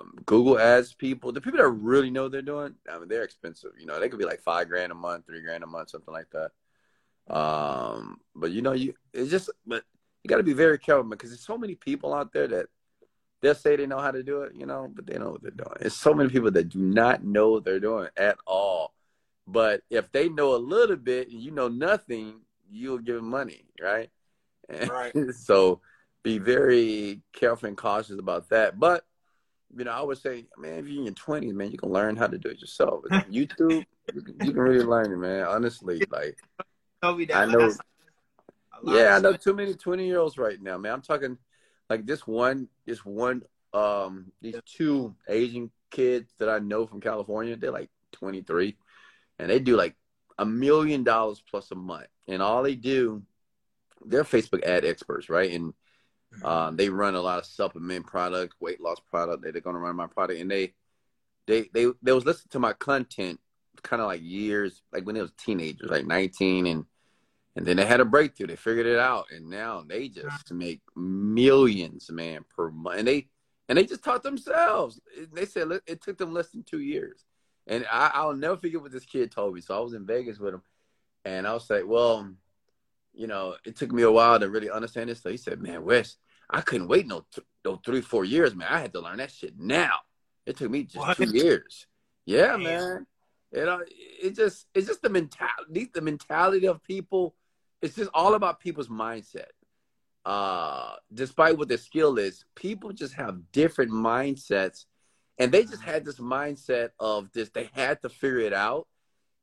[0.03, 3.73] um, Google Ads people, the people that really know they're doing, I mean, they're expensive.
[3.79, 6.13] You know, they could be like five grand a month, three grand a month, something
[6.13, 6.51] like that.
[7.35, 9.85] Um, but you know, you it's just, but
[10.23, 12.67] you got to be very careful because there's so many people out there that
[13.41, 15.51] they'll say they know how to do it, you know, but they know what they're
[15.51, 15.77] doing.
[15.81, 18.95] There's so many people that do not know what they're doing at all.
[19.47, 22.41] But if they know a little bit and you know nothing,
[22.71, 24.11] you'll give them money, right?
[24.89, 25.13] Right.
[25.35, 25.81] so
[26.23, 28.79] be very careful and cautious about that.
[28.79, 29.05] But
[29.77, 32.15] you know, I would say, man, if you're in your twenties, man, you can learn
[32.15, 33.05] how to do it yourself.
[33.11, 33.85] YouTube,
[34.15, 35.45] you can, you can really learn it, man.
[35.47, 36.39] Honestly, like
[37.03, 37.37] Tell me that.
[37.37, 37.73] I know.
[38.85, 40.93] That's a lot Yeah, I know too many 20 year olds right now, man.
[40.93, 41.39] I'm talking
[41.89, 43.43] like this one, this one,
[43.73, 48.77] um, these two Asian kids that I know from California, they're like 23
[49.39, 49.97] and they do like
[50.39, 52.07] a million dollars plus a month.
[52.29, 53.23] And all they do,
[54.05, 55.51] they're Facebook ad experts, right?
[55.53, 55.75] And
[56.45, 59.43] um, they run a lot of supplement product, weight loss product.
[59.43, 60.73] They're going to run my product, and they,
[61.47, 63.39] they, they, they was listening to my content,
[63.83, 66.85] kind of like years, like when they was teenagers, like 19, and
[67.57, 68.47] and then they had a breakthrough.
[68.47, 72.99] They figured it out, and now they just make millions, man, per month.
[72.99, 73.29] And they
[73.69, 75.01] and they just taught themselves.
[75.33, 77.25] They said it took them less than two years.
[77.67, 79.61] And I, I'll never forget what this kid told me.
[79.61, 80.63] So I was in Vegas with him,
[81.25, 82.33] and I was like, "Well,
[83.13, 85.85] you know, it took me a while to really understand this." So he said, "Man,
[85.85, 86.17] Wes,
[86.51, 88.69] I couldn't wait no, th- no three, four years, man.
[88.71, 89.97] I had to learn that shit now.
[90.47, 91.17] It took me just What?
[91.17, 91.87] two years.
[92.25, 93.07] Yeah, man.
[93.53, 97.35] You know, it just it's just the mentality, the mentality of people.
[97.83, 99.47] It's just all about people's mindset.
[100.25, 104.85] Uh, despite what their skill is, people just have different mindsets,
[105.39, 107.51] and they just had this mindset of this.
[107.51, 108.87] They had to figure it out,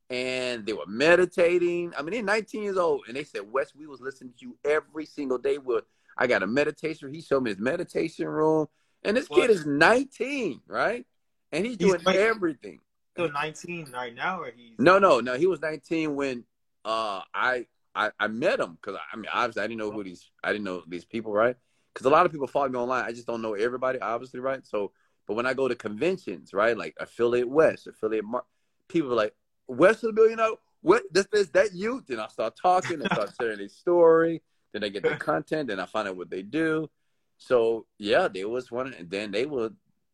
[0.09, 1.91] and they were meditating.
[1.97, 4.57] I mean, they're 19 years old, and they said, "Wes, we was listening to you
[4.63, 5.57] every single day.
[5.57, 5.83] With
[6.17, 7.13] I got a meditation.
[7.13, 8.67] He showed me his meditation room,
[9.03, 9.41] and this What?
[9.41, 11.05] kid is 19, right?
[11.51, 12.79] And he's He's doing like- everything.
[13.15, 15.35] Still 19 right now, or he's No, no, no.
[15.35, 16.45] He was 19 when
[16.85, 17.67] uh I
[17.99, 20.63] I, I met him because I mean obviously I didn't know who these I didn't
[20.63, 21.57] know these people right
[21.93, 23.03] because a lot of people follow me online.
[23.03, 24.65] I just don't know everybody obviously right.
[24.65, 24.93] So
[25.27, 28.45] but when I go to conventions right like affiliate West affiliate Mar-
[28.87, 29.35] people are like
[29.67, 30.51] Wes of the billionaire
[30.81, 34.85] what this is that you then I start talking and start sharing their story then
[34.85, 36.89] I get the content then I find out what they do.
[37.37, 39.71] So yeah, they was one and then they were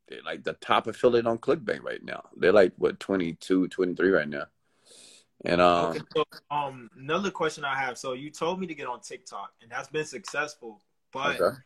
[0.07, 2.23] they're like the top affiliate on ClickBank right now.
[2.35, 4.45] They're like what 22, 23 right now.
[5.43, 7.97] And um Okay, so um, another question I have.
[7.97, 10.81] So you told me to get on TikTok, and that's been successful,
[11.11, 11.57] but okay.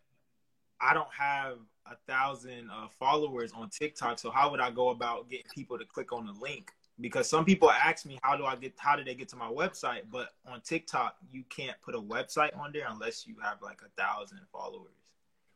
[0.81, 4.19] I don't have a thousand uh, followers on TikTok.
[4.19, 6.71] So how would I go about getting people to click on the link?
[7.01, 8.73] Because some people ask me, how do I get?
[8.77, 10.01] How do they get to my website?
[10.11, 14.01] But on TikTok, you can't put a website on there unless you have like a
[14.01, 14.93] thousand followers.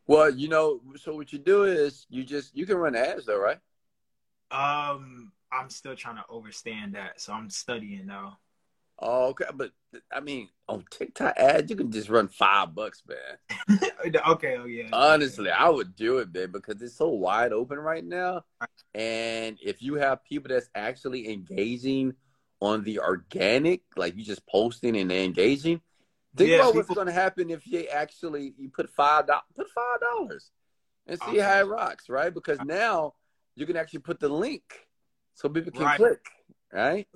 [0.07, 3.39] Well, you know, so what you do is you just you can run ads though,
[3.39, 3.59] right?
[4.51, 8.39] Um, I'm still trying to understand that, so I'm studying now.
[8.99, 9.71] Oh, okay, but
[10.11, 13.37] I mean, on TikTok ads, you can just run five bucks, man.
[14.27, 14.91] okay, oh yeah.
[14.91, 18.43] Honestly, I would do it, man, because it's so wide open right now.
[18.93, 22.13] And if you have people that's actually engaging
[22.61, 25.81] on the organic, like you just posting and they're engaging,
[26.37, 29.69] think Yeah, about what's going to happen if you actually you put five dollars, put
[29.69, 30.51] five dollars,
[31.07, 31.43] and see Okay.
[31.43, 32.33] how it rocks, right?
[32.33, 33.15] Because now
[33.55, 34.63] you can actually put the link
[35.33, 35.97] so people can Right.
[35.97, 36.29] click,
[36.71, 37.07] right?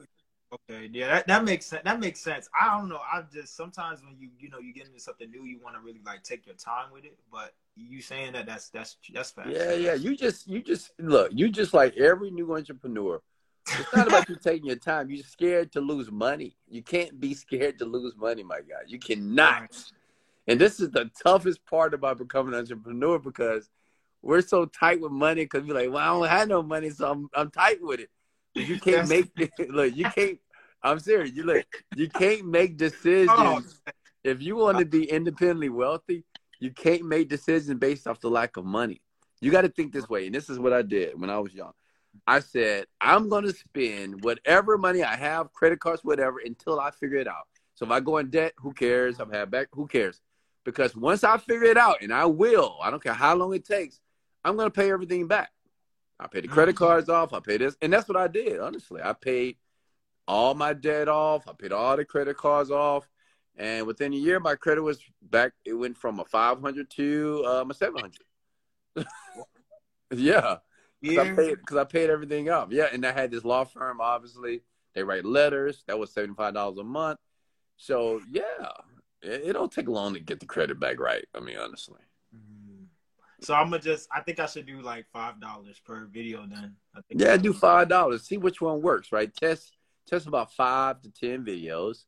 [0.54, 1.84] Okay, yeah, that, that makes sense.
[1.84, 2.48] That makes sense.
[2.60, 3.00] I don't know.
[3.00, 5.82] I just sometimes when you you know you get into something new, you want to
[5.82, 7.18] really like take your time with it.
[7.30, 9.50] But you saying that that's that's that's fast.
[9.50, 9.94] Yeah, yeah.
[9.94, 13.22] You just you just look, you just like every new entrepreneur.
[13.68, 15.10] It's not about you taking your time.
[15.10, 16.56] You're scared to lose money.
[16.70, 18.84] You can't be scared to lose money, my guy.
[18.88, 19.76] You cannot.
[20.48, 23.70] And this is the toughest part about becoming an entrepreneur because
[24.22, 27.12] we're so tight with money because we're like, well, I don't have no money, so
[27.12, 28.10] I'm I'm tight with it.
[28.56, 29.32] You can't make
[29.70, 30.40] look, you can't
[30.84, 31.32] I'm serious.
[31.36, 31.66] You look,
[31.96, 33.92] you can't make oh, decisions Oh,
[34.24, 36.24] if you want to be independently wealthy,
[36.60, 39.02] you can't make decisions based off the lack of money.
[39.40, 40.26] You got to think this way.
[40.26, 41.72] And this is what I did when I was young.
[42.26, 46.92] I said, I'm going to spend whatever money I have, credit cards, whatever, until I
[46.92, 47.48] figure it out.
[47.76, 49.20] So if I go in debt, who cares?
[49.20, 50.20] I've had back, who cares?
[50.66, 53.66] Because once I figure it out, and I will, I don't care how long it
[53.66, 54.02] takes,
[54.44, 55.52] I'm going to pay everything back.
[56.20, 56.80] I pay the credit Mhm.
[56.80, 57.34] cards off.
[57.34, 57.76] I pay this.
[57.82, 59.02] And that's what I did, honestly.
[59.04, 59.58] I paid
[60.28, 61.48] all my debt off.
[61.48, 63.08] I paid all the credit cards off.
[63.56, 65.54] And within a year, my credit was back.
[65.66, 68.22] It went from a 500 to um, a 700.
[70.12, 70.58] yeah.
[71.02, 71.36] Because I, yeah.
[71.36, 72.70] paid, 'cause I paid everything off.
[72.72, 72.88] Yeah.
[72.92, 74.62] And I had this law firm, obviously.
[74.94, 75.84] They write letters.
[75.88, 77.20] That was $75 a month.
[77.78, 78.72] So, yeah,
[79.22, 81.26] it, it don't take long to get the credit back right.
[81.36, 82.02] I mean, honestly.
[83.42, 84.08] So I'm gonna just.
[84.12, 86.76] I think I should do like five dollars per video then.
[86.96, 88.28] I think Yeah, do five dollars.
[88.28, 89.34] See which one works, right?
[89.34, 89.76] Test
[90.08, 92.06] test about five to ten videos.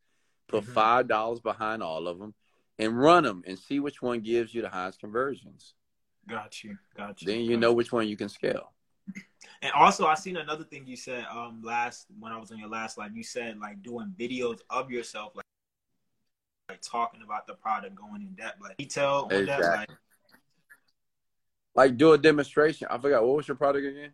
[0.48, 0.74] Put Mhm.
[0.74, 2.34] five dollars behind all of them,
[2.80, 5.76] and run them, and see which one gives you the highest conversions.
[6.28, 6.78] Got you.
[6.96, 7.28] Got you.
[7.28, 8.74] Then you got know which one you can scale.
[9.62, 12.70] And also, I seen another thing you said um last when I was on your
[12.70, 13.16] last live.
[13.16, 15.46] You said like doing videos of yourself, like
[16.70, 19.60] like talking about the product, going in depth, like detail on that.
[19.60, 19.78] Exactly.
[19.78, 20.00] Like,
[21.76, 22.88] Like do a demonstration.
[22.90, 24.14] I forgot what was your product again?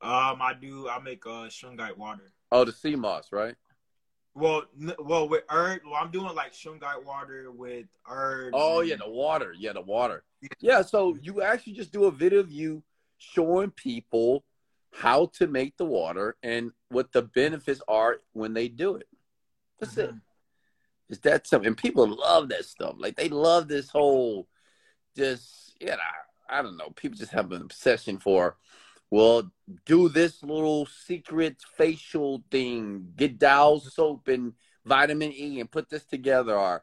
[0.00, 0.88] Um, I do.
[0.88, 2.32] I make uh shungite water.
[2.52, 3.54] Oh, the sea moss, right?
[4.34, 8.52] Well, n- well, with herb, well, I'm doing like shungite water with herbs.
[8.52, 9.54] Oh and- yeah, the water.
[9.56, 10.24] Yeah, the water.
[10.60, 12.82] Yeah, so you actually just do a video of you
[13.16, 14.44] showing people
[14.92, 19.08] how to make the water and what the benefits are when they do it.
[19.80, 20.10] That's it.
[20.10, 20.20] Mhm.
[21.08, 21.66] It's that simple.
[21.66, 22.96] And people love that stuff.
[22.98, 24.48] Like they love this whole
[25.16, 25.96] just you know,
[26.48, 28.56] I don't know, people just have an obsession for
[29.10, 29.48] well,
[29.86, 34.54] do this little secret facial thing, get Dove soap and
[34.84, 36.82] vitamin E and put this together or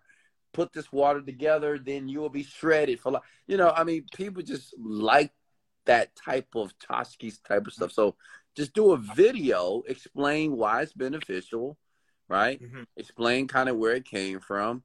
[0.53, 3.23] put this water together, then you will be shredded for life.
[3.47, 5.33] You know, I mean, people just like
[5.85, 7.91] that type of Toski's type of stuff.
[7.91, 8.15] So
[8.55, 11.77] just do a video, explain why it's beneficial,
[12.27, 12.61] right?
[12.61, 12.85] Mhm.
[12.95, 14.83] Explain kind of where it came from,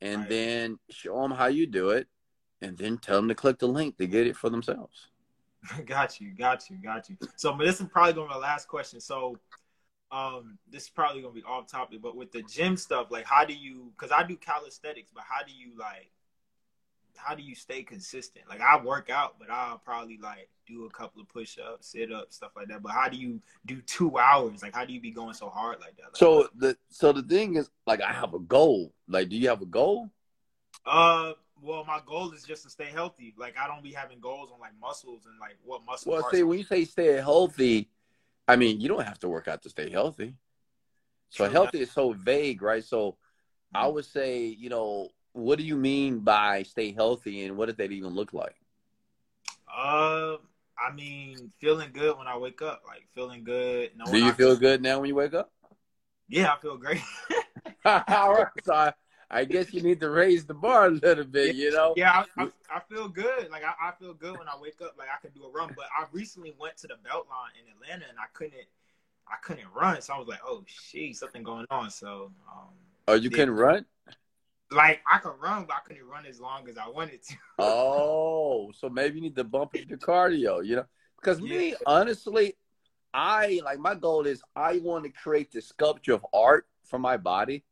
[0.00, 0.28] and Right.
[0.28, 2.08] then show them how you do it,
[2.62, 5.08] and then tell them to click the link to get it for themselves.
[5.86, 7.16] got you, got you, got you.
[7.36, 9.00] So, but this is probably gonna be my last question.
[9.00, 9.38] So,
[10.12, 13.44] um, this is probably gonna be off topic, but with the gym stuff, like, how
[13.44, 13.92] do you?
[13.98, 16.10] Because I do calisthenics, but how do you like?
[17.16, 18.44] How do you stay consistent?
[18.48, 22.12] Like, I work out, but I'll probably like do a couple of push ups, sit
[22.12, 22.82] ups, stuff like that.
[22.82, 24.62] But how do you do two hours?
[24.62, 26.12] Like, how do you be going so hard like that?
[26.14, 28.92] Like, So the so the thing is, like, I have a goal.
[29.08, 30.10] Like, do you have a goal?
[30.84, 33.34] uh, well, my goal is just to stay healthy.
[33.38, 36.12] Like, I don't be having goals on like muscles and like what muscle.
[36.12, 37.88] Well, see, when you say stay healthy,
[38.48, 40.34] I mean you don't have to work out to stay healthy.
[41.30, 42.84] So True, healthy is so vague, right?
[42.84, 43.16] So
[43.74, 43.92] I Mhm.
[43.92, 47.92] would say, you know, what do you mean by stay healthy, and what does that
[47.92, 48.56] even look like?
[49.68, 50.36] Uh,
[50.78, 53.90] I mean, feeling good when I wake up, like feeling good.
[54.10, 55.52] Do you I feel can- good now when you wake up?
[56.28, 57.00] Yeah, I feel great.
[57.84, 58.92] All right, so I,
[59.30, 61.94] I guess you need to raise the bar a little bit, you know.
[61.96, 63.50] yeah, I, I, I feel good.
[63.50, 64.94] Like I, I feel good when I wake up.
[64.98, 65.70] Like I can do a run.
[65.76, 68.66] But I recently went to the Beltline in Atlanta, and I couldn't,
[69.28, 70.00] I couldn't run.
[70.00, 71.90] So I was like, oh shit, something going on.
[71.90, 72.68] So, um,
[73.08, 73.36] Oh, you Yeah.
[73.36, 73.84] can run.
[74.70, 77.34] like I could run, but I couldn't run as long as I wanted to.
[77.58, 80.84] Oh, so maybe you need to bump up your cardio, you know?
[81.20, 82.54] Because me, honestly,
[83.14, 87.16] I like my goal is I want to create the sculpture of art for my
[87.16, 87.64] body.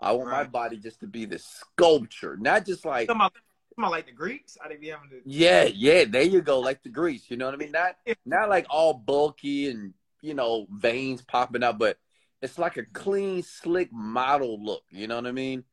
[0.00, 3.32] I want my body just to be the sculpture, not just like some of
[3.76, 5.20] like the Greeks, I didn't be having to.
[5.24, 7.30] yeah, yeah, there you go, like the Greeks.
[7.30, 7.72] You know what I mean?
[7.72, 7.96] Not
[8.26, 11.98] not like all bulky and you know veins popping out, but
[12.42, 14.82] it's like a clean, slick model look.
[14.90, 15.64] You know what I mean?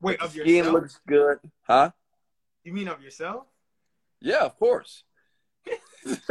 [0.00, 0.74] Wait, of skin yourself?
[0.74, 1.90] looks good, huh?
[2.64, 3.44] You mean of yourself?
[4.20, 5.04] Yeah, of course.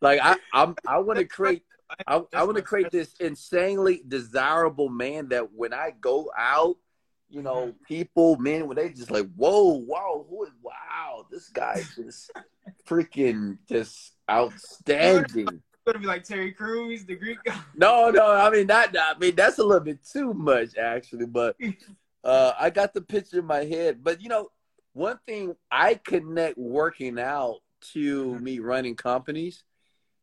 [0.00, 1.62] like I, I'm, I want to create,
[2.06, 6.76] I, I That's want to create this insanely desirable man that when I go out,
[7.28, 7.84] you know, Mm-hmm.
[7.86, 12.30] people, men, when they just like, whoa, wow, who is, wow, this guy is
[12.88, 15.62] freaking just outstanding.
[15.86, 17.58] gonna be like Terry Crews, the Greek guy.
[17.74, 18.94] No, no, I mean not.
[18.98, 21.56] I mean that's a little bit too much actually, but
[22.24, 24.04] uh, I got the picture in my head.
[24.04, 24.48] But you know,
[24.92, 27.60] one thing I connect working out
[27.92, 28.40] to Mhm.
[28.40, 29.64] me running companies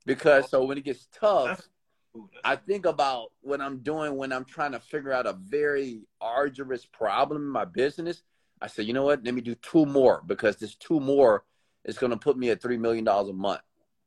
[0.10, 1.69] because so when it gets tough, That's-
[2.18, 5.34] Ooh, that's- I think about what I'm doing when I'm trying to figure out a
[5.34, 8.23] very arduous problem in my business.
[8.61, 9.23] I say, you know what?
[9.23, 11.45] Let me do two more because this two more
[11.86, 13.61] is going to put me at three million dollars a month.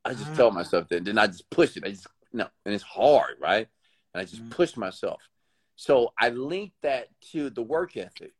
[0.05, 0.35] I just Mm.
[0.35, 1.85] tell myself that, then I just push it.
[1.85, 3.69] I just no, and it's hard, right?
[4.13, 4.49] And I just Mm.
[4.51, 5.21] push myself.
[5.75, 8.33] So I link that to the work ethic.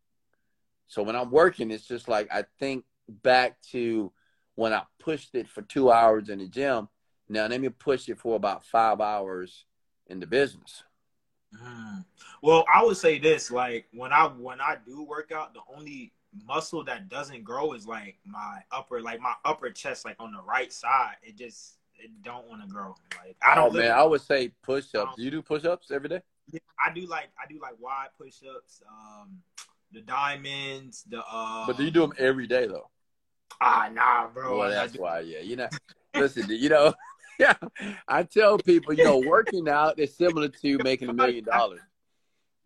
[0.87, 4.11] So when I'm working, it's just like I think back to
[4.55, 6.89] when I pushed it for two hours in the gym.
[7.33, 9.65] Now let me push it for about five hours
[10.05, 10.83] in the business.
[11.55, 12.05] Mm.
[12.43, 16.13] Well, I would say this: like when I when I do work out, the only
[16.45, 20.43] muscle that doesn't grow is like my upper, like my upper chest, like on the
[20.43, 21.15] right side.
[21.23, 22.93] It just it don't want to grow.
[23.17, 23.75] Like I don't.
[23.75, 24.93] Oh, man, I would say push ups.
[24.93, 26.21] don't- You do push ups every day?
[26.85, 29.41] I do like I do like wide push ups, um,
[29.91, 31.65] the diamonds, the uh.
[31.65, 32.91] But do you do them every day though?
[33.59, 34.59] Ah, nah, bro.
[34.59, 35.21] well, that's why.
[35.21, 35.69] Yeah, you know.
[36.15, 36.93] Listen, you know.
[37.39, 37.55] Yeah,
[38.07, 41.81] I tell people, you know, working out is similar to making a million dollars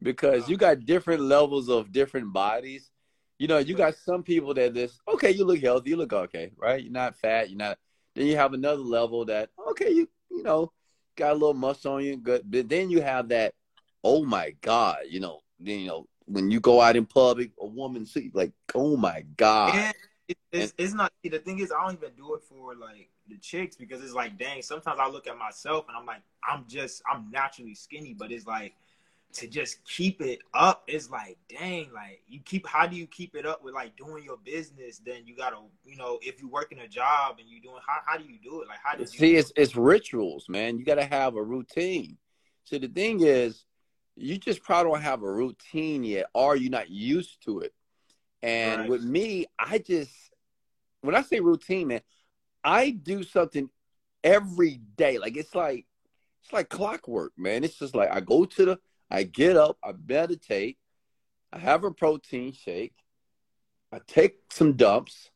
[0.01, 2.91] because you got different levels of different bodies.
[3.39, 6.51] You know, you got some people that just okay, you look healthy, you look okay,
[6.57, 6.83] right?
[6.83, 7.77] You're not fat, you're not.
[8.15, 10.71] Then you have another level that okay, you you know,
[11.15, 12.43] got a little muscle on you, good.
[12.45, 13.53] But then you have that,
[14.03, 17.65] oh my god, you know, then you know when you go out in public, a
[17.65, 19.93] woman see like, oh my god.
[20.27, 23.37] It, it's, it's not the thing is I don't even do it for like the
[23.37, 27.01] chicks because it's like dang sometimes I look at myself and I'm like I'm just
[27.11, 28.73] I'm naturally skinny but it's like
[29.33, 33.35] to just keep it up is like dang like you keep how do you keep
[33.35, 34.99] it up with like doing your business?
[35.05, 38.17] Then you gotta you know if you working a job and you doing how, how
[38.17, 38.67] do you do it?
[38.67, 40.77] Like how do you see it's it's rituals man.
[40.77, 42.17] You gotta have a routine.
[42.63, 43.65] So the thing is
[44.15, 47.73] you just probably don't have a routine yet or you're not used to it
[48.43, 48.89] and right.
[48.89, 50.11] with me i just
[51.01, 52.01] when i say routine man
[52.63, 53.69] i do something
[54.23, 55.85] every day like it's like
[56.43, 59.93] it's like clockwork man it's just like i go to the I get up, I
[60.07, 60.77] meditate,
[61.51, 62.93] I have a protein shake,
[63.91, 65.29] I take some dumps,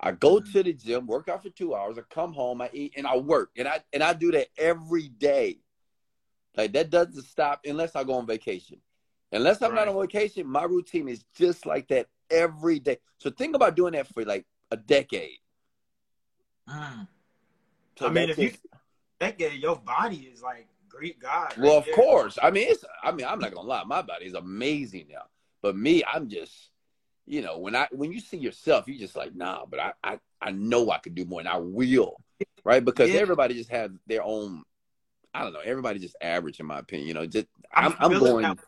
[0.00, 0.52] I go mm-hmm.
[0.52, 3.16] to the gym, work out for two hours, I come home, I eat, and I
[3.16, 3.50] work.
[3.56, 5.58] And I and I do that every day.
[6.56, 8.78] Like that doesn't stop unless I go on vacation.
[9.30, 9.86] Unless I'm right.
[9.86, 12.98] not on vacation, my routine is just like that every day.
[13.18, 15.38] So think about doing that for like a decade.
[16.68, 17.06] Mm.
[17.98, 18.52] So I mean, if you
[19.20, 21.54] decade, your body is like Greek God.
[21.58, 22.38] Well, of course.
[22.42, 22.84] I mean, it's.
[23.02, 23.84] I mean, I'm not gonna lie.
[23.84, 25.24] My body is amazing now.
[25.62, 26.70] But me, I'm just,
[27.26, 29.64] you know, when I when you see yourself, you're just like, nah.
[29.64, 32.16] But I I I know I could do more, and I will,
[32.64, 32.84] right?
[32.84, 33.20] Because yeah.
[33.20, 34.62] everybody just has their own.
[35.34, 35.60] I don't know.
[35.60, 37.08] Everybody just average, in my opinion.
[37.08, 38.58] You know, just I'm, I'm going.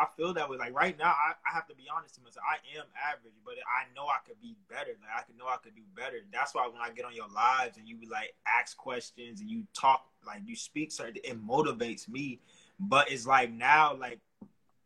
[0.00, 0.56] I feel that way.
[0.56, 2.44] Like right now, I, I have to be honest to myself.
[2.48, 4.96] I am average, but I know I could be better.
[5.00, 6.18] Like I could know I could do better.
[6.32, 9.66] That's why when I get on your lives and you like ask questions and you
[9.74, 12.40] talk, like you speak certain, it motivates me.
[12.78, 14.20] But it's like now, like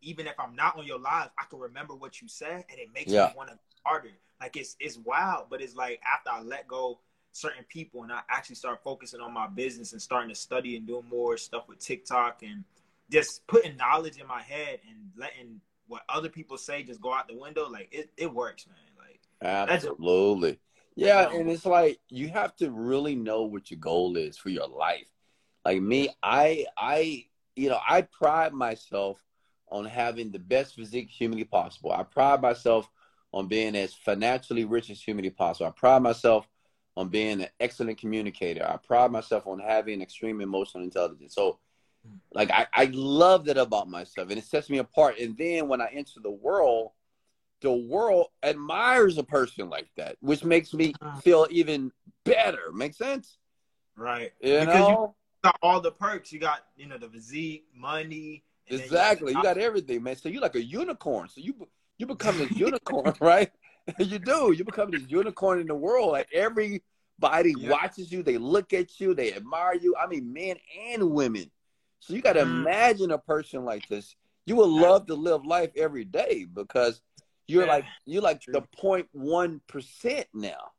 [0.03, 2.89] even if I'm not on your lives, I can remember what you said, and it
[2.95, 3.27] makes yeah.
[3.27, 4.11] me want to harder.
[4.41, 6.99] Like it's it's wild, but it's like after I let go
[7.33, 10.87] certain people and I actually start focusing on my business and starting to study and
[10.87, 12.65] doing more stuff with TikTok and
[13.11, 17.29] just putting knowledge in my head and letting what other people say just go out
[17.29, 18.77] the window, like it, it works, man.
[18.99, 20.59] Like absolutely.
[20.95, 24.67] Yeah, and it's like you have to really know what your goal is for your
[24.67, 25.09] life.
[25.65, 27.27] Like me, I I
[27.57, 29.23] you know, I pride myself
[29.71, 31.93] on having the best physique humanly possible.
[31.93, 32.89] I pride myself
[33.33, 35.69] on being as financially rich as humanly possible.
[35.69, 36.49] I pride myself
[36.97, 38.67] on being an excellent communicator.
[38.67, 41.35] I pride myself on having extreme emotional intelligence.
[41.35, 41.59] So
[42.33, 45.19] like I, I love that about myself and it sets me apart.
[45.19, 46.93] And then when I enter the world,
[47.61, 51.21] the world admires a person like that, which makes me uh-huh.
[51.21, 51.91] feel even
[52.25, 52.73] better.
[52.73, 53.39] Make sense?
[53.97, 54.33] Right.
[54.41, 55.15] You because know?
[55.45, 56.33] you got all the perks.
[56.33, 58.45] You got, you know, the physique, money.
[58.69, 59.33] Exactly.
[59.33, 60.17] You got, you got everything, man.
[60.17, 61.29] So you're like a unicorn.
[61.29, 61.67] So you
[61.99, 63.51] you become this unicorn, right?
[63.99, 64.53] you do.
[64.57, 66.13] You become this unicorn in the world.
[66.13, 66.81] Like everybody
[67.21, 67.71] yeah.
[67.71, 69.95] watches you, they look at you, they admire you.
[70.01, 70.57] I mean, men
[70.91, 71.51] and women.
[72.01, 72.61] So you got to mm.
[72.61, 74.15] imagine a person like this.
[74.47, 77.03] You would love to live life every day because
[77.47, 77.73] you're yeah.
[77.73, 78.55] like you're like True.
[78.55, 80.73] the 0.1 percent now.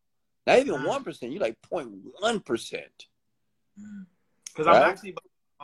[0.48, 0.88] Not even mm.
[0.88, 1.32] one mm.
[1.32, 3.08] You're like 0.1 percent.
[4.46, 4.82] Because right?
[4.82, 5.16] I'm actually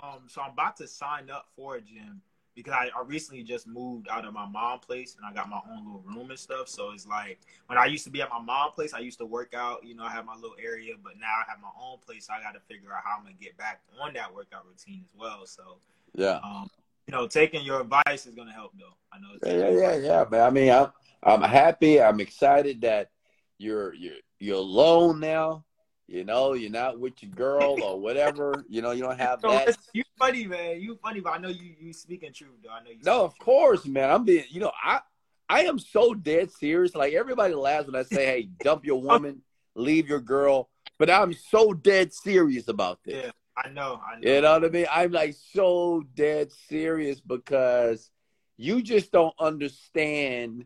[0.01, 2.21] um so I'm about to sign up for a gym
[2.55, 5.59] because I, I recently just moved out of my mom place and I got my
[5.69, 6.69] own little room and stuff.
[6.69, 9.25] So it's like when I used to be at my mom place, I used to
[9.25, 11.97] work out, you know, I have my little area, but now I have my own
[11.99, 12.27] place.
[12.27, 15.03] So I got to figure out how I'm gonna get back on that workout routine
[15.03, 15.45] as well.
[15.45, 15.77] So
[16.13, 16.69] yeah, um,
[17.07, 18.95] you know, taking your advice is gonna help though.
[19.11, 19.37] I know.
[19.43, 20.23] yeah, yeah, yeah, yeah.
[20.23, 20.91] But I mean, I'm
[21.23, 22.01] I'm happy.
[22.01, 23.09] I'm excited that
[23.57, 25.64] you're you're you're alone now.
[26.07, 28.63] You know, you're not with your girl or whatever.
[28.69, 29.75] You know, you don't have that.
[29.93, 30.79] You funny, man.
[30.79, 32.69] You funny, but I know you you speaking truth, though.
[32.69, 32.99] I know you.
[33.03, 34.09] No, of course, man.
[34.09, 34.45] I'm being.
[34.49, 34.99] You know, I
[35.49, 36.93] I am so dead serious.
[36.93, 39.41] Like everybody laughs when I say, "Hey, dump your woman,
[39.73, 40.69] leave your girl,"
[40.99, 43.25] but I'm so dead serious about this.
[43.25, 43.99] Yeah, I know.
[44.05, 44.31] I know.
[44.31, 44.87] You know what I mean?
[44.91, 48.11] I'm like so dead serious because
[48.57, 50.65] you just don't understand.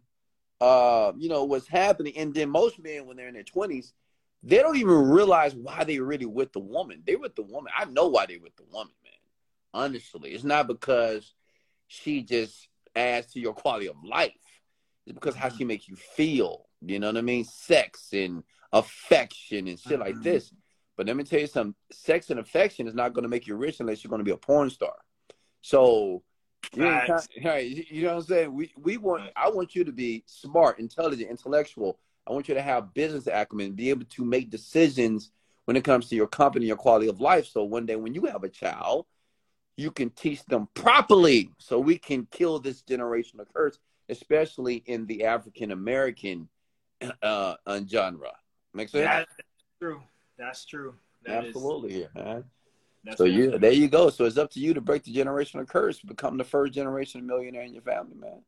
[0.60, 3.94] Uh, you know what's happening, and then most men, when they're in their twenties
[4.44, 7.04] they don't even realize why they really with the woman.
[7.06, 7.72] They with the woman.
[7.78, 9.14] I know why they with the woman, man.
[9.74, 11.34] Honestly, it's not because
[11.88, 14.32] she just adds to your quality of life.
[15.06, 16.68] It's because how she makes you feel.
[16.82, 17.44] You know what I mean?
[17.44, 20.24] Sex and affection and shit like mm-hmm.
[20.24, 20.54] this.
[20.96, 21.76] But let me tell you something.
[21.92, 24.32] Sex and affection is not going to make you rich unless you're going to be
[24.32, 24.96] a porn star.
[25.62, 26.24] So,
[26.74, 28.54] you know, you know what I'm saying?
[28.54, 29.24] We we want.
[29.36, 32.00] I want you to be smart, intelligent, intellectual
[32.30, 35.32] I want you to have business acumen, be able to make decisions
[35.66, 37.48] when it comes to your company, your quality of life.
[37.48, 39.08] So one day when you have a child,
[39.78, 43.80] you can teach them properly so we can kill this generational curse,
[44.10, 46.50] especially in the African American
[47.24, 47.56] uh,
[47.88, 48.32] genre.
[48.74, 49.06] Make sense?
[49.06, 49.32] That's
[49.80, 50.02] true.
[50.38, 50.96] That's true.
[51.24, 52.08] That Absolutely, is...
[52.14, 52.44] man.
[53.04, 54.10] That's so you there you go.
[54.10, 57.64] So it's up to you to break the generational curse, become the first generation millionaire
[57.64, 58.44] in your family, man.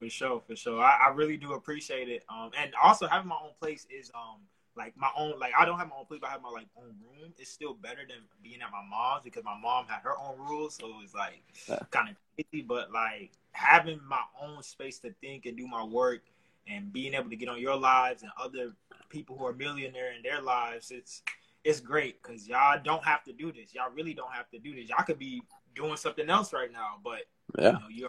[0.00, 0.82] For sure, for sure.
[0.82, 2.24] I, I really do appreciate it.
[2.28, 4.40] Um, and also having my own place is um
[4.76, 6.66] like my own like I don't have my own place, but I have my like
[6.76, 7.32] own room.
[7.38, 10.74] It's still better than being at my mom's because my mom had her own rules,
[10.74, 11.78] so it's like yeah.
[11.90, 12.62] kind of crazy.
[12.62, 16.22] But like having my own space to think and do my work,
[16.68, 18.72] and being able to get on your lives and other
[19.08, 21.22] people who are millionaire in their lives, it's
[21.62, 23.74] it's great because y'all don't have to do this.
[23.74, 24.88] Y'all really don't have to do this.
[24.88, 25.42] Y'all could be
[25.74, 27.22] doing something else right now, but
[27.58, 28.08] yeah, you know, you're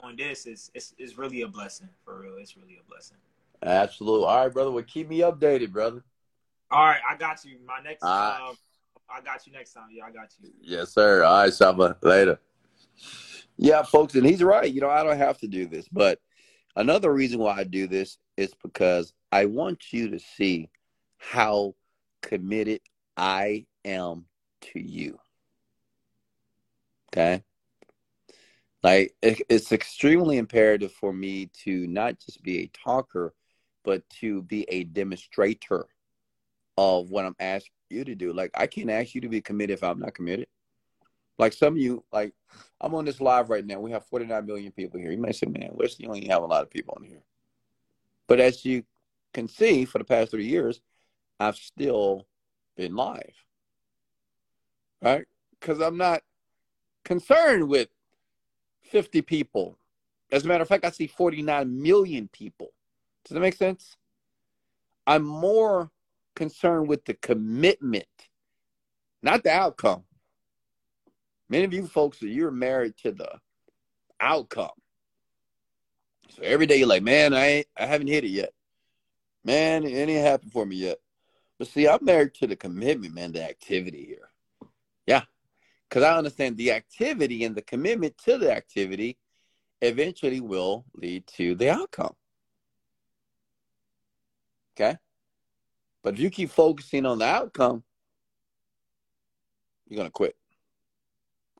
[0.00, 0.46] doing this.
[0.46, 2.36] is it's it's really a blessing for real.
[2.38, 3.18] It's really a blessing.
[3.62, 4.26] Absolutely.
[4.26, 4.70] All right, brother.
[4.70, 6.02] Well, keep me updated, brother.
[6.70, 7.58] All right, I got you.
[7.66, 9.88] My next, uh, I got you next time.
[9.92, 10.50] Yeah, I got you.
[10.60, 11.22] Yes, sir.
[11.22, 11.96] All right, Saba.
[12.02, 12.40] Later.
[13.58, 14.72] Yeah, folks, and he's right.
[14.72, 16.18] You know, I don't have to do this, but
[16.76, 20.70] another reason why I do this is because I want you to see
[21.18, 21.74] how
[22.22, 22.80] committed
[23.16, 24.24] I am
[24.62, 25.18] to you.
[27.12, 27.44] Okay.
[28.82, 33.32] Like it's extremely imperative for me to not just be a talker,
[33.84, 35.86] but to be a demonstrator
[36.76, 38.32] of what I'm asking you to do.
[38.32, 40.48] Like I can't ask you to be committed if I'm not committed.
[41.38, 42.34] Like some of you, like
[42.80, 43.78] I'm on this live right now.
[43.78, 45.12] We have 49 million people here.
[45.12, 47.22] You might say, man, where's you only have a lot of people on here.
[48.26, 48.84] But as you
[49.32, 50.80] can see, for the past three years,
[51.38, 52.26] I've still
[52.76, 53.34] been live.
[55.00, 55.26] Right?
[55.58, 56.22] Because I'm not
[57.04, 57.88] concerned with
[58.92, 59.78] 50 people.
[60.30, 62.68] As a matter of fact, I see 49 million people.
[63.24, 63.96] Does that make sense?
[65.06, 65.90] I'm more
[66.36, 68.04] concerned with the commitment,
[69.22, 70.04] not the outcome.
[71.48, 73.40] Many of you folks, you're married to the
[74.20, 74.70] outcome.
[76.28, 78.52] So every day you're like, man, I ain't, I haven't hit it yet.
[79.44, 80.98] Man, it ain't happened for me yet.
[81.58, 84.31] But see, I'm married to the commitment, man, the activity here.
[85.92, 89.18] Because I understand the activity and the commitment to the activity
[89.82, 92.14] eventually will lead to the outcome.
[94.74, 94.96] Okay?
[96.02, 97.82] But if you keep focusing on the outcome,
[99.86, 100.34] you're going to quit.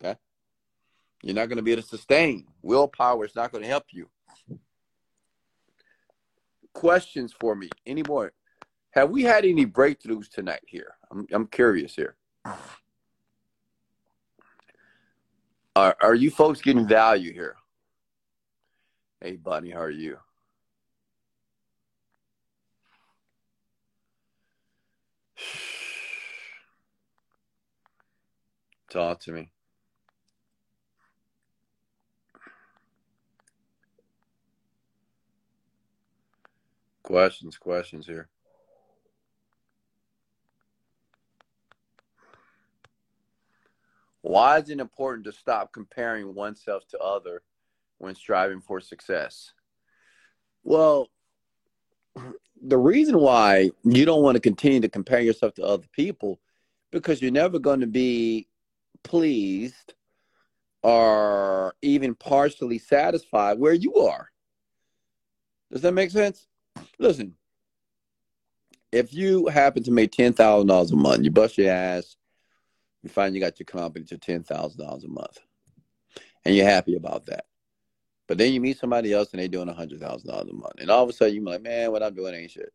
[0.02, 0.18] Okay?
[1.22, 2.46] You're not going to be able to sustain.
[2.62, 4.08] Willpower is not going to help you.
[6.72, 7.68] Questions for me?
[7.84, 8.32] Any more?
[8.92, 10.94] Have we had any breakthroughs tonight here?
[11.10, 12.16] I'm, I'm curious here.
[15.74, 17.56] Are, are you folks getting value here?
[19.22, 20.18] Hey, Bunny, how are you?
[28.90, 29.50] Talk to me.
[37.02, 38.28] Questions, questions here.
[44.22, 47.42] Why is it important to stop comparing oneself to other
[47.98, 49.52] when striving for success?
[50.64, 51.08] Well,
[52.62, 56.40] the reason why you don't want to continue to compare yourself to other people
[56.92, 58.46] because you're never going to be
[59.02, 59.94] pleased
[60.82, 64.30] or even partially satisfied where you are.
[65.70, 66.46] Does that make sense?
[66.98, 67.34] Listen,
[68.92, 72.16] if you happen to make ten thousand dollars a month, you bust your ass,
[73.02, 75.38] you you got your company to ten thousand dollars a month,
[76.44, 77.46] and you're happy about that.
[78.28, 80.90] But then you meet somebody else and they're doing hundred thousand dollars a month, and
[80.90, 82.72] all of a sudden you're like, man, what I'm doing ain't shit.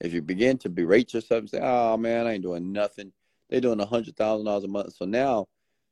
[0.00, 3.12] If you begin to berate yourself and say, oh man, I ain't doing nothing,
[3.50, 5.48] they're doing hundred thousand dollars a month, so now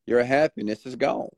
[0.07, 1.28] your happiness is gone,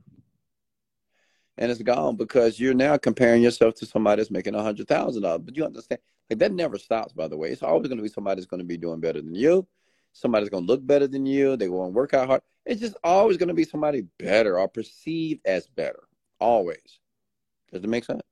[1.57, 5.43] and it's gone because you're now comparing yourself to somebody that's making hundred thousand dollars.
[5.43, 7.15] But you understand, like that never stops.
[7.15, 9.23] By the way, it's always going to be somebody that's going to be doing better
[9.23, 9.67] than you
[10.13, 11.57] somebody's going to look better than you.
[11.57, 12.43] They want to work out hard.
[12.65, 16.05] It's just always going to be somebody better or perceived as better.
[16.39, 17.01] Always.
[17.73, 18.23] Does it make sense?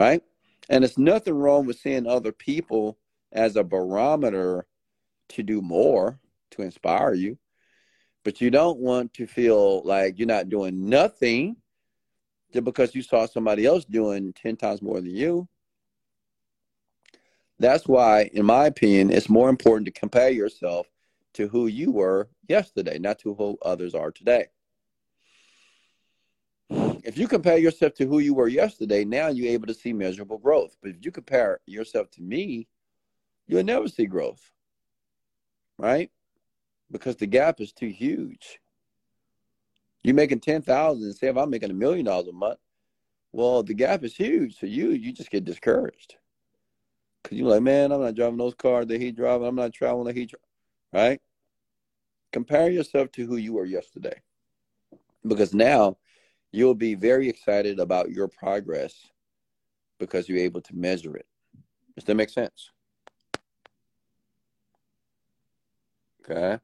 [0.00, 0.22] Right?
[0.68, 2.98] And it's nothing wrong with seeing other people
[3.32, 4.66] as a barometer
[5.30, 6.18] to do more,
[6.52, 7.38] to inspire you.
[8.24, 11.56] But you don't want to feel like you're not doing nothing
[12.52, 15.48] just because you saw somebody else doing 10 times more than you.
[17.58, 20.86] That's why, in my opinion, it's more important to compare yourself
[21.34, 24.46] to who you were yesterday, not to who others are today.
[26.70, 30.38] If you compare yourself to who you were yesterday, now you're able to see measurable
[30.38, 30.76] growth.
[30.82, 32.66] But if you compare yourself to me,
[33.46, 34.50] you'll never see growth,
[35.78, 36.10] right?
[36.90, 38.58] Because the gap is too huge.
[40.02, 42.58] You're making ten thousand, and say if I'm making a million dollars a month,
[43.32, 44.58] well, the gap is huge.
[44.58, 46.16] So you you just get discouraged.
[47.24, 49.46] Cause you're like, man, I'm not driving those cars that he driving.
[49.46, 50.38] I'm not traveling that he, dri-.
[50.92, 51.20] right?
[52.32, 54.20] Compare yourself to who you were yesterday,
[55.26, 55.96] because now
[56.52, 58.94] you'll be very excited about your progress
[59.98, 61.26] because you're able to measure it.
[61.96, 62.70] Does that make sense?
[66.28, 66.58] Okay.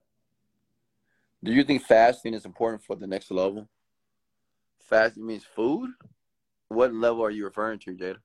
[1.42, 3.68] Do you think fasting is important for the next level?
[4.80, 5.90] Fasting means food?
[6.68, 8.18] What level are you referring to, Jada?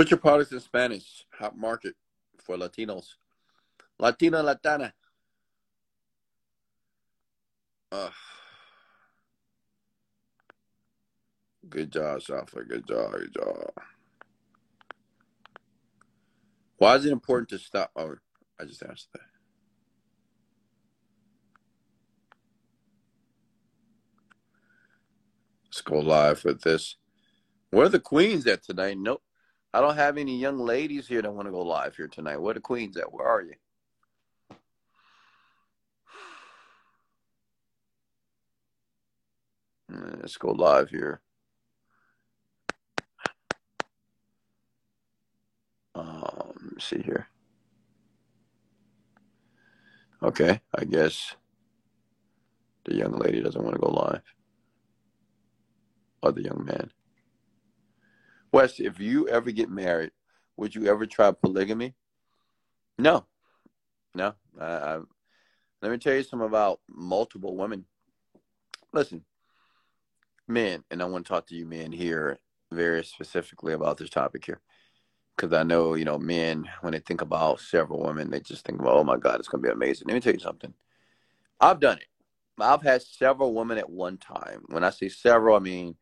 [0.00, 1.26] Put your products in Spanish.
[1.38, 1.94] Hot market
[2.38, 3.16] for Latinos.
[3.98, 4.92] Latina, Latana.
[7.92, 8.08] Uh,
[11.68, 12.66] good job, Shafa.
[12.66, 13.12] Good job.
[13.12, 13.72] Good job.
[16.78, 17.90] Why is it important to stop?
[17.94, 18.14] Oh,
[18.58, 19.20] I just answered that.
[25.66, 26.96] Let's go live with this.
[27.68, 28.96] Where are the queens at tonight?
[28.98, 29.22] Nope.
[29.72, 32.38] I don't have any young ladies here that want to go live here tonight.
[32.38, 33.12] Where the queens at?
[33.12, 33.54] Where are you?
[40.20, 41.20] Let's go live here.
[45.94, 47.28] Um, see here.
[50.22, 51.36] Okay, I guess
[52.84, 54.22] the young lady doesn't want to go live.
[56.22, 56.90] Or the young man.
[58.52, 60.10] Wes, if you ever get married,
[60.56, 61.94] would you ever try polygamy?
[62.98, 63.24] No,
[64.14, 64.34] no.
[64.60, 64.98] I, I,
[65.82, 67.84] let me tell you something about multiple women.
[68.92, 69.24] Listen,
[70.48, 72.38] men, and I want to talk to you men here
[72.72, 74.60] very specifically about this topic here.
[75.36, 78.80] Because I know, you know, men, when they think about several women, they just think
[78.80, 80.08] about, oh my God, it's going to be amazing.
[80.08, 80.74] Let me tell you something.
[81.60, 82.06] I've done it.
[82.58, 84.64] I've had several women at one time.
[84.66, 85.96] When I say several, I mean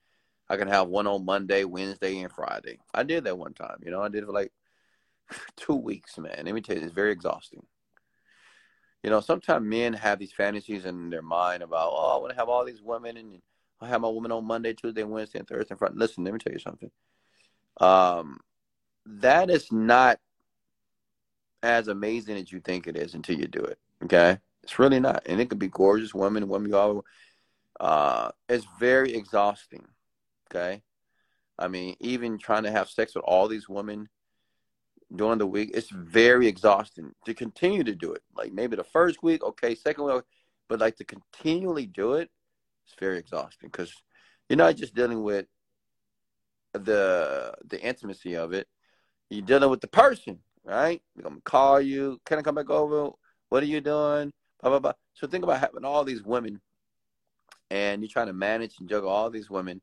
[0.50, 2.78] I can have one on Monday, Wednesday, and Friday.
[2.94, 3.78] I did that one time.
[3.84, 4.52] You know, I did it for like
[5.56, 6.42] two weeks, man.
[6.44, 7.64] Let me tell you, it's very exhausting.
[9.02, 12.38] You know, sometimes men have these fantasies in their mind about, oh, I want to
[12.38, 13.40] have all these women and
[13.80, 15.94] I have my woman on Monday, Tuesday, Wednesday, and Thursday and Friday.
[15.96, 16.90] Listen, let me tell you something.
[17.80, 18.40] Um,
[19.06, 20.18] that is not
[21.62, 23.78] as amazing as you think it is until you do it.
[24.04, 27.04] Okay, it's really not, and it could be gorgeous women, women you all.
[27.78, 29.86] Uh, it's very exhausting.
[30.50, 30.82] Okay,
[31.58, 34.08] I mean, even trying to have sex with all these women
[35.14, 38.22] during the week, it's very exhausting to continue to do it.
[38.36, 40.22] Like maybe the first week, okay, second week,
[40.68, 42.30] but like to continually do it,
[42.86, 43.92] it's very exhausting because
[44.48, 45.46] you're not just dealing with
[46.72, 48.66] the the intimacy of it.
[49.30, 51.02] You're dealing with the person, right?
[51.14, 52.20] They're gonna call you.
[52.24, 53.10] Can I come back over?
[53.50, 54.32] What are you doing?
[54.60, 54.92] Blah blah blah.
[55.14, 56.60] So think about having all these women,
[57.70, 59.80] and you're trying to manage and juggle all these women.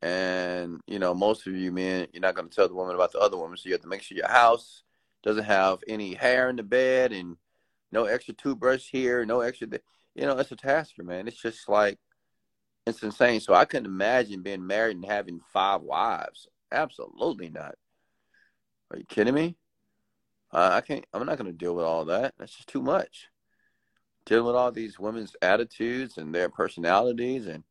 [0.00, 3.18] And you know, most of you men, you're not gonna tell the woman about the
[3.18, 4.82] other woman, so you have to make sure your house
[5.22, 7.36] doesn't have any hair in the bed and
[7.90, 9.68] no extra toothbrush here, no extra.
[10.14, 11.28] You know, it's a tasker, man.
[11.28, 11.98] It's just like
[12.86, 13.40] it's insane.
[13.40, 16.48] So I couldn't imagine being married and having five wives.
[16.72, 17.74] Absolutely not.
[18.90, 19.56] Are you kidding me?
[20.50, 21.04] Uh, I can't.
[21.12, 22.34] I'm not going to deal with all that.
[22.38, 23.28] That's just too much.
[24.24, 27.64] Dealing with all these women's attitudes and their personalities, and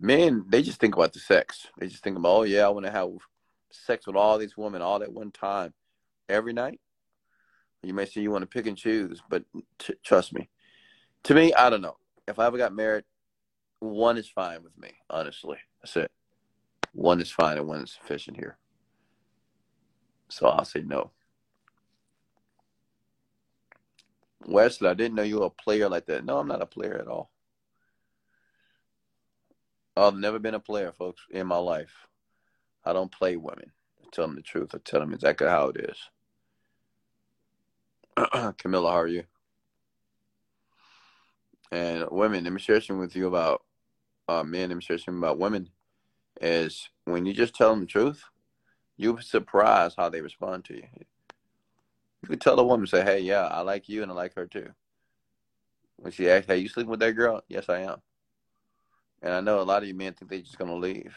[0.00, 1.66] men, they just think about the sex.
[1.78, 3.10] They just think about, oh yeah, I want to have
[3.70, 5.72] sex with all these women all at one time,
[6.28, 6.80] every night.
[7.82, 9.44] You may say you want to pick and choose, but
[9.78, 10.48] t- trust me.
[11.24, 11.96] To me, I don't know.
[12.26, 13.04] If I ever got married,
[13.80, 14.90] one is fine with me.
[15.08, 16.10] Honestly, that's it.
[16.92, 18.58] One is fine and one is sufficient here.
[20.28, 21.12] So I'll say no.
[24.46, 26.24] Wesley, I didn't know you were a player like that.
[26.24, 27.30] No, I'm not a player at all.
[30.06, 32.06] I've never been a player, folks, in my life.
[32.84, 33.72] I don't play women.
[34.02, 34.74] I tell them the truth.
[34.74, 35.98] I tell them exactly how it is.
[38.58, 39.24] Camilla, how are you?
[41.70, 43.62] And women, let me share something with you about
[44.28, 44.68] uh, men.
[44.68, 45.70] Let me share something about women.
[46.40, 48.22] Is when you just tell them the truth,
[48.96, 50.84] you'll be surprised how they respond to you.
[52.22, 54.46] You could tell a woman, say, "Hey, yeah, I like you, and I like her
[54.46, 54.70] too."
[55.96, 58.00] When she asks, "Hey, you sleeping with that girl?" Yes, I am.
[59.22, 61.16] And I know a lot of you men think they're just gonna leave.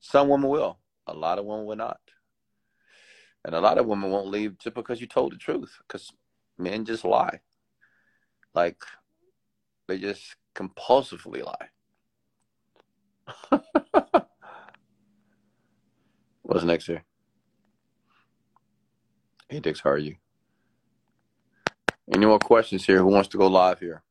[0.00, 0.78] Some women will.
[1.06, 2.00] A lot of women will not.
[3.44, 5.78] And a lot of women won't leave just because you told the truth.
[5.86, 6.10] Because
[6.56, 7.40] men just lie.
[8.54, 8.82] Like
[9.86, 11.68] they just compulsively lie.
[16.42, 17.04] What's next here?
[19.48, 20.16] Hey, Dix, how are you?
[22.12, 22.98] Any more questions here?
[22.98, 24.02] Who wants to go live here?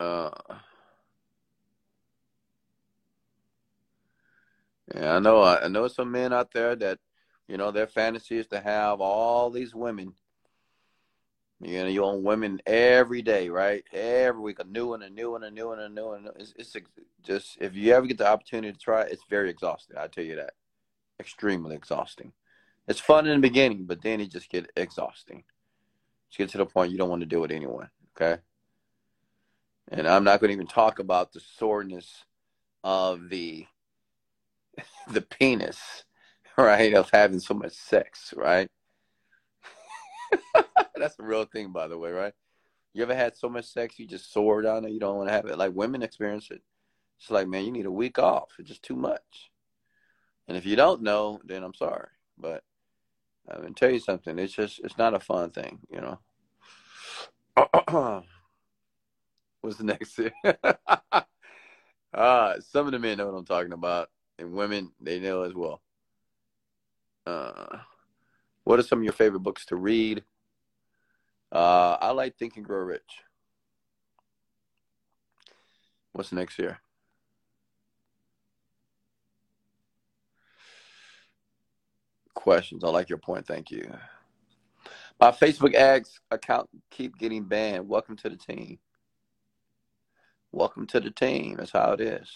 [0.00, 0.30] Uh,
[4.94, 5.42] yeah, I know.
[5.42, 6.98] I know some men out there that,
[7.48, 10.14] you know, their fantasy is to have all these women
[11.60, 13.84] You know, you own women every day, right?
[13.92, 16.28] Every week, a new one, a new one, a new one, a new one.
[16.36, 16.76] It's, it's
[17.22, 19.96] just if you ever get the opportunity to try it, it's very exhausting.
[19.96, 20.52] I tell you that,
[21.18, 22.32] extremely exhausting.
[22.86, 25.44] It's fun in the beginning, but then it just get exhausting.
[26.30, 27.86] Just get to the point you don't want to do it anyway.
[28.16, 28.42] Okay.
[29.90, 32.24] And I'm not going to even talk about the soreness
[32.82, 33.66] of the
[35.10, 36.04] the penis,
[36.58, 36.94] right?
[36.94, 38.68] Of having so much sex, right?
[40.96, 42.32] That's the real thing, by the way, right?
[42.92, 45.34] You ever had so much sex you just sore down there, you don't want to
[45.34, 45.58] have it?
[45.58, 46.62] Like women experience it.
[47.18, 48.50] It's like, man, you need a week off.
[48.58, 49.50] It's just too much.
[50.46, 52.08] And if you don't know, then I'm sorry.
[52.38, 52.62] But
[53.48, 54.38] uh, I'm gonna tell you something.
[54.38, 56.00] It's just it's not a fun thing, you
[57.96, 58.22] know.
[59.64, 60.30] What's the next thing?
[62.12, 65.54] uh, some of the men know what I'm talking about, and women they know as
[65.54, 65.80] well.
[67.26, 67.78] Uh,
[68.64, 70.22] what are some of your favorite books to read?
[71.50, 73.22] Uh, I like Think and Grow Rich.
[76.12, 76.78] What's next here?
[82.34, 82.84] Questions.
[82.84, 83.46] I like your point.
[83.46, 83.90] Thank you.
[85.18, 87.88] My Facebook ads account keep getting banned.
[87.88, 88.78] Welcome to the team.
[90.54, 91.56] Welcome to the team.
[91.56, 92.30] That's how it is.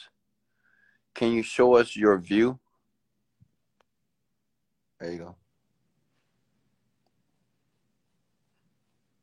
[1.14, 2.58] Can you show us your view?
[4.98, 5.36] There you go.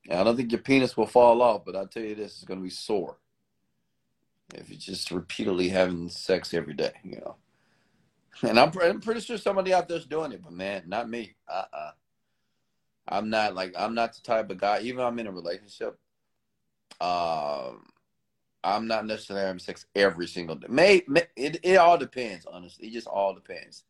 [0.10, 2.62] I don't think your penis will fall off, but I'll tell you this, it's going
[2.62, 3.18] to be sore.
[4.54, 7.36] If you're just repeatedly having sex every day, you know.
[8.48, 11.36] And I'm, I'm pretty sure somebody out there's doing it, but man, not me.
[11.50, 11.92] Uh-uh.
[13.10, 16.00] I'm not like, I'm not the type of guy, even I'm in a relationship,
[17.02, 17.88] um,
[18.66, 20.68] I'm not necessarily having sex every single day.
[20.70, 22.88] May, may it, it all depends, honestly.
[22.88, 23.84] It just all depends.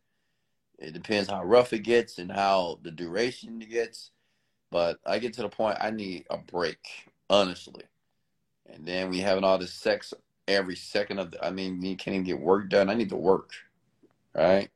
[0.77, 4.11] It depends how rough it gets and how the duration it gets
[4.75, 7.83] but I get to the point I need a break, honestly.
[8.65, 10.13] And then we having all this sex
[10.47, 12.89] every second of the, I mean, you can't even get work done.
[12.89, 13.51] I need to work,
[14.33, 14.69] right?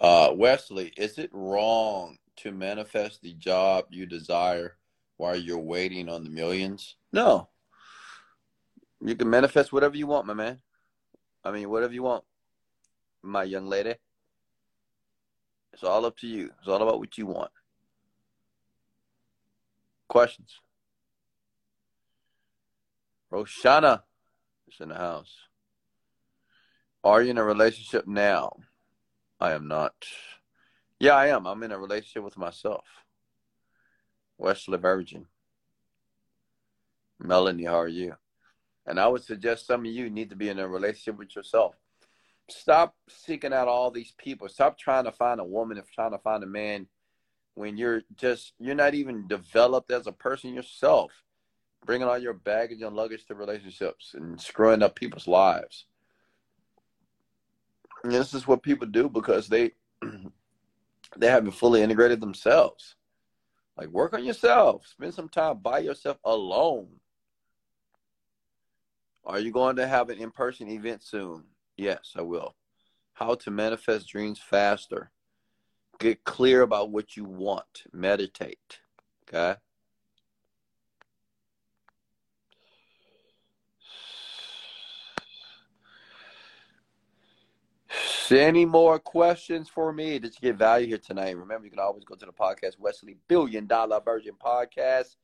[0.00, 4.76] Uh, Wesley, is it wrong to manifest the job you desire
[5.18, 6.96] while you're waiting on the millions?
[7.12, 7.50] No.
[9.00, 10.60] You can manifest whatever you want, my man.
[11.44, 12.24] I mean, whatever you want,
[13.22, 13.94] my young lady.
[15.72, 16.50] It's all up to you.
[16.58, 17.50] It's all about what you want.
[20.08, 20.60] Questions?
[23.32, 24.02] Roshana
[24.66, 25.34] is in the house.
[27.04, 28.56] Are you in a relationship now?
[29.38, 29.94] I am not.
[30.98, 31.46] Yeah, I am.
[31.46, 32.84] I'm in a relationship with myself.
[34.38, 35.26] Wesley Virgin.
[37.20, 38.14] Melanie, how are you?
[38.86, 41.74] And I would suggest some of you need to be in a relationship with yourself
[42.50, 44.48] stop seeking out all these people.
[44.48, 46.86] Stop trying to find a woman and trying to find a man
[47.54, 51.12] when you're just you're not even developed as a person yourself.
[51.86, 55.86] Bringing all your baggage and luggage to relationships and screwing up people's lives.
[58.02, 59.72] And this is what people do because they
[61.16, 62.96] they haven't fully integrated themselves.
[63.78, 64.86] Like work on yourself.
[64.88, 66.88] Spend some time by yourself alone.
[69.24, 71.44] Are you going to have an in-person event soon?
[71.76, 72.56] Yes, I will.
[73.12, 75.12] How to manifest dreams faster.
[76.00, 77.84] Get clear about what you want.
[77.92, 78.80] Meditate.
[79.28, 79.58] Okay?
[88.30, 90.18] Any more questions for me?
[90.18, 91.36] Did you get value here tonight?
[91.36, 95.16] Remember, you can always go to the podcast, Wesley Billion Dollar Virgin Podcast.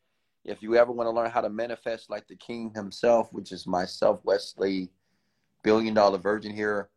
[0.45, 3.67] If you ever want to learn how to manifest like the king himself, which is
[3.67, 4.91] myself, Wesley
[5.65, 6.91] billion dollar virgin here.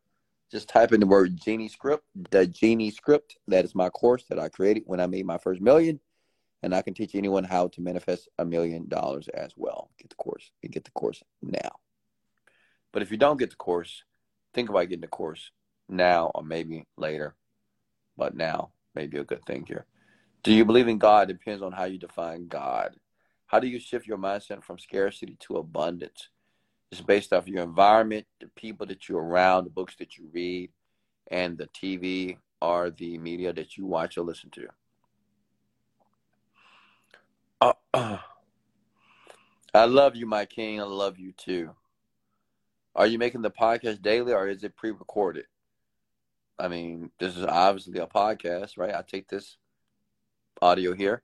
[0.52, 3.38] Just type in the word Genie Script, the Genie Script.
[3.48, 6.00] That is my course that I created when I made my first million.
[6.64, 9.90] And I can teach anyone how to manifest a million dollars as well.
[10.00, 11.70] Get the course and get the course now.
[12.92, 14.04] But if you don't get the course,
[14.54, 15.52] think about getting the course
[15.90, 17.36] now or maybe later.
[18.18, 19.86] But now may be a good thing here.
[20.44, 21.28] Do you believe in God?
[21.28, 22.96] Depends on how you define God.
[23.48, 26.30] How do you shift your mindset from scarcity to abundance?
[26.92, 30.72] It's based off your environment, the people that you're around, the books that you read,
[31.30, 34.68] and the TV or the media that you watch or listen to.
[37.62, 38.18] Uh, uh.
[39.74, 40.80] I love you, my king.
[40.80, 41.72] I love you too.
[42.96, 45.46] Are you making the podcast daily or is it pre recorded?
[46.60, 48.94] I mean, this is obviously a podcast, right?
[48.94, 49.58] I take this
[50.62, 51.24] audio here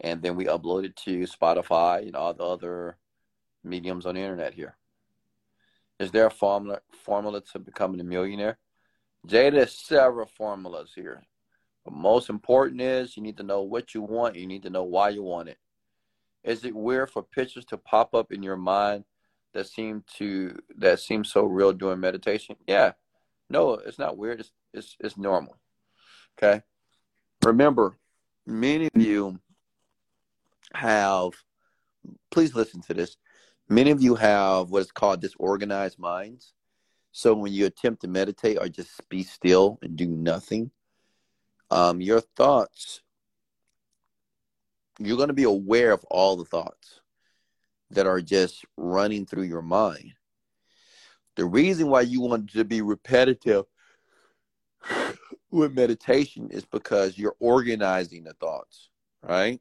[0.00, 2.98] and then we upload it to Spotify and all the other
[3.62, 4.76] mediums on the internet here.
[6.00, 8.58] Is there a formula formula to becoming a millionaire?
[9.26, 11.22] Jay, there's several formulas here.
[11.84, 14.36] But most important is you need to know what you want.
[14.36, 15.58] You need to know why you want it.
[16.42, 19.04] Is it weird for pictures to pop up in your mind
[19.52, 22.56] that seem to that seem so real during meditation?
[22.66, 22.92] Yeah.
[23.50, 24.40] No, it's not weird.
[24.40, 25.56] It's it's it's normal.
[26.38, 26.62] Okay.
[27.44, 27.96] Remember,
[28.46, 29.38] many of you
[30.74, 31.32] have
[32.30, 33.16] please listen to this.
[33.68, 36.52] Many of you have what is called disorganized minds.
[37.12, 40.70] So when you attempt to meditate or just be still and do nothing,
[41.70, 43.00] um, your thoughts,
[44.98, 47.00] you're going to be aware of all the thoughts
[47.90, 50.12] that are just running through your mind.
[51.36, 53.64] The reason why you want to be repetitive
[55.50, 58.88] with meditation is because you're organizing the thoughts,
[59.22, 59.60] right?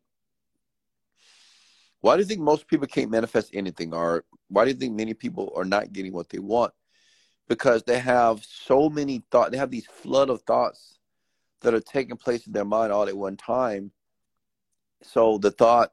[2.01, 3.93] Why do you think most people can't manifest anything?
[3.93, 6.73] Or why do you think many people are not getting what they want?
[7.47, 10.99] Because they have so many thoughts, they have these flood of thoughts
[11.61, 13.91] that are taking place in their mind all at one time.
[15.01, 15.91] So the thought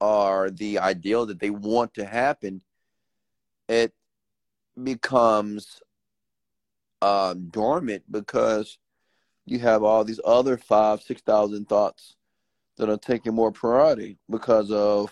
[0.00, 2.60] or the ideal that they want to happen,
[3.68, 3.92] it
[4.82, 5.80] becomes
[7.02, 8.78] um, dormant because
[9.46, 12.16] you have all these other five, six thousand thoughts
[12.76, 15.10] that are taking more priority because of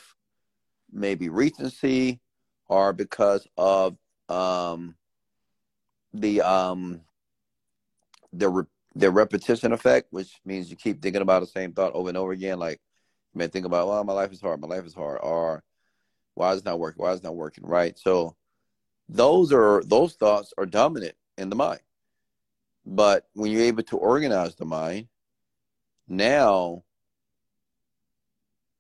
[0.93, 2.21] maybe recency
[2.69, 3.97] or because of
[4.29, 4.95] um,
[6.15, 7.01] the um,
[8.33, 8.65] the re-
[8.95, 12.33] the repetition effect, which means you keep thinking about the same thought over and over
[12.33, 12.59] again.
[12.59, 12.81] Like
[13.35, 15.63] you may think about, well, my life is hard, my life is hard, or
[16.35, 17.03] why is it not working?
[17.03, 17.65] Why is it not working?
[17.65, 17.99] Right.
[17.99, 18.37] So
[19.13, 21.81] those are those thoughts are dominant in the mind.
[22.85, 25.09] But when you're able to organize the mind,
[26.09, 26.83] now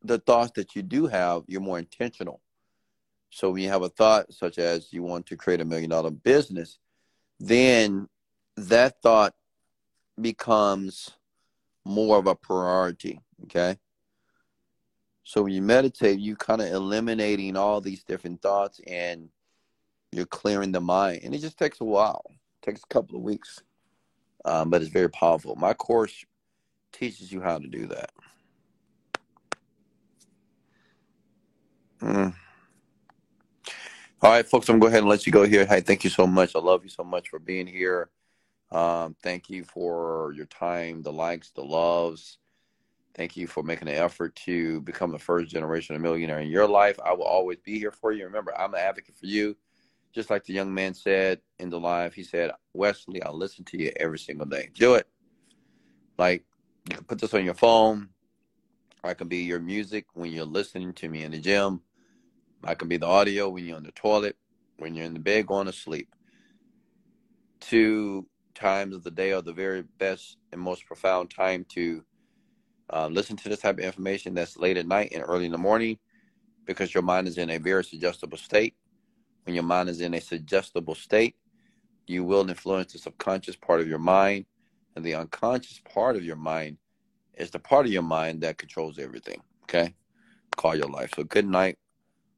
[0.02, 2.40] the thoughts that you do have, you're more intentional.
[3.30, 6.10] So when you have a thought such as you want to create a million dollar
[6.10, 6.78] business,
[7.38, 8.08] then
[8.56, 9.34] that thought
[10.20, 11.10] becomes
[11.84, 13.20] more of a priority.
[13.44, 13.76] Okay.
[15.24, 19.28] So when you meditate, you kind of eliminating all these different thoughts and
[20.12, 21.20] you're clearing the mind.
[21.24, 22.24] And it just takes a while.
[22.28, 23.62] It takes a couple of weeks.
[24.44, 25.56] Um, but it's very powerful.
[25.56, 26.24] My course
[26.92, 28.10] teaches you how to do that.
[32.00, 32.34] Mm.
[34.20, 35.64] All right, folks, I'm going to go ahead and let you go here.
[35.64, 36.54] Hey, thank you so much.
[36.54, 38.10] I love you so much for being here.
[38.70, 42.38] Um, thank you for your time, the likes, the loves.
[43.14, 46.66] Thank you for making an effort to become the first generation of millionaire in your
[46.66, 46.98] life.
[47.04, 48.24] I will always be here for you.
[48.24, 49.56] Remember, I'm an advocate for you.
[50.12, 53.78] Just like the young man said in the live, he said, Wesley, I'll listen to
[53.78, 54.68] you every single day.
[54.74, 55.08] Do it.
[56.18, 56.44] Like,
[56.88, 58.10] you can put this on your phone.
[59.02, 61.80] I can be your music when you're listening to me in the gym.
[62.62, 64.36] I can be the audio when you're on the toilet,
[64.78, 66.08] when you're in the bed going to sleep.
[67.60, 72.04] Two times of the day are the very best and most profound time to
[72.92, 75.58] uh, listen to this type of information that's late at night and early in the
[75.58, 75.98] morning
[76.66, 78.74] because your mind is in a very suggestible state.
[79.44, 81.36] When your mind is in a suggestible state,
[82.06, 84.46] you will influence the subconscious part of your mind,
[84.94, 86.78] and the unconscious part of your mind
[87.34, 89.40] is the part of your mind that controls everything.
[89.64, 89.94] Okay?
[90.56, 91.10] Call your life.
[91.16, 91.78] So, good night.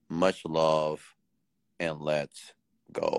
[0.09, 1.15] Much love
[1.81, 2.53] and let's
[2.93, 3.13] go.